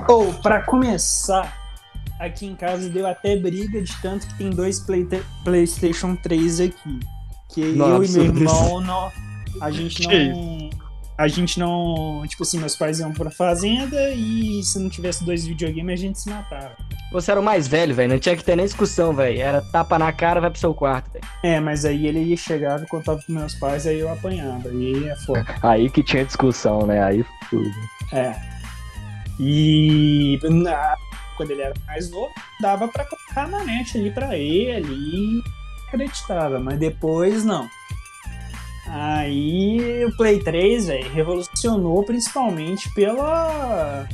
[0.07, 1.51] Ou, pra começar,
[2.19, 5.07] aqui em casa deu até briga de tanto que tem dois Play-
[5.43, 6.99] PlayStation 3 aqui.
[7.53, 9.11] Que Não, eu e meu irmão, não,
[9.61, 10.69] a gente não.
[11.21, 12.23] A gente não.
[12.27, 16.19] Tipo assim, meus pais iam pra fazenda e se não tivesse dois videogames a gente
[16.19, 16.71] se matava.
[17.11, 18.09] Você era o mais velho, velho.
[18.13, 19.39] Não tinha que ter nem discussão, velho.
[19.39, 21.25] Era tapa na cara, vai pro seu quarto, velho.
[21.43, 24.69] É, mas aí ele chegava e contava com meus pais, aí eu apanhava.
[24.73, 25.45] E é foda.
[25.61, 27.03] Aí que tinha discussão, né?
[27.03, 27.69] Aí tudo.
[28.13, 28.35] É.
[29.39, 30.95] E na-
[31.37, 32.31] quando ele era mais novo,
[32.61, 35.41] dava pra colocar na net ali pra ele e
[35.87, 37.67] acreditava, mas depois não.
[38.87, 44.07] Aí o Play 3, velho, revolucionou principalmente pela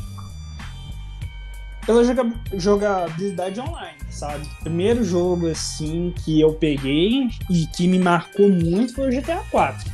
[1.85, 4.45] pela joga- jogabilidade online, sabe?
[4.45, 9.41] O primeiro jogo assim que eu peguei e que me marcou muito foi o GTA
[9.49, 9.89] 4.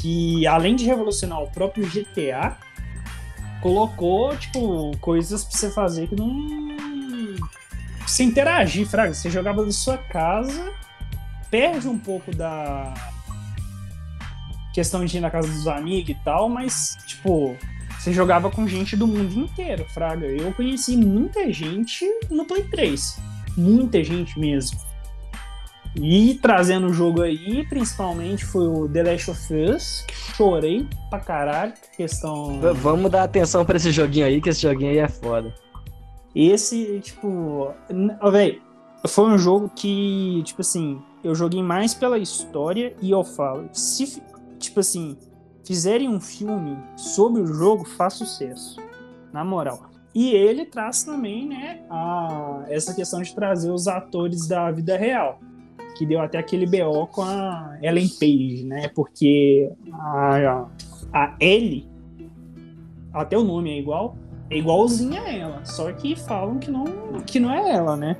[0.00, 2.56] Que além de revolucionar o próprio GTA,
[3.62, 6.34] colocou, tipo, coisas pra você fazer que não.
[8.04, 9.14] Você interagir, Fraga.
[9.14, 10.72] Você jogava da sua casa,
[11.50, 12.92] perde um pouco da
[14.74, 17.56] questão de ir na casa dos amigos e tal, mas, tipo,
[17.96, 20.26] você jogava com gente do mundo inteiro, Fraga.
[20.26, 23.18] Eu conheci muita gente no Play 3.
[23.56, 24.76] Muita gente mesmo.
[25.94, 31.20] E trazendo o jogo aí, principalmente foi o The Last of Us, que chorei pra
[31.20, 31.72] caralho.
[31.96, 32.60] Questão.
[32.74, 35.54] Vamos dar atenção pra esse joguinho aí, que esse joguinho aí é foda.
[36.34, 37.72] Esse, tipo.
[38.20, 38.60] Ó, véi,
[39.06, 44.20] foi um jogo que, tipo assim, eu joguei mais pela história e eu falo, se,
[44.64, 45.16] tipo assim,
[45.64, 48.80] fizerem um filme sobre o jogo, faz sucesso.
[49.32, 49.90] Na moral.
[50.14, 55.40] E ele traz também, né, a, essa questão de trazer os atores da vida real.
[55.96, 58.88] Que deu até aquele BO com a Ellen Page, né?
[58.88, 60.66] Porque a,
[61.12, 61.88] a Ellie,
[63.12, 64.16] até o nome é igual,
[64.50, 66.84] é igualzinha a ela, só que falam que não,
[67.24, 68.16] que não é ela, né?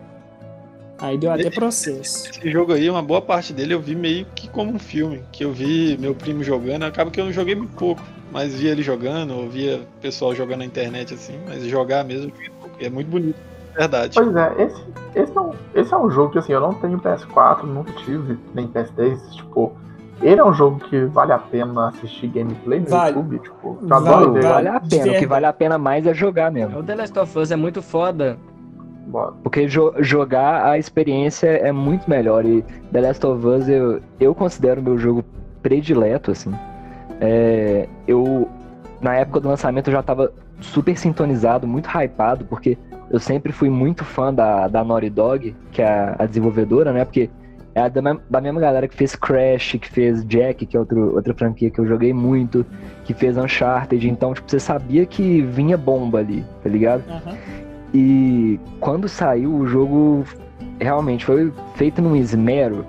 [0.98, 2.30] Aí deu até processo.
[2.30, 5.22] Esse jogo aí, uma boa parte dele eu vi meio que como um filme.
[5.32, 8.02] Que eu vi meu primo jogando, acaba que eu não joguei muito pouco.
[8.32, 12.30] Mas via ele jogando, ou via pessoal jogando na internet assim, mas jogar mesmo, eu
[12.30, 12.76] joguei pouco.
[12.80, 13.36] E é muito bonito,
[13.76, 14.14] verdade.
[14.14, 14.82] Pois é, esse,
[15.14, 18.36] esse, é um, esse é um jogo que assim, eu não tenho PS4, nunca tive,
[18.52, 19.72] nem PS3, tipo.
[20.22, 23.16] Ele é um jogo que vale a pena assistir gameplay no Vale.
[23.16, 24.42] YouTube, tipo, eu Vale, adoro ver.
[24.42, 26.78] Vale a pena, o que vale a pena mais é jogar mesmo.
[26.78, 28.38] O The Last of Us é muito foda.
[29.42, 32.44] Porque jo- jogar a experiência é muito melhor.
[32.44, 35.24] E The Last of Us eu, eu considero meu jogo
[35.62, 36.52] predileto, assim.
[37.20, 38.48] É, eu,
[39.00, 42.76] na época do lançamento, eu já tava super sintonizado, muito hypado, porque
[43.10, 47.04] eu sempre fui muito fã da, da Naughty Dog, que é a, a desenvolvedora, né?
[47.04, 47.30] Porque
[47.74, 51.14] é a da, da mesma galera que fez Crash, que fez Jack, que é outro,
[51.14, 52.64] outra franquia que eu joguei muito,
[53.04, 54.08] que fez Uncharted.
[54.08, 57.02] Então, tipo, você sabia que vinha bomba ali, tá ligado?
[57.08, 57.36] Aham.
[57.94, 60.24] E quando saiu o jogo,
[60.80, 62.84] realmente foi feito num esmero.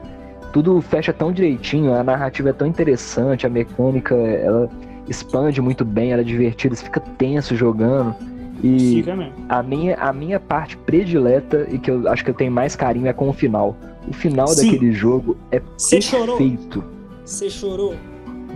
[0.52, 4.69] Tudo fecha tão direitinho, a narrativa é tão interessante, a mecânica ela
[5.07, 8.15] expande muito bem, ela é divertida, você fica tenso jogando.
[8.64, 9.03] E
[9.49, 13.07] a minha, a minha parte predileta e que eu acho que eu tenho mais carinho
[13.07, 13.76] é com o final.
[14.07, 14.72] O final Sim.
[14.72, 15.61] daquele jogo é
[16.02, 16.38] chorou?
[16.38, 16.84] perfeito.
[17.23, 17.95] Você chorou?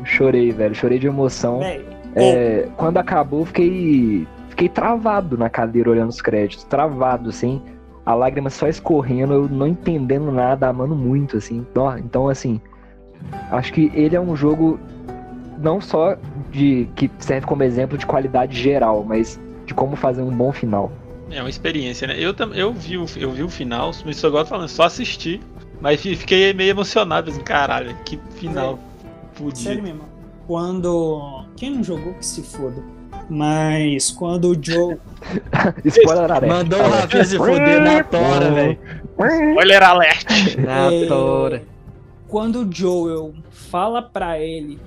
[0.06, 0.74] Chorei, velho.
[0.74, 1.60] Chorei de emoção.
[1.60, 1.86] Véi,
[2.16, 4.26] É, quando acabou, fiquei,
[4.60, 6.66] fiquei travado na cadeira olhando os créditos.
[6.66, 7.62] Travado, assim.
[8.06, 11.66] A lágrima só escorrendo, eu não entendendo nada, amando muito, assim.
[12.04, 12.60] Então, assim,
[13.52, 14.78] acho que ele é um jogo
[15.60, 16.18] não só
[16.52, 20.92] de que serve como exemplo de qualidade geral, mas de como fazer um bom final.
[21.30, 22.16] É uma experiência, né?
[22.18, 25.40] Eu, eu, vi, o, eu vi o final, mas só gosto falando, só assisti.
[25.80, 28.78] Mas fi- fiquei meio emocionado, assim, caralho, que final
[29.54, 29.82] Sério fudido.
[29.84, 30.02] mesmo.
[30.48, 31.46] Quando.
[31.56, 32.82] Quem não jogou que se foda.
[33.30, 34.98] Mas quando o Joe.
[35.86, 36.48] Spoiler alert.
[36.48, 38.80] Mandou o Rafinha se fuder na tora, velho.
[39.52, 40.26] Spoiler alert!
[40.58, 41.06] Na É.
[41.06, 41.64] tora.
[42.28, 44.80] Quando o Joel fala pra ele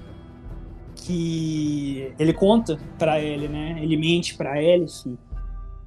[0.96, 2.12] que.
[2.18, 3.78] Ele conta pra ele, né?
[3.80, 5.18] Ele mente pra ele, filho.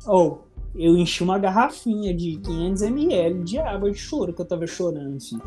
[0.06, 5.20] Ou, eu enchi uma garrafinha de 500ml de água de choro que eu tava chorando,
[5.22, 5.42] filho.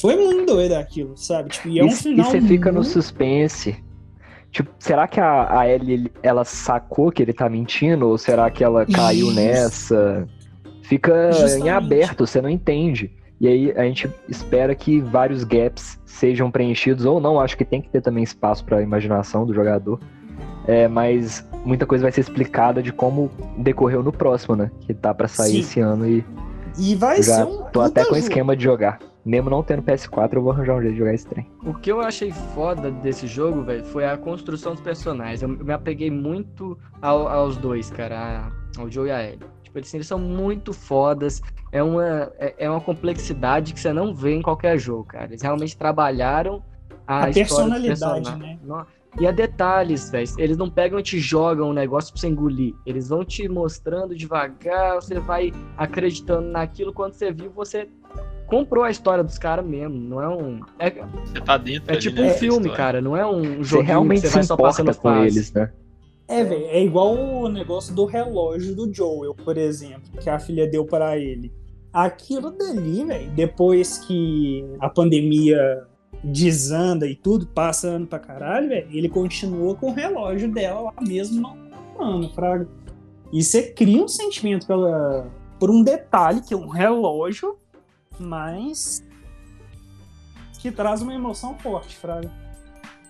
[0.00, 1.50] Foi muito doido aquilo, sabe?
[1.50, 2.30] Tipo, e é um E- e final.
[2.30, 3.76] você fica no muito- suspense.
[4.52, 8.06] Tipo, será que a, a Ellie, ela sacou que ele tá mentindo?
[8.06, 9.34] Ou será que ela caiu Isso.
[9.34, 10.28] nessa?
[10.82, 11.68] Fica em Justamente.
[11.70, 13.10] aberto, você não entende.
[13.40, 17.80] E aí a gente espera que vários gaps sejam preenchidos, ou não, acho que tem
[17.80, 19.98] que ter também espaço pra imaginação do jogador.
[20.66, 24.70] É, mas muita coisa vai ser explicada de como decorreu no próximo, né?
[24.82, 25.60] Que tá pra sair Sim.
[25.60, 26.24] esse ano e
[26.78, 27.62] E vai já ser um.
[27.72, 28.98] tô até com esquema de jogar.
[29.24, 31.46] Mesmo não tendo PS4, eu vou arranjar um jeito de jogar esse trem.
[31.64, 35.42] O que eu achei foda desse jogo, velho, foi a construção dos personagens.
[35.42, 39.38] Eu me apeguei muito ao- aos dois, cara, ao Joe e a Ellie.
[39.62, 41.40] Tipo, eles, eles são muito fodas.
[41.70, 45.26] É uma, é, é uma complexidade que você não vê em qualquer jogo, cara.
[45.26, 46.62] Eles realmente trabalharam
[47.06, 48.58] a, A personalidade, né?
[49.20, 50.26] E a detalhes, velho.
[50.38, 52.74] Eles não pegam e te jogam um negócio pra você engolir.
[52.86, 56.92] Eles vão te mostrando devagar, você vai acreditando naquilo.
[56.94, 57.88] Quando você viu, você
[58.52, 59.96] comprou a história dos caras mesmo.
[59.96, 60.60] Não é um.
[60.78, 62.76] É, Você tá dentro é ali, tipo né, um filme, história.
[62.76, 63.00] cara.
[63.00, 65.38] Não é um jogo realmente que você se vai só passando com fase.
[65.38, 65.72] eles, né?
[66.28, 70.66] É, velho, é igual o negócio do relógio do Joel, por exemplo, que a filha
[70.66, 71.52] deu pra ele.
[71.92, 75.86] Aquilo dali, velho, depois que a pandemia
[76.22, 80.94] desanda e tudo, passa ano pra caralho, velho, ele continua com o relógio dela lá
[81.00, 81.56] mesmo, não
[81.98, 82.64] mano, pra...
[83.32, 85.26] E você cria um sentimento pela...
[85.58, 87.56] por um detalhe, que é um relógio,
[88.22, 89.02] mas
[90.60, 92.30] que traz uma emoção forte, Fraga.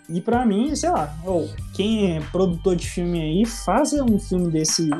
[0.08, 4.50] E pra mim, sei lá, ou quem é produtor de filme aí, faz um filme
[4.50, 4.90] desse.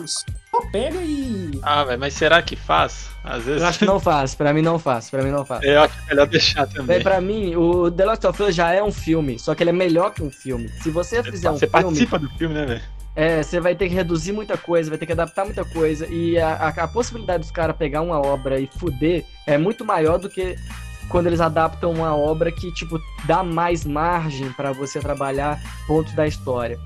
[0.51, 1.59] Só pega e.
[1.63, 3.09] Ah, velho, mas será que faz?
[3.25, 3.63] Às vezes.
[3.63, 4.35] Eu acho que não faz.
[4.35, 5.11] Pra mim não faz.
[5.11, 5.63] Pra mim não faz.
[5.65, 7.03] Eu acho melhor deixar também.
[7.03, 9.73] Pra mim, o The Last of Us já é um filme, só que ele é
[9.75, 10.69] melhor que um filme.
[10.83, 12.83] Se você fizer um Você filme, participa do filme, né, velho?
[13.15, 16.07] É, você vai ter que reduzir muita coisa, vai ter que adaptar muita coisa.
[16.07, 20.19] E a, a- a possibilidade dos caras pegar uma obra e fuder é muito maior
[20.19, 20.57] do que
[21.09, 26.27] quando eles adaptam uma obra que, tipo, dá mais margem pra você trabalhar pontos da
[26.27, 26.79] história.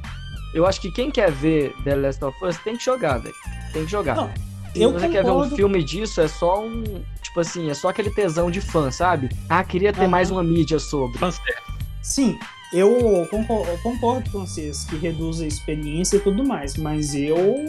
[0.55, 3.35] Eu acho que quem quer ver The Last of Us tem que jogar, velho.
[3.73, 4.17] Tem que jogar.
[4.17, 4.31] Não,
[4.75, 5.57] Se eu você quer ver um concordo.
[5.57, 6.83] filme disso, é só um.
[7.23, 9.29] Tipo assim, é só aquele tesão de fã, sabe?
[9.49, 10.09] Ah, queria ter Aham.
[10.09, 11.19] mais uma mídia sobre.
[12.03, 12.39] Sim,
[12.73, 17.65] eu concordo, com vocês que reduz a experiência e tudo mais, mas eu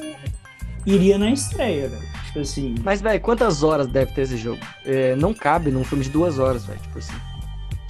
[0.86, 2.08] iria na estreia, velho.
[2.26, 2.76] Tipo assim.
[2.84, 4.60] Mas, velho, quantas horas deve ter esse jogo?
[4.86, 6.80] É, não cabe num filme de duas horas, velho.
[6.80, 7.16] Tipo assim.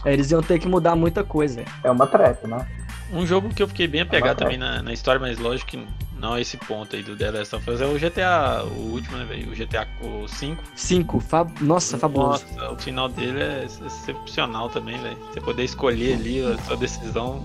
[0.05, 1.67] É, Eles iam ter que mudar muita coisa, velho.
[1.83, 2.65] É uma treta, né?
[3.11, 4.51] Um jogo que eu fiquei bem apegado Bacana.
[4.51, 5.87] também na, na história, mas lógico que
[6.19, 9.17] não é esse ponto aí do The Last of Us, é o GTA, o último,
[9.17, 9.51] né, velho?
[9.51, 9.87] O GTA
[10.27, 10.63] 5.
[10.75, 11.19] Cinco.
[11.19, 11.45] Fa...
[11.61, 12.43] Nossa, fabuloso.
[12.55, 15.17] Nossa, o final dele é excepcional também, velho.
[15.31, 17.43] Você poder escolher ali a sua decisão.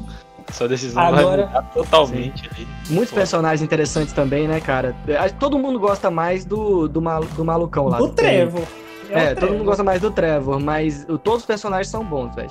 [0.52, 2.66] Sua decisão Agora- vai mudar totalmente ali.
[2.90, 3.16] Muitos Pô.
[3.16, 4.94] personagens interessantes também, né, cara?
[5.06, 7.98] É, Todo mundo gosta mais do, do, mal, do malucão lá.
[7.98, 8.62] do tem- Trevor.
[9.10, 12.50] É, o todo mundo gosta mais do Trevor, mas todos os personagens são bons, velho.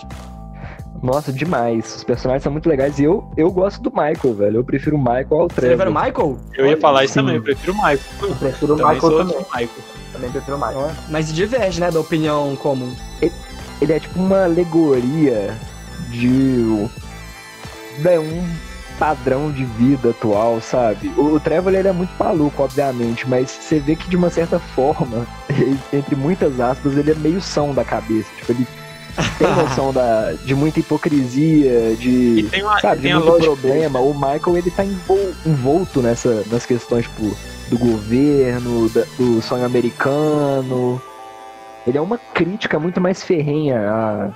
[1.01, 1.95] Nossa, demais.
[1.97, 2.99] Os personagens são muito legais.
[2.99, 4.57] E eu, eu gosto do Michael, velho.
[4.57, 5.87] Eu prefiro o Michael ao Você prefere Trevor.
[5.87, 6.37] o Michael?
[6.53, 7.19] Eu ia falar isso Sim.
[7.21, 7.99] também, eu prefiro o Michael.
[8.21, 9.37] Eu prefiro o Também Michael sou também.
[9.51, 9.69] Michael.
[10.13, 10.91] Também prefiro o Michael.
[11.09, 12.93] Mas diverge, né, da opinião comum.
[13.81, 15.57] Ele é tipo uma alegoria
[16.11, 16.87] de
[18.05, 18.47] é um
[18.99, 21.11] padrão de vida atual, sabe?
[21.17, 24.59] O, o Trevor ele é muito maluco, obviamente, mas você vê que de uma certa
[24.59, 28.29] forma, ele- entre muitas aspas, ele é meio são da cabeça.
[28.37, 28.67] Tipo, ele
[29.37, 32.43] tem noção da, de muita hipocrisia, de.
[32.49, 33.99] tem uma, Sabe, de muito problema.
[33.99, 37.23] O Michael, ele tá envol- envolto nessa, nas questões, tipo,
[37.69, 41.01] do governo, da- do sonho americano.
[41.87, 44.29] Ele é uma crítica muito mais ferrenha a,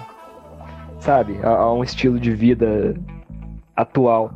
[0.99, 2.95] sabe, a, a um estilo de vida
[3.75, 4.31] atual.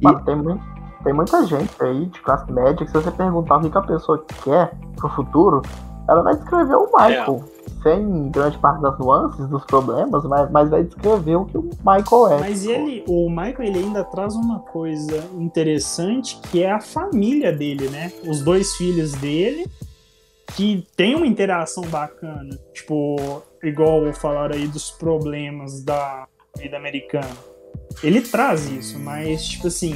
[0.00, 0.62] E Mano, tem, muito,
[1.02, 3.82] tem muita gente aí de classe média que se você perguntar o que que a
[3.82, 5.62] pessoa quer pro futuro,
[6.08, 7.44] ela vai descrever o Michael.
[7.82, 12.28] Sem grande parte das nuances, dos problemas, mas, mas vai descrever o que o Michael
[12.28, 12.40] é.
[12.40, 12.72] Mas tipo.
[12.72, 18.12] ele, o Michael, ele ainda traz uma coisa interessante que é a família dele, né?
[18.26, 19.66] Os dois filhos dele
[20.54, 22.58] que tem uma interação bacana.
[22.72, 26.26] Tipo, igual falaram aí dos problemas da
[26.56, 27.36] vida americana.
[28.02, 29.94] Ele traz isso, mas, tipo assim,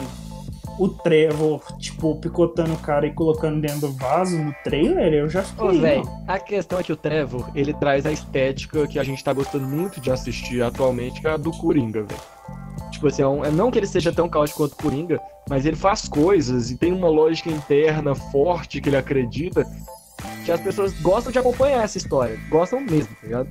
[0.82, 5.42] o Trevor, tipo, picotando o cara e colocando dentro do vaso no trailer, eu já
[5.42, 5.66] fiquei.
[6.02, 6.24] não.
[6.26, 9.66] a questão é que o Trevor, ele traz a estética que a gente tá gostando
[9.66, 12.20] muito de assistir atualmente, que é a do Coringa, velho.
[12.90, 15.66] Tipo assim, é um- é não que ele seja tão caótico quanto o Coringa, mas
[15.66, 19.64] ele faz coisas e tem uma lógica interna forte que ele acredita
[20.44, 22.38] que as pessoas gostam de acompanhar essa história.
[22.48, 23.48] Gostam mesmo, tá ligado?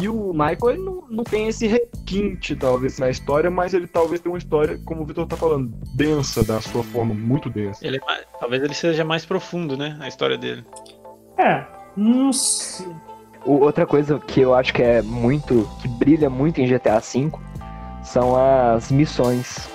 [0.00, 4.20] E o Michael, ele não, não tem esse requinte, talvez, na história, mas ele talvez
[4.20, 7.84] tenha uma história, como o Vitor tá falando, densa da sua forma, muito densa.
[7.86, 9.96] Ele é mais- talvez ele seja mais profundo, né?
[10.00, 10.64] A história dele.
[11.36, 11.64] É,
[11.96, 12.86] não sei.
[13.44, 17.30] O- Outra coisa que eu acho que é muito, que brilha muito em GTA V
[18.02, 19.68] são as missões.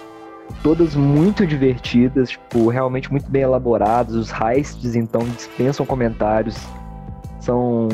[0.61, 4.13] Todas muito divertidas, tipo, realmente muito bem elaboradas.
[4.15, 6.55] Os heists, então, dispensam comentários.
[7.39, 7.87] São.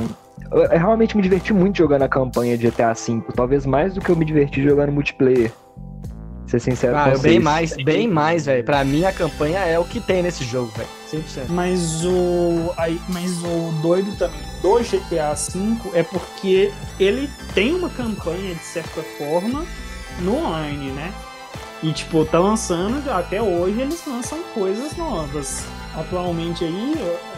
[0.52, 3.22] Eu, eu realmente me diverti muito jogando a campanha de GTA V.
[3.36, 5.52] Talvez mais do que eu me diverti jogando multiplayer.
[6.48, 7.44] Ser sincero Ah, com eu bem vocês.
[7.44, 8.64] mais, bem mais, velho.
[8.64, 10.90] Pra mim, a campanha é o que tem nesse jogo, velho.
[11.12, 11.46] 100%.
[11.50, 17.90] Mas o, aí, mas o doido também do GTA V é porque ele tem uma
[17.90, 19.64] campanha, de certa forma,
[20.22, 21.14] no online, né?
[21.84, 25.66] E, tipo, tá lançando, até hoje eles lançam coisas novas.
[26.00, 26.94] Atualmente aí,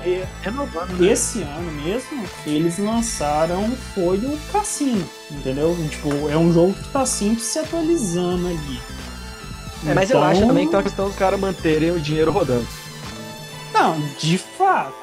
[0.06, 1.08] é- Renovando, né?
[1.12, 5.76] esse ano mesmo, eles lançaram foi o Cassino, entendeu?
[5.90, 8.80] Tipo, é um jogo que tá sempre se atualizando ali.
[9.88, 12.32] É, mas eu Então- acho também que tem uma questão dos caras manterem o dinheiro
[12.32, 12.68] rodando.
[13.74, 14.94] Não, de fato.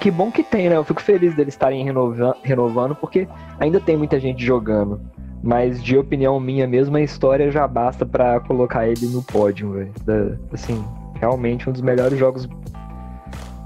[0.00, 0.76] Que bom que tem, né?
[0.76, 3.28] Eu fico feliz deles estarem renova- renovando, porque
[3.60, 5.00] ainda tem muita gente jogando.
[5.44, 10.38] Mas de opinião minha mesmo, a história já basta pra colocar ele no pódio, velho.
[10.52, 10.82] Assim,
[11.20, 12.48] realmente um dos melhores jogos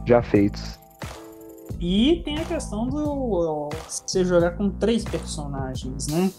[0.07, 0.79] já feitos.
[1.81, 6.31] E tem a questão do você jogar com três personagens, né?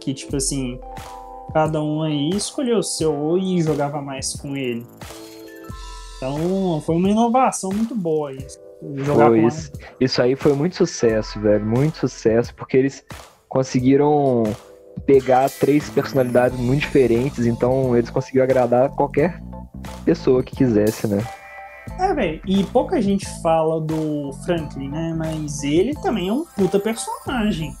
[0.00, 0.80] Que tipo assim,
[1.52, 4.86] cada um aí escolheu o seu e jogava mais com ele.
[6.16, 8.58] Então foi uma inovação muito boa isso.
[8.96, 9.72] Jogar isso.
[10.00, 11.64] Isso aí foi muito sucesso, velho.
[11.64, 13.04] Muito sucesso, porque eles
[13.48, 14.44] conseguiram
[15.04, 19.42] pegar três personalidades muito diferentes, então eles conseguiram agradar qualquer
[20.04, 21.22] pessoa que quisesse, né?
[21.98, 22.40] É, velho.
[22.46, 25.14] E pouca gente fala do Franklin, né?
[25.16, 27.72] Mas ele também é um puta personagem.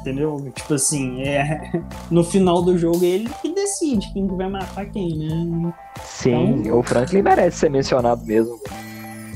[0.00, 0.52] Entendeu?
[0.54, 1.82] Tipo assim, é...
[2.10, 5.72] no final do jogo é ele que decide quem que vai matar quem, né?
[6.04, 8.58] Sim, Então- o Franklin merece ser mencionado mesmo.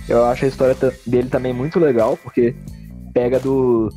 [0.09, 0.77] Eu acho a história
[1.07, 2.55] dele também muito legal, porque
[3.13, 3.91] pega do,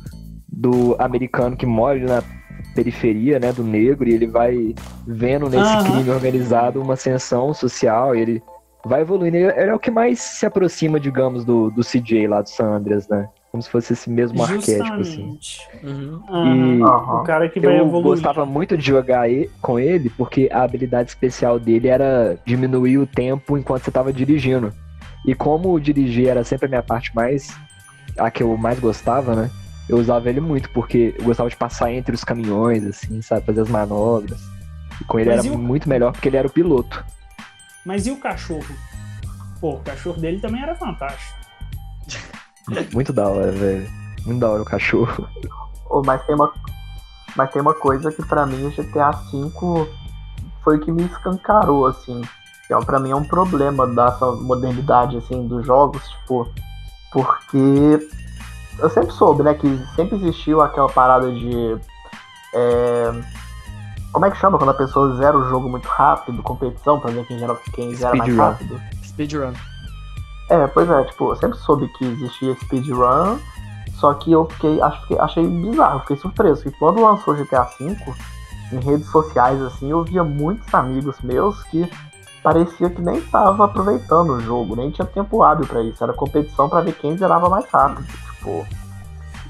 [0.48, 2.22] do americano que mora na
[2.74, 4.74] periferia, né, do negro, e ele vai
[5.06, 5.84] vendo nesse Aham.
[5.92, 8.42] crime organizado uma ascensão social, e ele
[8.84, 9.36] vai evoluindo.
[9.36, 12.66] Ele ele é o que mais se aproxima, digamos, do, do CJ lá do San
[12.76, 13.28] Andreas, né?
[13.50, 15.36] Como se fosse esse mesmo arquétipo, assim.
[15.38, 15.68] Justamente.
[15.82, 16.22] Uhum.
[16.78, 17.20] E- Aham.
[17.20, 18.02] O cara que vai Eu evoluir.
[18.02, 19.26] gostava muito de jogar
[19.60, 24.72] com ele, porque a habilidade especial dele era diminuir o tempo enquanto você estava dirigindo.
[25.26, 27.54] E como dirigir era sempre a minha parte mais.
[28.18, 29.50] a que eu mais gostava, né?
[29.88, 33.44] Eu usava ele muito, porque eu gostava de passar entre os caminhões, assim, sabe?
[33.44, 34.40] Fazer as manobras.
[35.00, 37.04] E com ele Mas era e o- muito melhor, porque ele era o piloto.
[37.84, 38.74] Mas e o cachorro?
[39.60, 41.38] Pô, o cachorro dele também era fantástico.
[42.92, 43.88] Muito da hora, velho.
[44.24, 45.28] Muito da hora o cachorro.
[45.88, 46.52] Ô, mas tem uma.
[47.36, 49.88] Mas tem uma coisa que pra mim o GTA V
[50.62, 52.20] foi o que me escancarou, assim.
[52.66, 56.48] Que é, pra mim é um problema dessa modernidade, assim, dos jogos, tipo.
[57.12, 58.08] Porque
[58.78, 61.78] eu sempre soube, né, que sempre existiu aquela parada de.
[62.54, 63.12] é,
[64.12, 67.26] como é que chama quando a pessoa zera o jogo muito rápido, competição, pra ver
[67.26, 68.44] quem, zera, quem zera mais Speedrun.
[68.44, 68.80] rápido?
[69.04, 69.52] Speedrun.
[70.50, 73.38] É, pois é, tipo, eu sempre soube que existia speedrun,
[73.94, 77.96] só que eu fiquei, acho que achei bizarro, fiquei surpreso, que quando lançou GTA V,
[78.72, 81.88] em redes sociais, assim, eu via muitos amigos meus que
[82.42, 86.68] parecia que nem tava aproveitando o jogo, nem tinha tempo hábil pra isso, era competição
[86.68, 88.66] pra ver quem zerava mais rápido, tipo.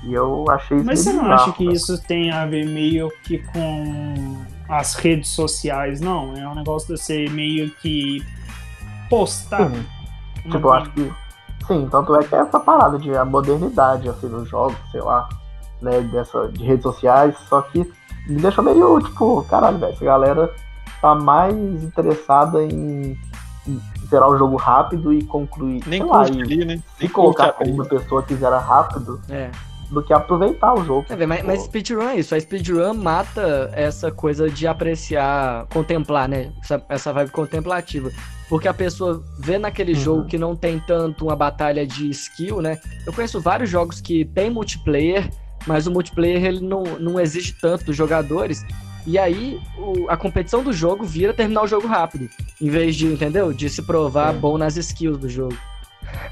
[0.04, 1.76] E eu achei isso Mas você não bizarro, acha que cara.
[1.76, 4.36] isso tem a ver meio que com
[4.72, 6.34] as redes sociais, não?
[6.34, 8.24] É um negócio de você meio que
[9.10, 9.68] postar.
[9.70, 9.84] Sim.
[10.50, 11.12] Tipo, eu acho que.
[11.66, 15.28] Sim, tanto é que é essa parada de a modernidade, assim, nos jogos, sei lá,
[15.80, 17.80] né, dessa, de redes sociais, só que
[18.26, 20.52] me deixa meio, tipo, caralho, velho, essa galera
[21.00, 23.16] tá mais interessada em,
[23.68, 25.82] em zerar o jogo rápido e concluir.
[25.86, 26.76] Nem sei lá, e- né?
[26.76, 29.50] se Nem colocar curte como uma pessoa que zera rápido É.
[29.92, 31.06] do que aproveitar o jogo.
[31.10, 32.34] É, mas, mas speedrun é isso.
[32.34, 36.52] A speedrun mata essa coisa de apreciar, contemplar, né?
[36.62, 38.10] Essa, essa vibe contemplativa.
[38.48, 39.98] Porque a pessoa vê naquele Uhum.
[40.00, 42.78] jogo que não tem tanto uma batalha de skill, né?
[43.06, 45.28] Eu conheço vários jogos que tem multiplayer,
[45.66, 48.64] mas o multiplayer ele não, não exige tanto dos jogadores.
[49.06, 52.28] E aí o- a competição do jogo vira terminar o jogo rápido.
[52.60, 53.52] Em vez de, entendeu?
[53.52, 54.40] De se provar Sim.
[54.40, 55.56] bom nas skills do jogo.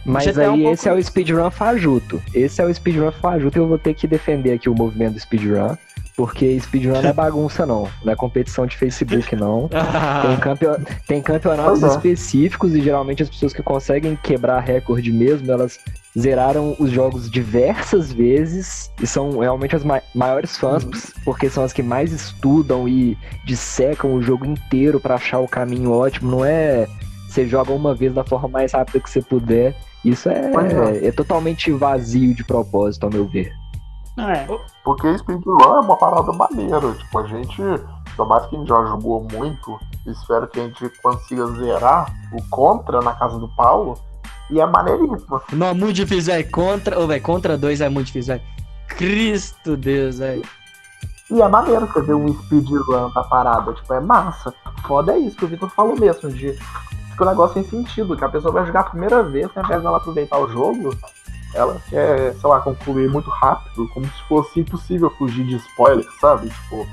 [0.04, 2.22] Mas GTA é um aí pouco esse é o speedrun fajuto.
[2.34, 5.20] Esse é o speedrun fajuto e eu vou ter que defender aqui o movimento do
[5.20, 5.76] speedrun.
[6.16, 7.88] Porque speedrun não é bagunça, não.
[8.04, 9.68] Não é competição de Facebook, não.
[10.26, 10.76] Tem, campio-
[11.06, 11.86] tem campeonatos é.
[11.88, 15.78] específicos e geralmente as pessoas que conseguem quebrar recorde mesmo, elas
[16.18, 20.84] zeraram os jogos diversas vezes e são realmente as ma- maiores fãs,
[21.24, 23.16] porque são as que mais estudam e
[23.46, 26.30] dissecam o jogo inteiro pra achar o caminho ótimo.
[26.30, 26.86] Não é
[27.30, 29.76] você joga uma vez da forma mais rápida que você puder.
[30.04, 31.06] Isso é, é.
[31.06, 33.52] é totalmente vazio de propósito, ao meu ver.
[34.16, 34.46] Não é.
[34.84, 36.92] Porque speedrun é uma parada maneira.
[36.92, 37.62] Tipo, a gente,
[38.16, 42.42] por mais que a gente já jogou muito, espero que a gente consiga zerar o
[42.50, 43.98] Contra na casa do Paulo.
[44.50, 45.40] E é maneiríssimo.
[45.52, 46.50] Não, é muito difícil, velho.
[46.50, 46.98] Contra.
[46.98, 48.46] Ô, velho, contra dois é muito difícil, velho.
[48.88, 50.42] Cristo Deus, velho.
[51.30, 53.72] E é maneiro você ver um speedrun da parada.
[53.72, 54.52] Tipo, é massa.
[54.86, 56.58] Foda é isso que o Vitor falou mesmo, de
[57.20, 59.82] que o negócio tem sentido, que a pessoa vai jogar a primeira vez, ao invés
[59.82, 60.96] dela aproveitar o jogo,
[61.54, 66.48] ela quer, sei lá, concluir muito rápido, como se fosse impossível fugir de spoiler, sabe?
[66.48, 66.86] Tipo,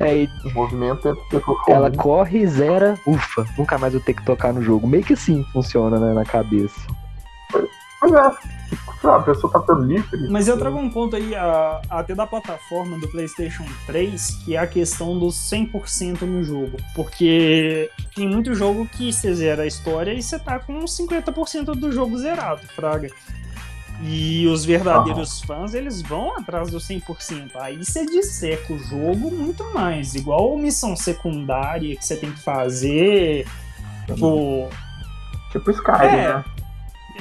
[0.00, 4.54] É, e o movimento pessoas ela corre, zera, ufa, nunca mais vou ter que tocar
[4.54, 4.86] no jogo.
[4.86, 6.80] Meio que assim funciona, né, na cabeça.
[8.02, 8.32] Mas é,
[9.04, 10.28] lá, a pessoa tá tão livre.
[10.28, 14.58] Mas eu trago um ponto aí a- até da plataforma do PlayStation 3, que é
[14.58, 16.76] a questão dos 100% no jogo.
[16.94, 21.74] Porque tem muito jogo que você zera a história e você tá com uns 50%
[21.74, 23.08] do jogo zerado, fraga.
[24.04, 27.52] E os verdadeiros fãs, eles vão atrás do 100%.
[27.54, 30.16] Aí você disseca o jogo muito mais.
[30.16, 33.46] Igual missão secundária que você tem que fazer.
[34.06, 34.68] Tipo,
[35.52, 36.34] Tipo Skyrim, É.
[36.34, 36.44] né?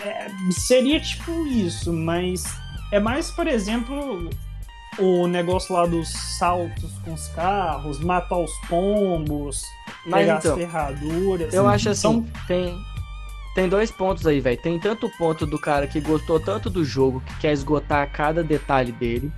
[0.03, 2.43] É, seria tipo isso, mas
[2.91, 4.30] é mais, por exemplo,
[4.99, 9.63] o negócio lá dos saltos com os carros, matar os pombos,
[10.05, 11.53] Mas pegar então, as ferraduras.
[11.53, 12.77] Eu acho assim, São- tem,
[13.55, 14.61] tem dois pontos aí, velho.
[14.61, 18.43] Tem tanto o ponto do cara que gostou tanto do jogo, que quer esgotar cada
[18.43, 19.31] detalhe dele,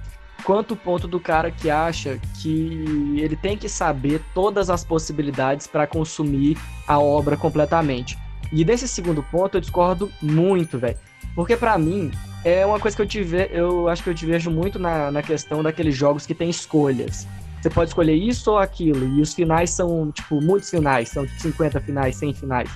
[0.44, 5.68] quanto o ponto do cara que acha que ele tem que saber todas as possibilidades
[5.68, 6.58] para consumir
[6.88, 8.18] a obra completamente.
[8.54, 10.98] E desse segundo ponto eu discordo muito, velho.
[11.36, 12.12] Porque pra mim
[12.46, 15.24] é uma coisa que eu tive, eu acho que eu te vejo muito na, na
[15.24, 17.28] questão daqueles jogos que tem escolhas.
[17.60, 21.42] Você pode escolher isso ou aquilo, e os finais são, tipo, muitos finais, são tipo
[21.42, 22.70] 50 finais, 100 finais.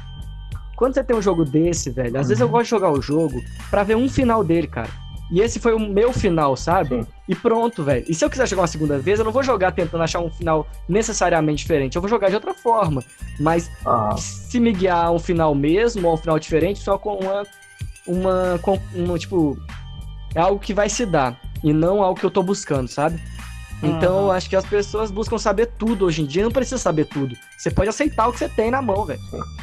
[0.77, 3.43] Quando você tem um jogo desse, velho, às vezes eu gosto de jogar o jogo
[3.69, 4.89] pra ver um final dele, cara.
[5.29, 7.01] E esse foi o meu final, sabe?
[7.01, 7.07] Sim.
[7.27, 8.05] E pronto, velho.
[8.07, 10.31] E se eu quiser jogar uma segunda vez, eu não vou jogar tentando achar um
[10.31, 11.95] final necessariamente diferente.
[11.95, 13.03] Eu vou jogar de outra forma.
[13.39, 16.97] Mas Ah, se me guiar a um final mesmo ou a um final diferente, só
[16.97, 17.43] com uma,
[18.07, 19.57] uma, com uma, tipo,
[20.33, 23.21] é algo que vai se dar e não algo que eu tô buscando, sabe?
[23.83, 27.05] Então, eu acho que as pessoas buscam saber tudo hoje em dia, não precisa saber
[27.05, 27.37] tudo.
[27.57, 29.19] Você pode aceitar o que você tem na mão, velho.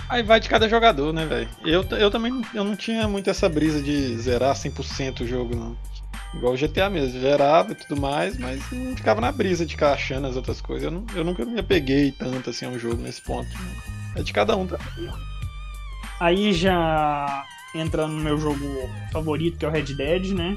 [0.09, 1.49] Aí vai de cada jogador, né, velho?
[1.65, 5.57] Eu, eu também não- eu não tinha muito essa brisa de zerar 100% o jogo,
[5.57, 5.77] não.
[6.33, 9.93] Igual o GTA mesmo, zerava e tudo mais, mas não ficava na brisa de ficar
[9.93, 10.85] achando as outras coisas.
[10.85, 13.49] Eu, não- eu nunca me apeguei tanto assim a um jogo nesse ponto.
[14.17, 14.79] É de cada um, tá?
[16.21, 18.65] Aí já entra no meu jogo
[19.13, 20.57] favorito, que é o Red Dead, né?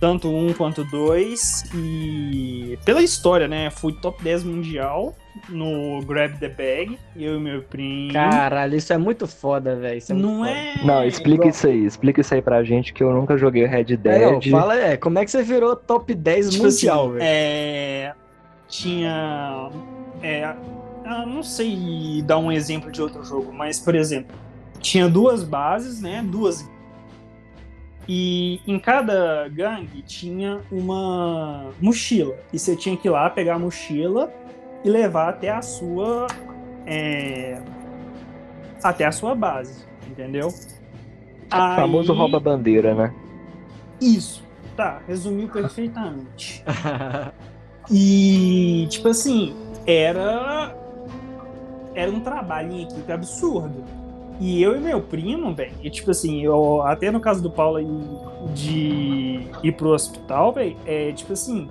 [0.00, 1.62] Tanto um quanto dois.
[1.74, 3.68] E pela história, né?
[3.68, 5.14] Fui top 10 mundial
[5.50, 8.12] no Grab the Bag, eu e meu primo.
[8.14, 10.02] Caralho, isso é muito foda, velho.
[10.08, 10.50] É não foda.
[10.50, 10.74] é.
[10.84, 13.96] Não, explica isso aí, explica isso aí pra gente que eu nunca joguei Red É,
[13.96, 14.46] Dead.
[14.46, 17.22] não, fala, é, como é que você virou top 10 Tipo mundial, assim, velho?
[17.24, 18.14] é,
[18.68, 19.70] tinha.
[20.22, 20.54] É,
[21.04, 24.34] eu não sei dar um exemplo de outro jogo, mas, por exemplo,
[24.80, 26.24] tinha duas bases, né?
[26.26, 26.66] Duas.
[28.12, 32.34] E em cada gangue tinha uma mochila.
[32.52, 34.32] E você tinha que ir lá pegar a mochila
[34.84, 36.26] e levar até a sua.
[36.84, 37.62] é,
[38.82, 40.48] até a sua base, entendeu?
[40.48, 43.14] O famoso Aí- rouba-bandeira, né?
[44.00, 44.42] Isso,
[44.76, 46.64] tá, resumiu perfeitamente.
[47.92, 49.52] E, tipo assim,
[49.84, 50.72] era.
[51.92, 53.82] Era um trabalho em equipe absurdo.
[54.40, 57.76] E eu e meu primo, velho, e tipo assim, eu, até no caso do Paulo
[57.76, 57.86] aí
[58.54, 61.68] de ir pro hospital, velho, é tipo assim.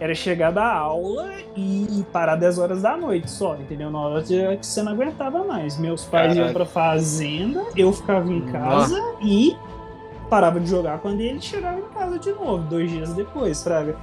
[0.00, 3.90] era chegar da aula e parar 10 horas da noite só, entendeu?
[3.90, 5.78] Na hora que você não aguentava mais.
[5.78, 6.46] Meus pais Caralho.
[6.46, 9.56] iam pra fazenda, eu ficava em casa e
[10.28, 13.96] parava de jogar quando ele chegava em casa de novo, dois dias depois, fraga.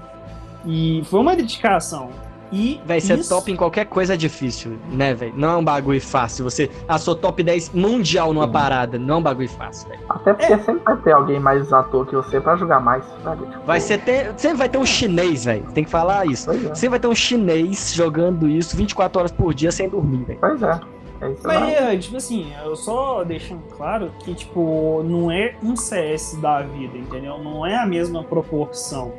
[0.66, 2.10] E foi uma dedicação.
[2.54, 5.34] E Véi, ser isso- top em qualquer coisa é difícil, né, velho?
[5.36, 6.44] Não é um bagulho fácil.
[6.44, 6.70] Você.
[6.88, 9.00] Ah, sou top 10 mundial numa parada.
[9.00, 10.02] Não é um bagulho fácil, velho.
[10.08, 13.46] Até porque sempre vai ter alguém mais ator que você pra jogar mais, sabe?
[13.48, 14.34] Tipo, Vai ser ter.
[14.38, 15.64] Sempre vai ter um chinês, velho.
[15.74, 16.46] Tem que falar isso.
[16.46, 20.24] Pois é, Sempre vai ter um chinês jogando isso 24 horas por dia sem dormir,
[20.24, 20.40] velho.
[20.40, 20.80] pois é.
[21.22, 21.74] É isso Mas, aí.
[21.74, 26.98] é, tipo assim, eu só deixando claro que, tipo, não é um CS da vida,
[26.98, 27.38] entendeu?
[27.42, 29.14] Não é a mesma proporção.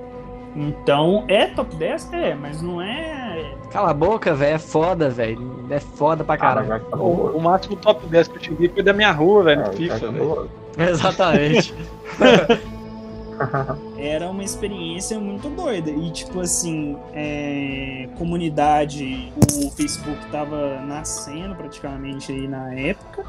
[0.55, 2.13] Então, é top 10?
[2.13, 3.55] É, mas não é.
[3.71, 4.55] Cala a boca, velho.
[4.55, 5.67] É foda, velho.
[5.69, 6.85] É foda pra Cara, caralho.
[6.85, 9.65] tá O, o máximo top 10 que eu tive foi da minha rua, velho, É,
[9.67, 10.51] no já FIFA, velho.
[10.79, 11.75] Exatamente.
[13.97, 15.91] Era uma experiência muito doida.
[15.91, 23.25] E, tipo assim, é, comunidade, o Facebook tava nascendo praticamente aí na época.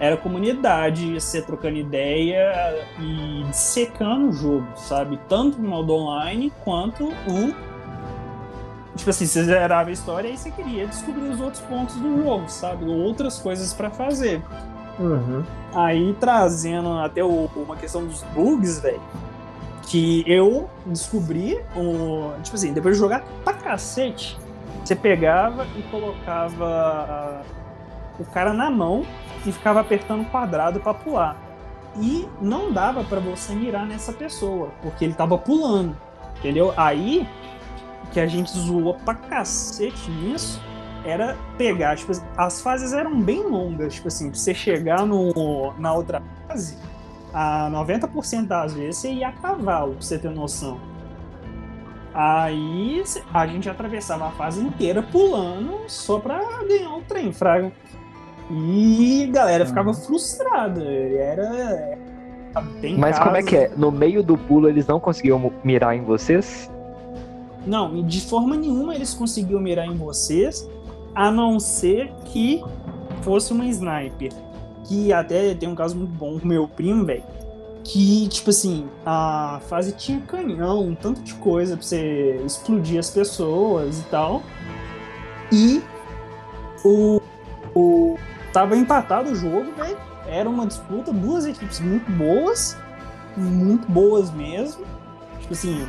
[0.00, 5.20] Era comunidade, você trocando ideia e secando o jogo, sabe?
[5.28, 7.54] Tanto no modo online quanto o.
[8.96, 12.48] Tipo assim, você zerava a história e você queria descobrir os outros pontos do jogo,
[12.48, 12.86] sabe?
[12.86, 14.42] Outras coisas pra fazer.
[14.98, 15.44] Uhum.
[15.74, 19.00] Aí trazendo até o- uma questão dos bugs, velho.
[19.82, 24.38] Que eu descobri, o, tipo assim, depois de jogar pra cacete,
[24.84, 27.42] você pegava e colocava
[28.18, 29.04] o cara na mão
[29.46, 31.36] e ficava apertando quadrado pra pular.
[31.96, 35.96] E não dava pra você mirar nessa pessoa, porque ele tava pulando,
[36.38, 36.72] entendeu?
[36.76, 37.26] Aí
[38.12, 40.60] que a gente zoou pra cacete nisso
[41.04, 45.92] era pegar, tipo, as fases eram bem longas, tipo assim, pra você chegar no, na
[45.94, 46.76] outra fase,
[47.32, 50.78] a 90% das vezes você ia a cavalo, pra você ter noção.
[52.12, 53.02] Aí
[53.32, 57.72] a gente atravessava a fase inteira pulando só pra ganhar o trem, fraga.
[58.50, 60.82] E a galera ficava frustrada.
[60.82, 61.98] Era.
[62.80, 63.70] bem Mas como é que é?
[63.76, 66.70] No meio do pulo eles não conseguiam mirar em vocês?
[67.66, 70.68] Não, de forma nenhuma eles conseguiam mirar em vocês,
[71.14, 72.62] a não ser que
[73.22, 74.32] fosse uma sniper.
[74.84, 77.22] Que até tem um caso muito bom com meu primo, velho.
[77.84, 83.10] Que, tipo assim, a fase tinha canhão, um tanto de coisa pra você explodir as
[83.10, 84.42] pessoas e tal.
[85.52, 85.82] E
[86.84, 87.20] o.
[87.74, 88.18] o
[88.52, 89.96] tava empatado o jogo, velho.
[90.26, 92.76] Era uma disputa, duas equipes muito boas.
[93.36, 94.84] Muito boas mesmo.
[95.40, 95.88] Tipo assim,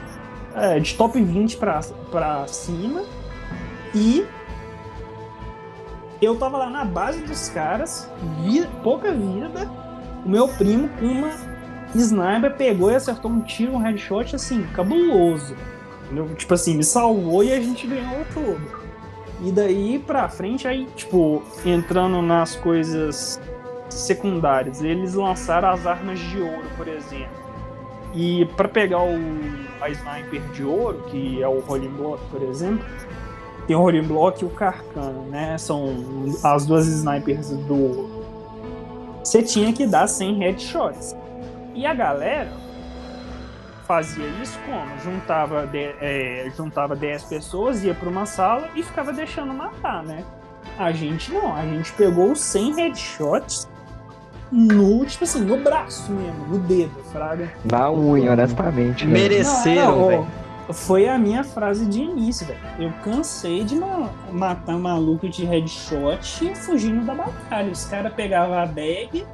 [0.55, 3.03] é, de top 20 pra, pra cima.
[3.93, 4.25] E
[6.21, 8.09] eu tava lá na base dos caras,
[8.43, 9.69] vi, pouca vida.
[10.23, 11.31] O meu primo, com uma
[11.95, 15.55] sniper, pegou e acertou um tiro, um headshot assim, cabuloso.
[16.05, 16.33] Entendeu?
[16.35, 18.80] Tipo assim, me salvou e a gente ganhou o jogo.
[19.41, 23.39] E daí pra frente, aí, tipo, entrando nas coisas
[23.89, 27.41] secundárias, eles lançaram as armas de ouro, por exemplo.
[28.13, 29.19] E para pegar o,
[29.81, 32.85] a sniper de ouro, que é o Rolling Block, por exemplo,
[33.65, 35.57] tem o Rolling Block e o Carcano, né?
[35.57, 35.95] São
[36.43, 38.21] as duas snipers do ouro.
[39.23, 41.15] Você tinha que dar 100 headshots.
[41.73, 42.51] E a galera
[43.91, 44.85] fazia isso como?
[45.03, 50.23] Juntava, de, é, juntava 10 pessoas, ia para uma sala e ficava deixando matar, né?
[50.79, 53.67] A gente não, a gente pegou os 100 headshots
[54.49, 57.51] no, tipo assim, no braço mesmo, no dedo, fraga.
[57.69, 59.05] Na unha, honestamente.
[59.05, 59.11] né?
[59.11, 60.27] Mereceram, velho.
[60.71, 62.59] Foi a minha frase de início, velho.
[62.79, 67.69] Eu cansei de ma- matar maluco de headshot fugindo da batalha.
[67.69, 69.25] Os caras pegavam a bag,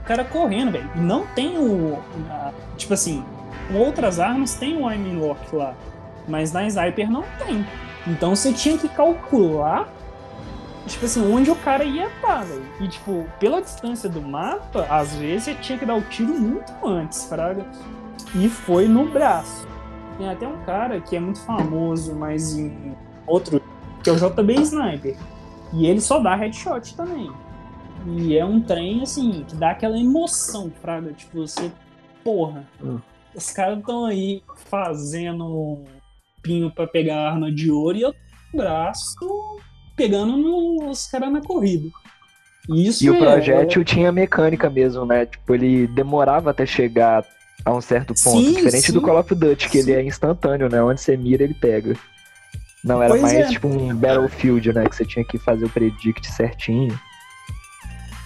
[0.00, 0.88] o cara correndo, velho.
[0.94, 1.98] Não tem o.
[2.30, 3.22] a- tipo assim,
[3.68, 5.74] com outras armas tem o aim lock lá.
[6.28, 7.64] Mas na sniper não tem.
[8.06, 9.88] Então você tinha que calcular.
[10.86, 12.64] Tipo assim, onde o cara ia estar, velho.
[12.80, 16.72] E, tipo, pela distância do mapa, às vezes você tinha que dar o tiro muito
[16.84, 17.66] antes, fraga.
[18.34, 19.66] E foi no braço.
[20.16, 22.94] Tem até um cara que é muito famoso, mas em
[23.26, 23.60] outro,
[24.02, 25.16] que é o JB Sniper.
[25.72, 27.32] E ele só dá headshot também.
[28.06, 31.12] E é um trem, assim, que dá aquela emoção, fraga.
[31.12, 31.72] Tipo, você,
[32.22, 33.00] porra, Hum.
[33.36, 35.84] Os caras estão aí fazendo
[36.42, 38.14] pinho pra pegar arma de ouro e eu
[38.54, 39.58] o braço
[39.96, 41.88] pegando nos caras na corrida.
[42.68, 45.26] Isso E o é- projétil tinha mecânica mesmo, né?
[45.26, 47.24] Tipo, ele demorava até chegar
[47.64, 48.38] a um certo ponto.
[48.40, 48.92] Sim, diferente sim.
[48.92, 49.90] do Call of Duty, que Sim.
[49.90, 50.82] ele é instantâneo, né?
[50.82, 51.96] Onde você mira, ele pega.
[52.84, 53.48] Não, era Pois mais é.
[53.48, 54.84] tipo um Battlefield, né?
[54.88, 56.98] Que você tinha que fazer o predict certinho.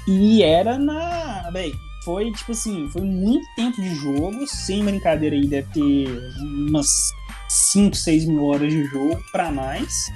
[0.06, 1.48] E era na.
[1.50, 1.72] Véi,
[2.04, 7.12] foi tipo assim, foi muito tempo de jogo, sem brincadeira aí, deve ter umas
[7.48, 10.10] 5, 6 mil horas de jogo pra mais.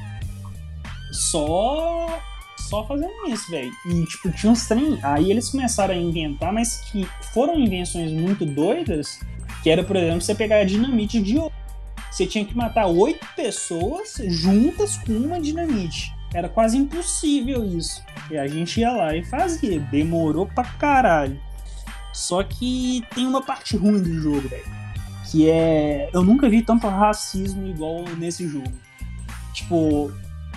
[1.13, 2.21] Só.
[2.57, 3.71] Só fazendo isso, velho.
[3.87, 4.99] E, tipo, tinha uns trem.
[5.03, 9.21] Aí eles começaram a inventar, mas que foram invenções muito doidas.
[9.63, 11.53] Que era, por exemplo, você pegar a dinamite de ouro.
[12.11, 16.13] Você tinha que matar oito pessoas juntas com uma dinamite.
[16.33, 18.03] Era quase impossível isso.
[18.31, 19.79] E a gente ia lá e fazia.
[19.81, 21.41] Demorou pra caralho.
[22.15, 24.65] Só que tem uma parte ruim do jogo, velho.
[25.31, 26.09] Que é.
[26.13, 28.73] Eu nunca vi tanto racismo igual nesse jogo.
[29.53, 30.11] Tipo.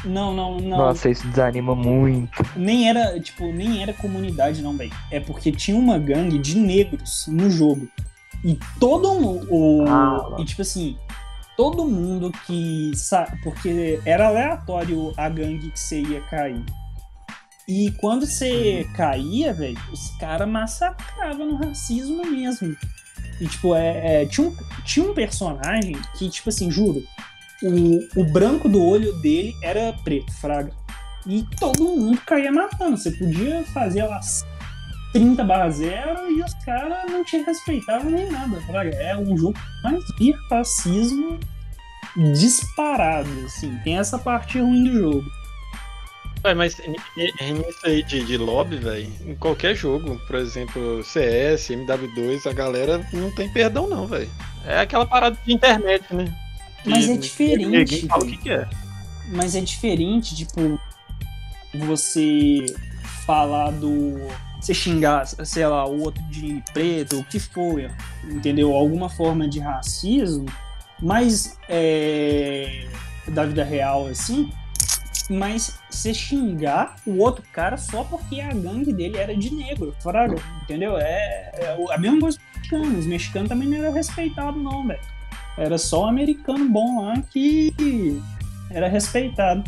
[0.06, 0.78] Não, não, não.
[0.78, 2.46] Nossa, isso desanima muito.
[2.56, 4.92] Nem era, tipo, nem era comunidade, não, velho.
[5.10, 7.88] É porque tinha uma gangue de negros no jogo.
[8.44, 9.48] E todo mundo.
[9.50, 10.96] O, Ah, e tipo assim,
[11.58, 12.92] todo mundo que.
[12.96, 16.64] sa- Porque era aleatório a gangue que você ia cair.
[17.68, 22.74] E quando você caía, velho, os caras massacravam no racismo mesmo.
[23.42, 27.04] E, tipo, é, é, tinha, um, tinha um personagem que, tipo assim, juro,
[27.62, 30.72] o, o branco do olho dele era preto, fraga.
[31.26, 32.96] E todo mundo caía matando.
[32.96, 34.22] Você podia fazer lá
[35.12, 38.96] 30 barra 0 e os caras não te respeitavam nem nada, fraga.
[38.96, 40.02] É um jogo mais
[40.50, 41.38] racismo
[42.34, 43.78] disparado, assim.
[43.84, 45.37] Tem essa parte ruim do jogo.
[46.46, 52.50] Ué, mas nisso aí de, de lobby, velho, em qualquer jogo, por exemplo, CS, MW2,
[52.50, 54.30] a galera não tem perdão não, velho.
[54.66, 56.26] É aquela parada de internet, né?
[56.84, 58.70] Que Mas é diferente, Ninguém fala o que, que é.
[59.30, 60.80] Mas é diferente, tipo,
[61.74, 62.66] você
[63.26, 64.16] falar do.
[64.60, 67.92] Você xingar, sei lá, o outro de preto, o que for,
[68.24, 68.74] entendeu?
[68.74, 70.46] Alguma forma de racismo,
[71.00, 72.88] mas é,
[73.28, 74.50] da vida real, assim.
[75.30, 80.38] Mas você xingar o outro cara só porque a gangue dele era de negro, fraga,
[80.64, 80.98] entendeu?
[80.98, 83.00] É, é a mesma coisa com os mexicanos.
[83.00, 85.00] Os mexicanos também não eram respeitados, não, velho.
[85.58, 88.22] Era só um americano bom lá que
[88.70, 89.64] era respeitado.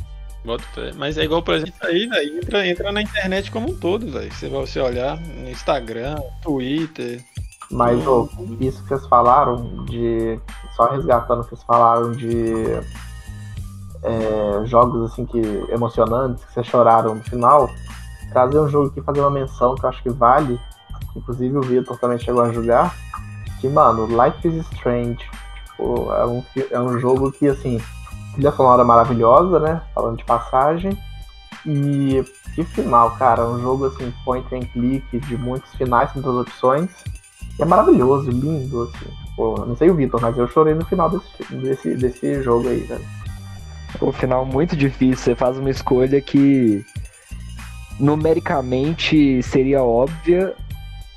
[0.95, 4.31] Mas é igual, por exemplo, aí, velho, entra, entra na internet como um todo, velho.
[4.31, 7.23] Você vai você olhar no Instagram, Twitter.
[7.69, 8.30] Mas ô,
[8.60, 10.40] isso que vocês falaram de.
[10.76, 12.64] Só resgatando o que vocês falaram de
[14.03, 15.39] é, jogos assim que
[15.69, 17.69] emocionantes, que vocês choraram no final,
[18.31, 20.59] trazer um jogo aqui fazer uma menção que eu acho que vale.
[21.11, 22.95] que Inclusive o Vitor também chegou a jogar.
[23.59, 25.19] Que, mano, Life is Strange.
[25.65, 27.80] Tipo, é um, é um jogo que assim,
[28.34, 29.81] trilha sonora maravilhosa, né?
[29.93, 30.97] Falando de passagem.
[31.65, 32.23] E
[32.55, 36.89] que final, cara, um jogo assim, point and click, de muitos finais, muitas opções.
[37.57, 39.11] E é maravilhoso, lindo, assim.
[39.38, 42.80] Eu não sei o Vitor, mas eu chorei no final desse, desse, desse jogo aí,
[42.81, 43.05] velho.
[43.99, 45.17] O final muito difícil.
[45.17, 46.85] Você faz uma escolha que
[47.99, 50.55] numericamente seria óbvia,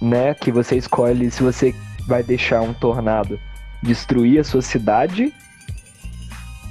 [0.01, 0.35] né?
[0.35, 1.75] Que você escolhe se você
[2.07, 3.39] vai deixar um tornado
[3.83, 5.33] destruir a sua cidade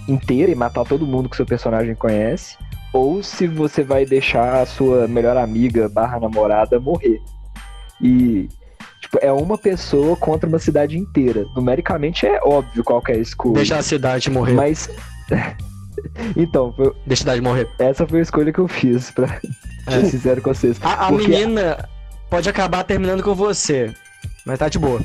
[0.07, 2.57] inteira e matar todo mundo que seu personagem conhece,
[2.93, 7.21] ou se você vai deixar a sua melhor amiga barra namorada morrer.
[8.01, 8.49] E
[9.01, 11.45] tipo, é uma pessoa contra uma cidade inteira.
[11.55, 13.55] Numericamente é óbvio qual é a escolha.
[13.55, 14.53] Deixa a cidade morrer.
[14.53, 14.89] Mas.
[16.35, 17.69] então, foi- Deixa morrer.
[17.79, 19.27] essa foi a escolha que eu fiz, pra
[19.89, 20.79] ser sincero com vocês.
[20.83, 21.89] A, a Porque menina
[22.29, 23.93] pode acabar terminando com você.
[24.45, 24.99] Mas tá de boa.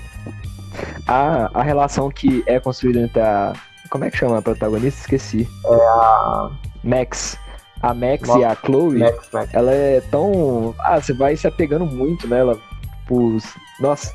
[1.07, 3.53] a, a relação que é construída entre a.
[3.91, 5.01] Como é que chama a protagonista?
[5.01, 5.49] Esqueci.
[5.65, 6.51] A
[6.83, 7.39] Max.
[7.83, 9.55] A Max Nossa, e a Chloe, Max Max.
[9.55, 10.75] ela é tão.
[10.79, 12.59] Ah, você vai se apegando muito nela.
[13.07, 13.37] Por...
[13.81, 14.13] Nossa,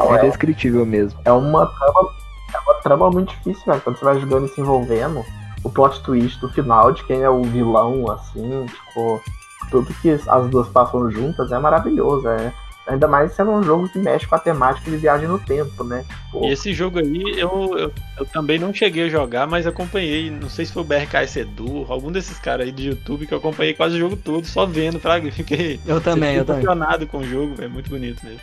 [0.00, 1.20] é é, indescritível mesmo.
[1.24, 2.08] é uma trama,
[2.54, 3.80] é uma trama muito difícil, velho.
[3.82, 5.22] Quando você vai jogando e se envolvendo,
[5.62, 9.22] o plot twist do final de quem é o vilão, assim, tipo,
[9.70, 12.28] tudo que as duas passam juntas é maravilhoso.
[12.28, 12.52] É,
[12.86, 16.04] ainda mais sendo um jogo que mexe com a temática de viagem no tempo, né?
[16.26, 20.30] Tipo, E esse jogo aí eu, eu, eu também não cheguei a jogar, mas acompanhei.
[20.30, 23.38] Não sei se foi o BRK Edu, algum desses caras aí do YouTube que eu
[23.38, 26.62] acompanhei quase o jogo todo, só vendo, e Fiquei Eu também, eu também.
[26.62, 28.40] impressionado com o jogo, é muito bonito mesmo.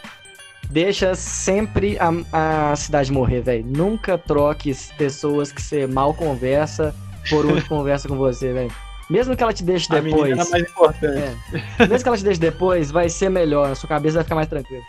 [0.70, 3.66] Deixa sempre a, a cidade morrer, velho.
[3.66, 6.94] Nunca troque pessoas que você mal conversa
[7.30, 8.72] por que conversa com você, velho.
[9.10, 10.32] Mesmo que ela te deixe A depois.
[10.32, 11.38] era mais importante.
[11.80, 13.72] Mesmo que ela te deixe depois, vai ser melhor.
[13.72, 14.84] A sua cabeça vai ficar mais tranquila.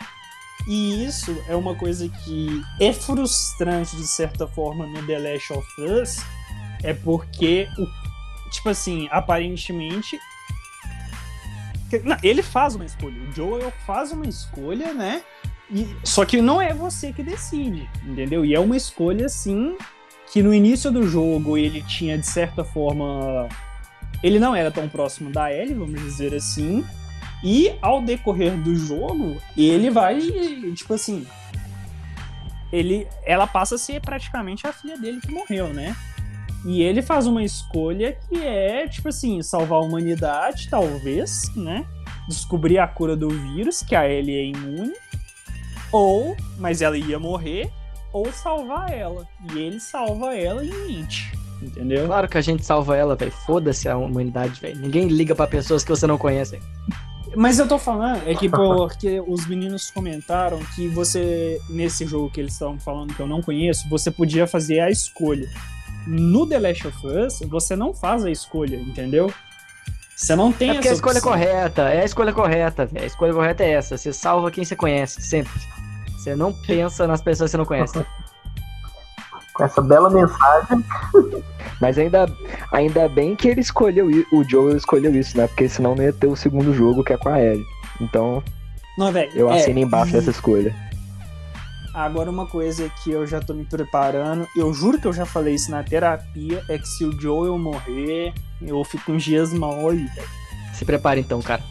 [0.67, 5.81] E isso é uma coisa que é frustrante de certa forma no The Last of
[5.81, 6.17] Us,
[6.83, 7.87] é porque o
[8.51, 10.19] tipo assim, aparentemente
[12.03, 15.23] não, ele faz uma escolha, o Joel faz uma escolha, né?
[15.71, 18.45] E, só que não é você que decide, entendeu?
[18.45, 19.75] E é uma escolha assim
[20.31, 23.47] que no início do jogo ele tinha de certa forma
[24.21, 26.85] ele não era tão próximo da Ellie, vamos dizer assim,
[27.43, 30.19] e ao decorrer do jogo, ele vai,
[30.75, 31.25] tipo assim.
[32.71, 35.95] ele, ela passa a ser praticamente a filha dele que morreu, né?
[36.65, 41.85] E ele faz uma escolha que é, tipo assim, salvar a humanidade, talvez, né?
[42.27, 44.93] Descobrir a cura do vírus, que a Ellie é imune.
[45.91, 47.71] Ou, mas ela ia morrer,
[48.11, 49.27] ou salvar ela.
[49.53, 51.31] E ele salva ela e mente.
[51.61, 52.07] Entendeu?
[52.07, 53.31] Claro que a gente salva ela, velho.
[53.31, 54.79] Foda-se a humanidade, velho.
[54.79, 56.59] Ninguém liga pra pessoas que você não conhece.
[57.35, 62.39] Mas eu tô falando, é que porque os meninos comentaram que você, nesse jogo que
[62.39, 65.47] eles estavam falando que eu não conheço, você podia fazer a escolha.
[66.07, 69.31] No The Last of Us, você não faz a escolha, entendeu?
[70.15, 73.03] Você não tem É porque a escolha correta, é a escolha correta, velho.
[73.03, 73.95] A escolha correta é essa.
[73.95, 75.53] Você salva quem você conhece, sempre.
[76.19, 78.05] Você não pensa nas pessoas que você não conhece.
[79.53, 80.83] Com essa bela mensagem,
[81.79, 82.29] Mas ainda,
[82.73, 85.47] ainda bem que ele escolheu o Joe escolheu isso, né?
[85.47, 87.65] Porque senão não ia ter o segundo jogo que é com a Ellie.
[88.01, 88.43] Então
[88.97, 89.31] Não, velho.
[89.33, 90.75] eu é, assino embaixo e dessa escolha.
[91.93, 95.55] Agora, uma coisa que eu já tô me preparando, eu juro que eu já falei
[95.55, 100.05] isso na terapia, é que se o Joel morrer, eu fico uns dias mal aí,
[100.05, 100.29] velho.
[100.73, 101.63] Se prepara então, cara.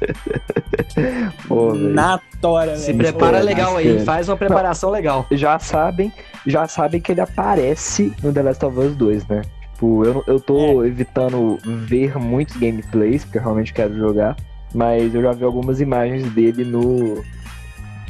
[1.48, 1.88] Pô, velho.
[1.94, 2.98] Na tora, Se velho.
[2.98, 4.04] prepara Pô, legal aí, espera.
[4.04, 5.26] faz uma preparação legal.
[5.30, 6.12] Já sabem,
[6.46, 9.42] já sabem que ele aparece no The Last of Us 2, né?
[9.72, 10.86] Tipo, eu, eu tô É.
[10.88, 14.36] evitando ver muitos gameplays, porque eu realmente quero jogar.
[14.74, 17.22] Mas eu já vi algumas imagens dele no,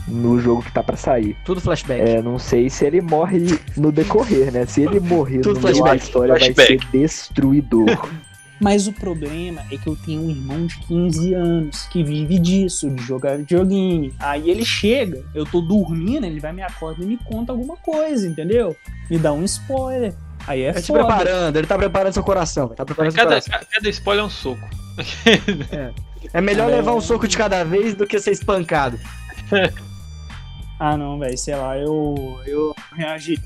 [0.08, 1.36] no jogo que tá pra sair.
[1.44, 2.00] Tudo flashback.
[2.00, 4.64] É, não sei se ele morre no decorrer, né?
[4.66, 6.84] Se ele morrer Tudo no meio da flashback, história, vai flashback.
[6.86, 7.86] ser destruidor.
[8.60, 12.88] Mas o problema é que eu tenho um irmão de 15 anos que vive disso,
[12.90, 14.14] de jogar videogame.
[14.18, 18.26] Aí ele chega, eu tô dormindo, ele vai me acordar e me conta alguma coisa,
[18.26, 18.74] entendeu?
[19.10, 20.14] Me dá um spoiler.
[20.46, 21.04] Aí é Tá te foda.
[21.04, 22.68] preparando, ele tá preparando seu coração.
[22.68, 23.52] Tá preparando seu Cada, coração.
[23.58, 24.68] ca- cada spoiler é um soco.
[26.32, 26.76] É melhor É.
[26.76, 28.98] levar um soco de cada vez do que ser espancado.
[30.78, 33.38] Ah, não, velho, sei lá, eu, eu reagi.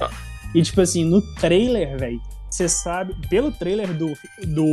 [0.00, 0.08] Ah.
[0.54, 2.18] E tipo assim, no trailer, velho,
[2.50, 4.16] você sabe, pelo trailer do,
[4.46, 4.64] do.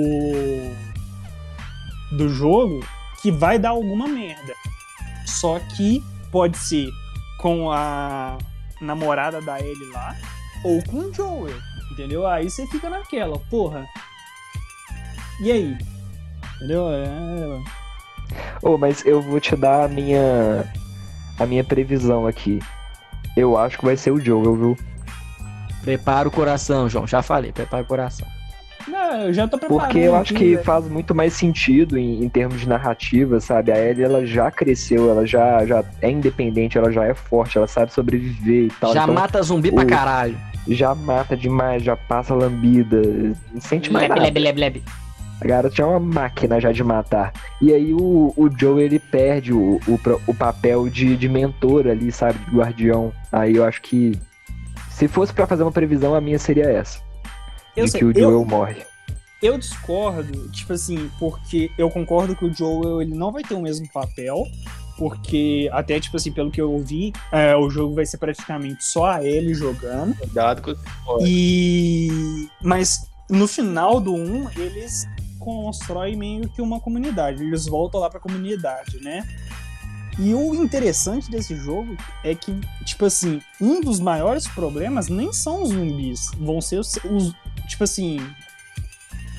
[2.17, 2.85] do jogo,
[3.21, 4.53] que vai dar alguma merda.
[5.25, 6.89] Só que pode ser
[7.39, 8.37] com a
[8.79, 10.15] namorada da Ellie lá,
[10.63, 11.55] ou com o Joel,
[11.91, 12.25] entendeu?
[12.27, 13.85] Aí você fica naquela, porra.
[15.41, 15.77] E aí?
[16.55, 16.89] Entendeu?
[16.89, 17.63] É,
[18.61, 20.65] Ô, mas eu vou te dar a minha
[21.37, 22.59] a minha previsão aqui.
[23.35, 24.77] Eu acho que vai ser o Joel, viu?
[25.85, 27.05] Prepara o coração, João.
[27.07, 28.27] Já falei, prepara o coração.
[28.87, 29.85] não, eu já tô preparado.
[29.87, 30.63] Porque eu acho aqui, que velho.
[30.65, 33.71] faz muito mais sentido em, em termos de narrativa, sabe?
[33.71, 37.67] A Ellie, ela já cresceu, ela já, já é independente, ela já é forte, ela
[37.67, 38.93] sabe sobreviver e tal.
[38.93, 40.35] Já então, mata zumbi pra o- caralho.
[40.67, 42.99] já mata demais, já passa lambida,
[43.53, 44.21] não sente mais Lebe, nada.
[44.23, 44.83] lebe, lebe, lebe.
[45.41, 47.33] A garota é uma máquina já de matar.
[47.61, 52.09] E aí o, o Joe, ele perde o, o, o papel de, de mentor ali,
[52.11, 52.39] sabe?
[52.39, 53.11] De guardião.
[53.31, 54.17] Aí eu acho que
[54.97, 56.99] se fosse pra fazer uma previsão, a minha seria essa.
[57.75, 58.83] Eu de sei, que o eu- Joel morre.
[59.43, 63.61] Eu discordo, tipo assim, porque eu concordo que o Joel ele não vai ter o
[63.61, 64.43] mesmo papel,
[64.97, 69.05] porque até, tipo assim, pelo que eu ouvi, é, o jogo vai ser praticamente só
[69.05, 70.15] a ele jogando.
[70.15, 70.73] Cuidado com
[71.25, 72.47] E.
[72.61, 75.05] Mas no final do 1, eles
[75.37, 77.43] constroem meio que uma comunidade.
[77.43, 79.27] Eles voltam lá pra comunidade, né?
[80.17, 85.63] E o interessante desse jogo é que, tipo assim, um dos maiores problemas nem são
[85.63, 87.33] os zumbis, vão ser os, os
[87.67, 88.19] tipo assim,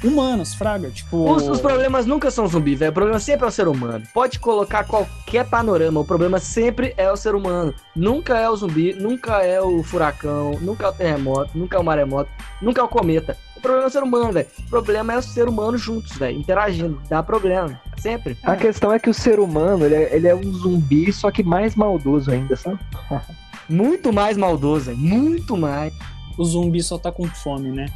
[0.05, 1.31] humanos, fraga, tipo...
[1.31, 2.91] Os, os problemas nunca são zumbi, velho.
[2.91, 4.07] O problema sempre é o ser humano.
[4.13, 7.75] Pode colocar qualquer panorama, o problema sempre é o ser humano.
[7.95, 11.85] Nunca é o zumbi, nunca é o furacão, nunca é o terremoto, nunca é o
[11.85, 12.31] maremoto,
[12.61, 13.37] nunca é o cometa.
[13.67, 14.47] O problema é o ser humano, velho.
[14.59, 17.03] O problema é o ser humano juntos, velho, interagindo.
[17.09, 18.39] Dá problema, sempre.
[18.45, 21.43] A questão é que o ser humano, ele é, ele é um zumbi, só que
[21.43, 22.79] mais maldoso ainda, sabe?
[23.69, 24.99] Muito mais maldoso, velho.
[24.99, 25.93] Muito mais.
[26.39, 27.87] O zumbi só tá com fome, né?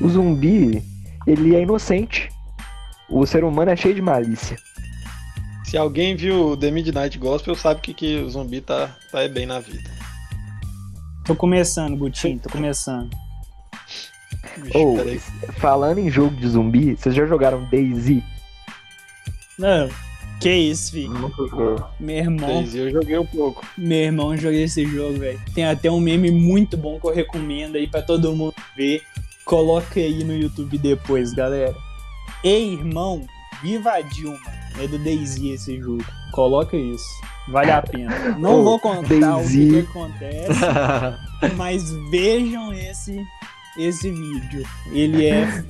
[0.00, 0.82] O zumbi,
[1.24, 2.28] ele é inocente.
[3.08, 4.56] O ser humano é cheio de malícia.
[5.62, 9.60] Se alguém viu The Midnight Gospel, sabe que, que o zumbi tá, tá bem na
[9.60, 9.88] vida.
[11.24, 13.10] Tô começando, Gutinho, tô começando.
[14.74, 15.20] Ou, peraí.
[15.58, 18.22] falando em jogo de zumbi, vocês já jogaram DayZ?
[19.58, 19.88] Não,
[20.40, 21.32] que isso, filho.
[22.00, 23.64] Meu irmão, Daisy eu joguei um pouco.
[23.78, 25.40] meu irmão joguei esse jogo, velho.
[25.54, 29.02] Tem até um meme muito bom que eu recomendo aí pra todo mundo ver.
[29.44, 31.74] Coloca aí no YouTube depois, galera.
[32.42, 33.24] Ei, irmão,
[33.62, 34.38] viva a Dilma.
[34.78, 36.04] É do Daisy esse jogo.
[36.32, 37.04] Coloca isso.
[37.48, 38.30] Vale a pena.
[38.38, 39.68] Não Ô, vou contar o que, Daisy.
[39.70, 40.60] que acontece,
[41.56, 43.22] mas vejam esse
[43.76, 44.64] esse vídeo.
[44.92, 45.64] Ele é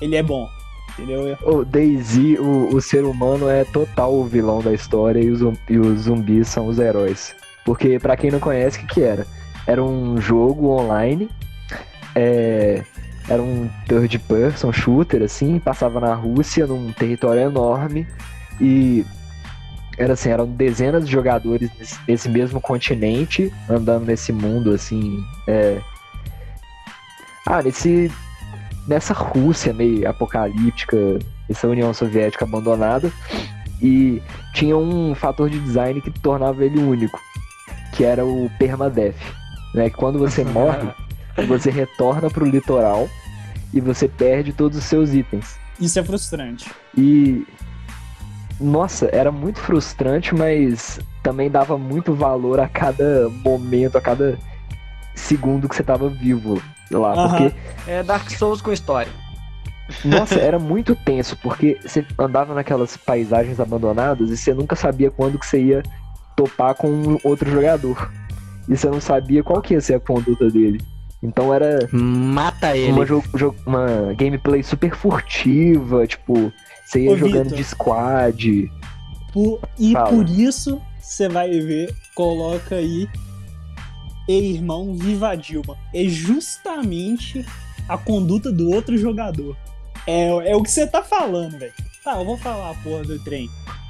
[0.00, 0.48] ele é bom,
[0.92, 1.36] entendeu?
[1.42, 5.78] O DayZ, o, o ser humano é total o vilão da história e os, e
[5.78, 7.34] os zumbis são os heróis.
[7.64, 9.26] Porque, pra quem não conhece, o que, que era?
[9.66, 11.28] Era um jogo online,
[12.14, 12.82] é,
[13.28, 18.06] era um third person shooter, assim, passava na Rússia, num território enorme,
[18.58, 19.04] e
[19.98, 21.70] era assim, eram dezenas de jogadores
[22.06, 25.78] desse mesmo continente, andando nesse mundo, assim, é...
[27.46, 28.10] Ah, nesse...
[28.88, 30.96] Nessa Rússia meio apocalíptica,
[31.48, 33.12] essa União Soviética abandonada,
[33.80, 34.22] e
[34.54, 37.20] tinha um fator de design que tornava ele único,
[37.92, 39.20] que era o permadeath,
[39.74, 39.88] né?
[39.90, 40.88] Que quando você morre,
[41.46, 43.08] você retorna pro litoral
[43.72, 45.58] e você perde todos os seus itens.
[45.78, 46.70] Isso é frustrante.
[46.96, 47.46] E
[48.60, 54.38] nossa, era muito frustrante, mas também dava muito valor a cada momento, a cada
[55.20, 56.60] segundo que você tava vivo
[56.90, 57.28] lá, Aham.
[57.50, 57.54] porque
[57.86, 59.12] É Dark Souls com história.
[60.04, 65.38] Nossa, era muito tenso, porque você andava naquelas paisagens abandonadas e você nunca sabia quando
[65.38, 65.82] que você ia
[66.36, 68.10] topar com um outro jogador.
[68.68, 70.80] E você não sabia qual que ia ser a conduta dele.
[71.22, 72.92] Então era Mata ele.
[72.92, 73.04] uma,
[73.66, 76.52] uma gameplay super furtiva, tipo,
[76.84, 77.58] você ia Ô, jogando Vitor.
[77.58, 78.70] de squad.
[79.32, 80.08] Por- e Fala.
[80.08, 83.08] por isso você vai ver, coloca aí
[84.38, 85.76] e irmão Viva Dilma.
[85.94, 87.44] É justamente
[87.88, 89.56] a conduta do outro jogador.
[90.06, 91.72] É, é o que você tá falando, velho.
[92.04, 93.48] Tá, eu vou falar a porra do trem.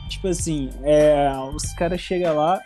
[0.09, 2.61] Tipo assim, é, os caras chegam lá,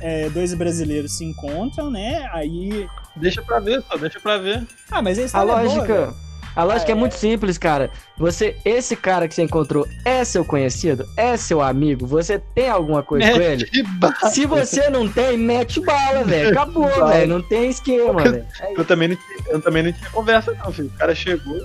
[0.00, 2.28] é, dois brasileiros se encontram, né?
[2.32, 2.86] Aí.
[3.16, 4.66] Deixa pra ver, só deixa pra ver.
[4.90, 6.14] Ah, mas a A história é boa, lógica.
[6.56, 6.92] A lógica é.
[6.92, 6.94] É.
[6.94, 7.90] muito simples, cara.
[8.16, 13.02] Você, esse cara que você encontrou é seu conhecido, é seu amigo, você tem alguma
[13.02, 13.66] coisa com ele?
[13.66, 16.50] Que ba- Se você não tem, mete bala, velho.
[16.50, 17.28] Acabou, velho.
[17.34, 18.46] Não tem esquema, velho.
[18.76, 20.88] Eu também, não tinha, eu também não tinha conversa, não, filho.
[20.94, 21.60] O cara chegou.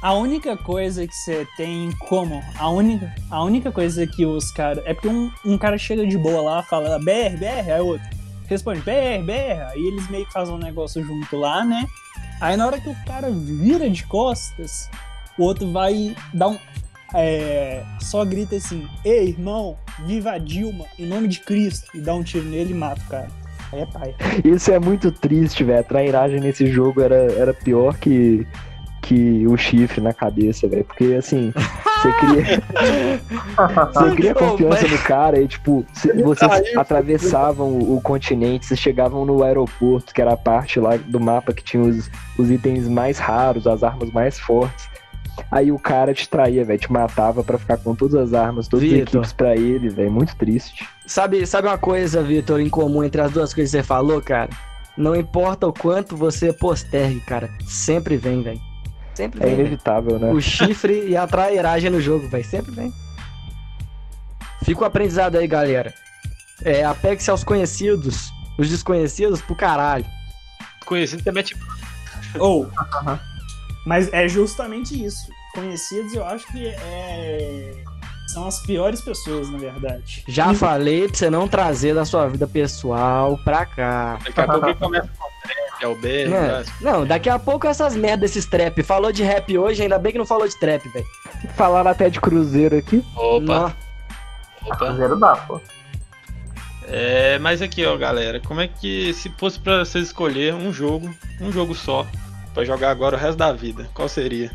[0.00, 4.50] A única coisa que você tem em comum, a única, a única coisa que os
[4.52, 4.84] caras.
[4.86, 8.06] É porque um, um cara chega de boa lá, fala BR, BR, aí o outro
[8.46, 11.86] responde BR, BR, aí eles meio que fazem um negócio junto lá, né?
[12.44, 14.90] Aí na hora que o cara vira de costas,
[15.38, 16.58] o outro vai dar um.
[17.14, 22.14] É, só grita assim: Ei, irmão, viva a Dilma, em nome de Cristo, e dá
[22.14, 23.28] um tiro nele e mata o cara.
[23.72, 24.14] Aí é pai.
[24.44, 25.80] Isso é muito triste, velho.
[25.80, 28.46] A trairagem nesse jogo era, era pior que,
[29.04, 30.84] que o chifre na cabeça, velho.
[30.84, 32.62] Porque assim, você cria.
[33.94, 38.78] Você cria confiança no cara e, tipo, cê- vocês Aí, atravessavam o, o continente, vocês
[38.80, 42.88] chegavam no aeroporto, que era a parte lá do mapa que tinha os, os itens
[42.88, 44.88] mais raros, as armas mais fortes.
[45.50, 48.84] Aí o cara te traía, velho, te matava pra ficar com todas as armas, todas
[48.84, 49.08] as Vitor.
[49.08, 50.10] equipes pra ele, velho.
[50.12, 50.86] Muito triste.
[51.06, 54.50] Sabe, sabe uma coisa, Vitor, em comum entre as duas coisas que você falou, cara?
[54.96, 57.48] Não importa o quanto você postergue, cara.
[57.66, 58.60] Sempre vem, velho.
[59.14, 59.54] Sempre É vem.
[59.56, 59.66] velho.
[59.68, 60.32] inevitável, né?
[60.32, 62.44] O chifre e a trairagem no jogo, velho.
[62.44, 62.92] Sempre vem.
[64.64, 65.92] Fica o aprendizado aí, galera.
[66.62, 68.30] É, apegue-se aos conhecidos.
[68.58, 70.06] Os desconhecidos pro caralho.
[70.86, 71.64] Conhecido também é tipo.
[72.38, 72.70] Ou.
[73.86, 75.28] Mas é justamente isso.
[75.54, 77.72] Conhecidos, eu acho que é.
[78.28, 80.24] São as piores pessoas, na verdade.
[80.26, 84.18] Já E- falei pra você não trazer da sua vida pessoal pra cá.
[84.24, 86.30] Daqui a pouco começa com o trap, albergue.
[86.30, 86.64] Não, né?
[86.80, 88.82] não, daqui a pouco essas merdas, esses trap.
[88.82, 91.06] Falou de rap hoje, ainda bem que não falou de trap, velho.
[91.54, 93.04] Falaram até de Cruzeiro aqui.
[93.14, 93.70] Opa, Nó.
[94.70, 94.92] opa.
[94.94, 95.60] Zero dá, pô.
[96.86, 101.10] É, mas aqui, ó, galera, como é que se fosse pra vocês escolher um jogo,
[101.40, 102.06] um jogo só,
[102.52, 104.50] pra jogar agora o resto da vida, qual seria?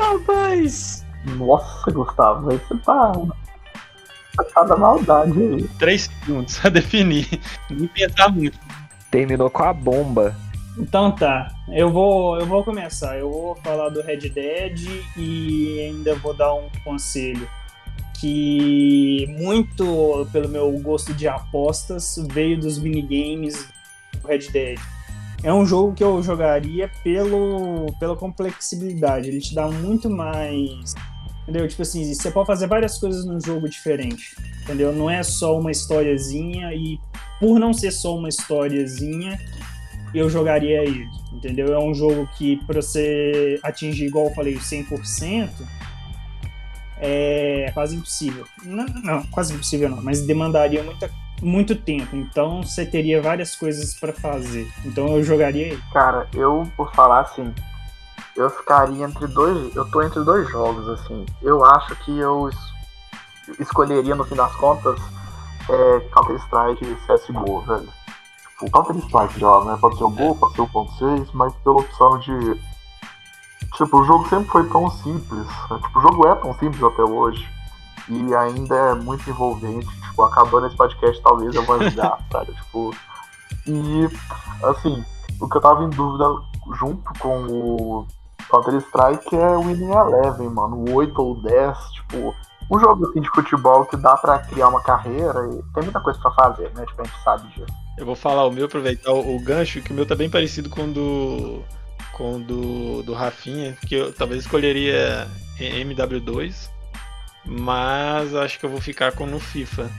[0.00, 1.04] Rapaz.
[1.36, 3.12] Nossa, Gustavo, você tá.
[3.12, 5.68] Você tá da maldade aí.
[5.78, 7.28] Três segundos pra definir,
[7.68, 8.58] nem pensar muito.
[9.10, 10.36] Terminou com a bomba.
[10.78, 13.18] Então tá, eu vou, eu vou começar.
[13.18, 14.80] Eu vou falar do Red Dead
[15.16, 17.48] e ainda vou dar um conselho
[18.20, 23.66] que muito pelo meu gosto de apostas veio dos minigames
[24.12, 24.78] do Red Dead.
[25.42, 29.28] É um jogo que eu jogaria pelo, pela complexibilidade.
[29.28, 30.94] Ele te dá muito mais.
[31.50, 31.66] Entendeu?
[31.66, 34.36] Tipo assim, você pode fazer várias coisas num jogo diferente.
[34.62, 34.92] Entendeu?
[34.92, 36.96] Não é só uma historiazinha e
[37.40, 39.36] por não ser só uma historiazinha,
[40.14, 41.74] eu jogaria ele, entendeu?
[41.74, 45.48] É um jogo que para você atingir, igual eu falei, o 100%,
[46.98, 48.44] é quase impossível.
[48.62, 51.10] Não, não, quase impossível não, mas demandaria muita,
[51.42, 54.70] muito tempo, então você teria várias coisas para fazer.
[54.84, 55.82] Então eu jogaria ele.
[55.92, 57.52] Cara, eu, por falar assim,
[58.36, 59.74] eu ficaria entre dois.
[59.74, 61.24] Eu tô entre dois jogos, assim.
[61.42, 65.00] Eu acho que eu es- escolheria, no fim das contas,
[65.68, 67.88] é, Counter-Strike e CSGO, velho.
[68.58, 69.76] Tipo, Counter-Strike já, né?
[69.80, 72.60] Pode ser o Gol, pode ser o ponto 6, mas pela opção de.
[73.76, 75.46] Tipo, o jogo sempre foi tão simples.
[75.70, 75.78] né?
[75.82, 77.48] Tipo, o jogo é tão simples até hoje.
[78.08, 79.86] e ainda é muito envolvente.
[80.00, 82.52] Tipo, acabando esse podcast, talvez eu vou jogar, sabe?
[82.60, 82.94] Tipo.
[83.66, 84.08] E,
[84.64, 85.04] assim,
[85.40, 86.24] o que eu tava em dúvida
[86.74, 88.06] junto com o
[88.50, 90.76] Counter-Strike é o Winning Eleven, mano.
[90.88, 92.34] O 8 ou 10, tipo,
[92.70, 96.18] um jogo assim de futebol que dá pra criar uma carreira e tem muita coisa
[96.20, 96.84] pra fazer, né?
[96.86, 97.66] Tipo, a gente sabe disso.
[97.98, 100.68] Eu vou falar o meu, aproveitar o, o gancho, que o meu tá bem parecido
[100.70, 101.62] com o do.
[102.12, 105.26] com o do, do Rafinha, que eu talvez escolheria
[105.58, 106.70] MW2,
[107.44, 109.90] mas acho que eu vou ficar com no FIFA.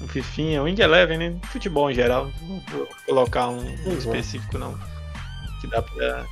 [0.00, 1.36] No Fifinha, o Indie Eleven, né?
[1.44, 2.28] Futebol em geral.
[2.42, 3.98] Não vou colocar um, um Uhum.
[3.98, 4.74] específico não.
[5.60, 6.24] Que dá pra.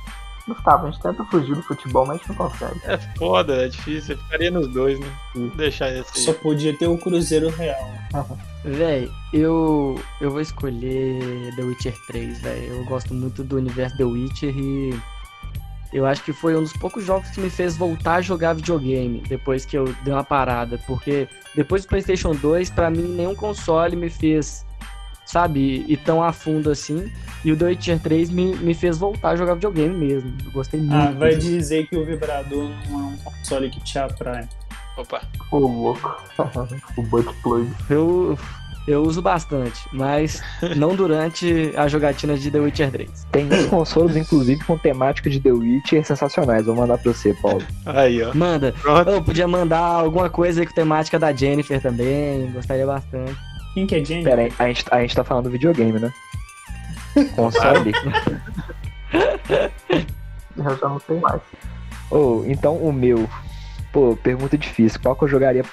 [0.47, 2.81] Gustavo, a gente tenta fugir do futebol, mas a gente não consegue.
[2.85, 4.15] É foda, é difícil.
[4.15, 5.07] Eu ficaria nos dois, né?
[5.33, 6.23] Vou deixar esse aí.
[6.23, 7.79] Só podia ter o Cruzeiro Real.
[8.65, 12.69] Véi, eu, eu vou escolher The Witcher 3, véi.
[12.69, 14.97] Eu gosto muito do universo The Witcher e
[15.91, 19.21] eu acho que foi um dos poucos jogos que me fez voltar a jogar videogame
[19.27, 20.79] depois que eu dei uma parada.
[20.87, 24.65] Porque depois do PlayStation 2, pra mim, nenhum console me fez,
[25.25, 27.11] sabe, ir tão a fundo assim.
[27.43, 30.33] E o The Witcher 3 me, me fez voltar a jogar videogame mesmo.
[30.45, 30.95] Eu gostei muito.
[30.95, 31.49] Ah, vai disso.
[31.49, 34.47] dizer que o vibrador não é um console que te atrai.
[34.97, 35.21] Opa.
[35.51, 36.15] Ô, louco.
[36.97, 37.69] o butt plug.
[37.89, 38.37] Eu,
[38.87, 40.41] eu uso bastante, mas
[40.77, 43.27] não durante a jogatina de The Witcher 3.
[43.31, 46.65] Tem uns consoles, inclusive, com temática de The Witcher sensacionais.
[46.65, 47.63] Vou mandar pra você, Paulo.
[47.85, 48.33] Aí, ó.
[48.33, 48.73] Manda.
[48.81, 49.09] Pronto.
[49.09, 52.51] Eu podia mandar alguma coisa aí com temática da Jennifer também.
[52.51, 53.52] Gostaria bastante.
[53.73, 54.23] Quem que é?
[54.23, 56.13] Pera aí, a gente, a gente tá falando do videogame, né?
[57.35, 57.91] Console.
[60.55, 61.41] Eu já não sei mais.
[62.11, 63.27] Ou, então o meu.
[63.91, 64.99] Pô, pergunta difícil.
[65.01, 65.63] Qual que eu jogaria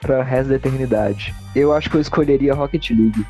[0.00, 1.34] pra resto da eternidade?
[1.54, 3.26] Eu acho que eu escolheria Rocket League,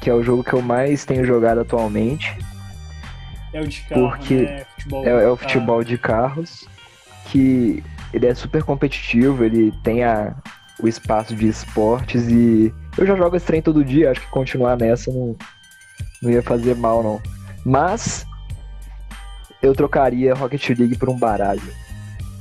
[0.00, 2.36] que é o jogo que eu mais tenho jogado atualmente.
[3.52, 4.64] É o de carro, Porque né?
[4.76, 5.06] Futebol.
[5.06, 6.68] É, é o futebol de carros,
[7.26, 7.82] que
[8.12, 10.34] ele é super competitivo, ele tem a,
[10.80, 14.76] o espaço de esportes e eu já jogo esse trem todo dia, acho que continuar
[14.76, 15.36] nessa não,
[16.22, 17.20] não ia fazer mal não.
[17.64, 18.26] Mas
[19.62, 21.62] eu trocaria Rocket League por um baralho.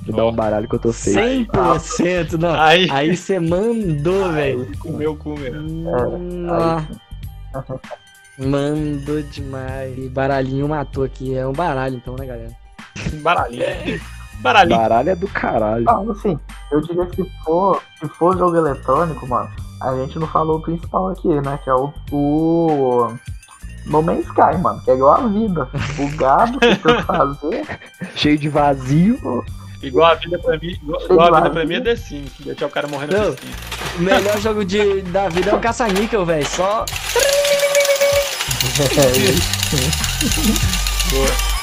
[0.05, 1.45] Vou dar um baralho que eu tô feio.
[1.45, 2.59] 100%, não.
[2.59, 4.67] Aí, Aí você mandou, velho.
[4.79, 5.61] comeu cu mesmo.
[5.61, 6.81] Nó.
[8.37, 9.97] Mandou demais.
[9.97, 11.35] E baralhinho matou aqui.
[11.35, 12.51] É um baralho então, né, galera?
[13.21, 14.01] Baralhinho.
[14.41, 14.79] Baralhinho.
[14.79, 15.85] Baralho é do caralho.
[15.87, 16.39] Ah, assim,
[16.71, 19.49] eu diria que se for, se for jogo eletrônico, mano,
[19.81, 21.59] a gente não falou o principal aqui, né?
[21.63, 23.13] Que é o, o
[23.85, 25.69] No Man's Sky, mano, que é igual a vida.
[25.95, 27.79] Bugado, tem que fazer.
[28.15, 29.43] Cheio de vazio.
[29.81, 32.33] Igual a vida pra mim, igual, igual a vida pra mim é The Sims.
[32.39, 33.35] Deixar o cara morrendo Não.
[33.97, 36.45] O melhor jogo de, da vida é o caça-níquel, velho.
[36.47, 36.85] Só
[41.11, 41.58] Boa.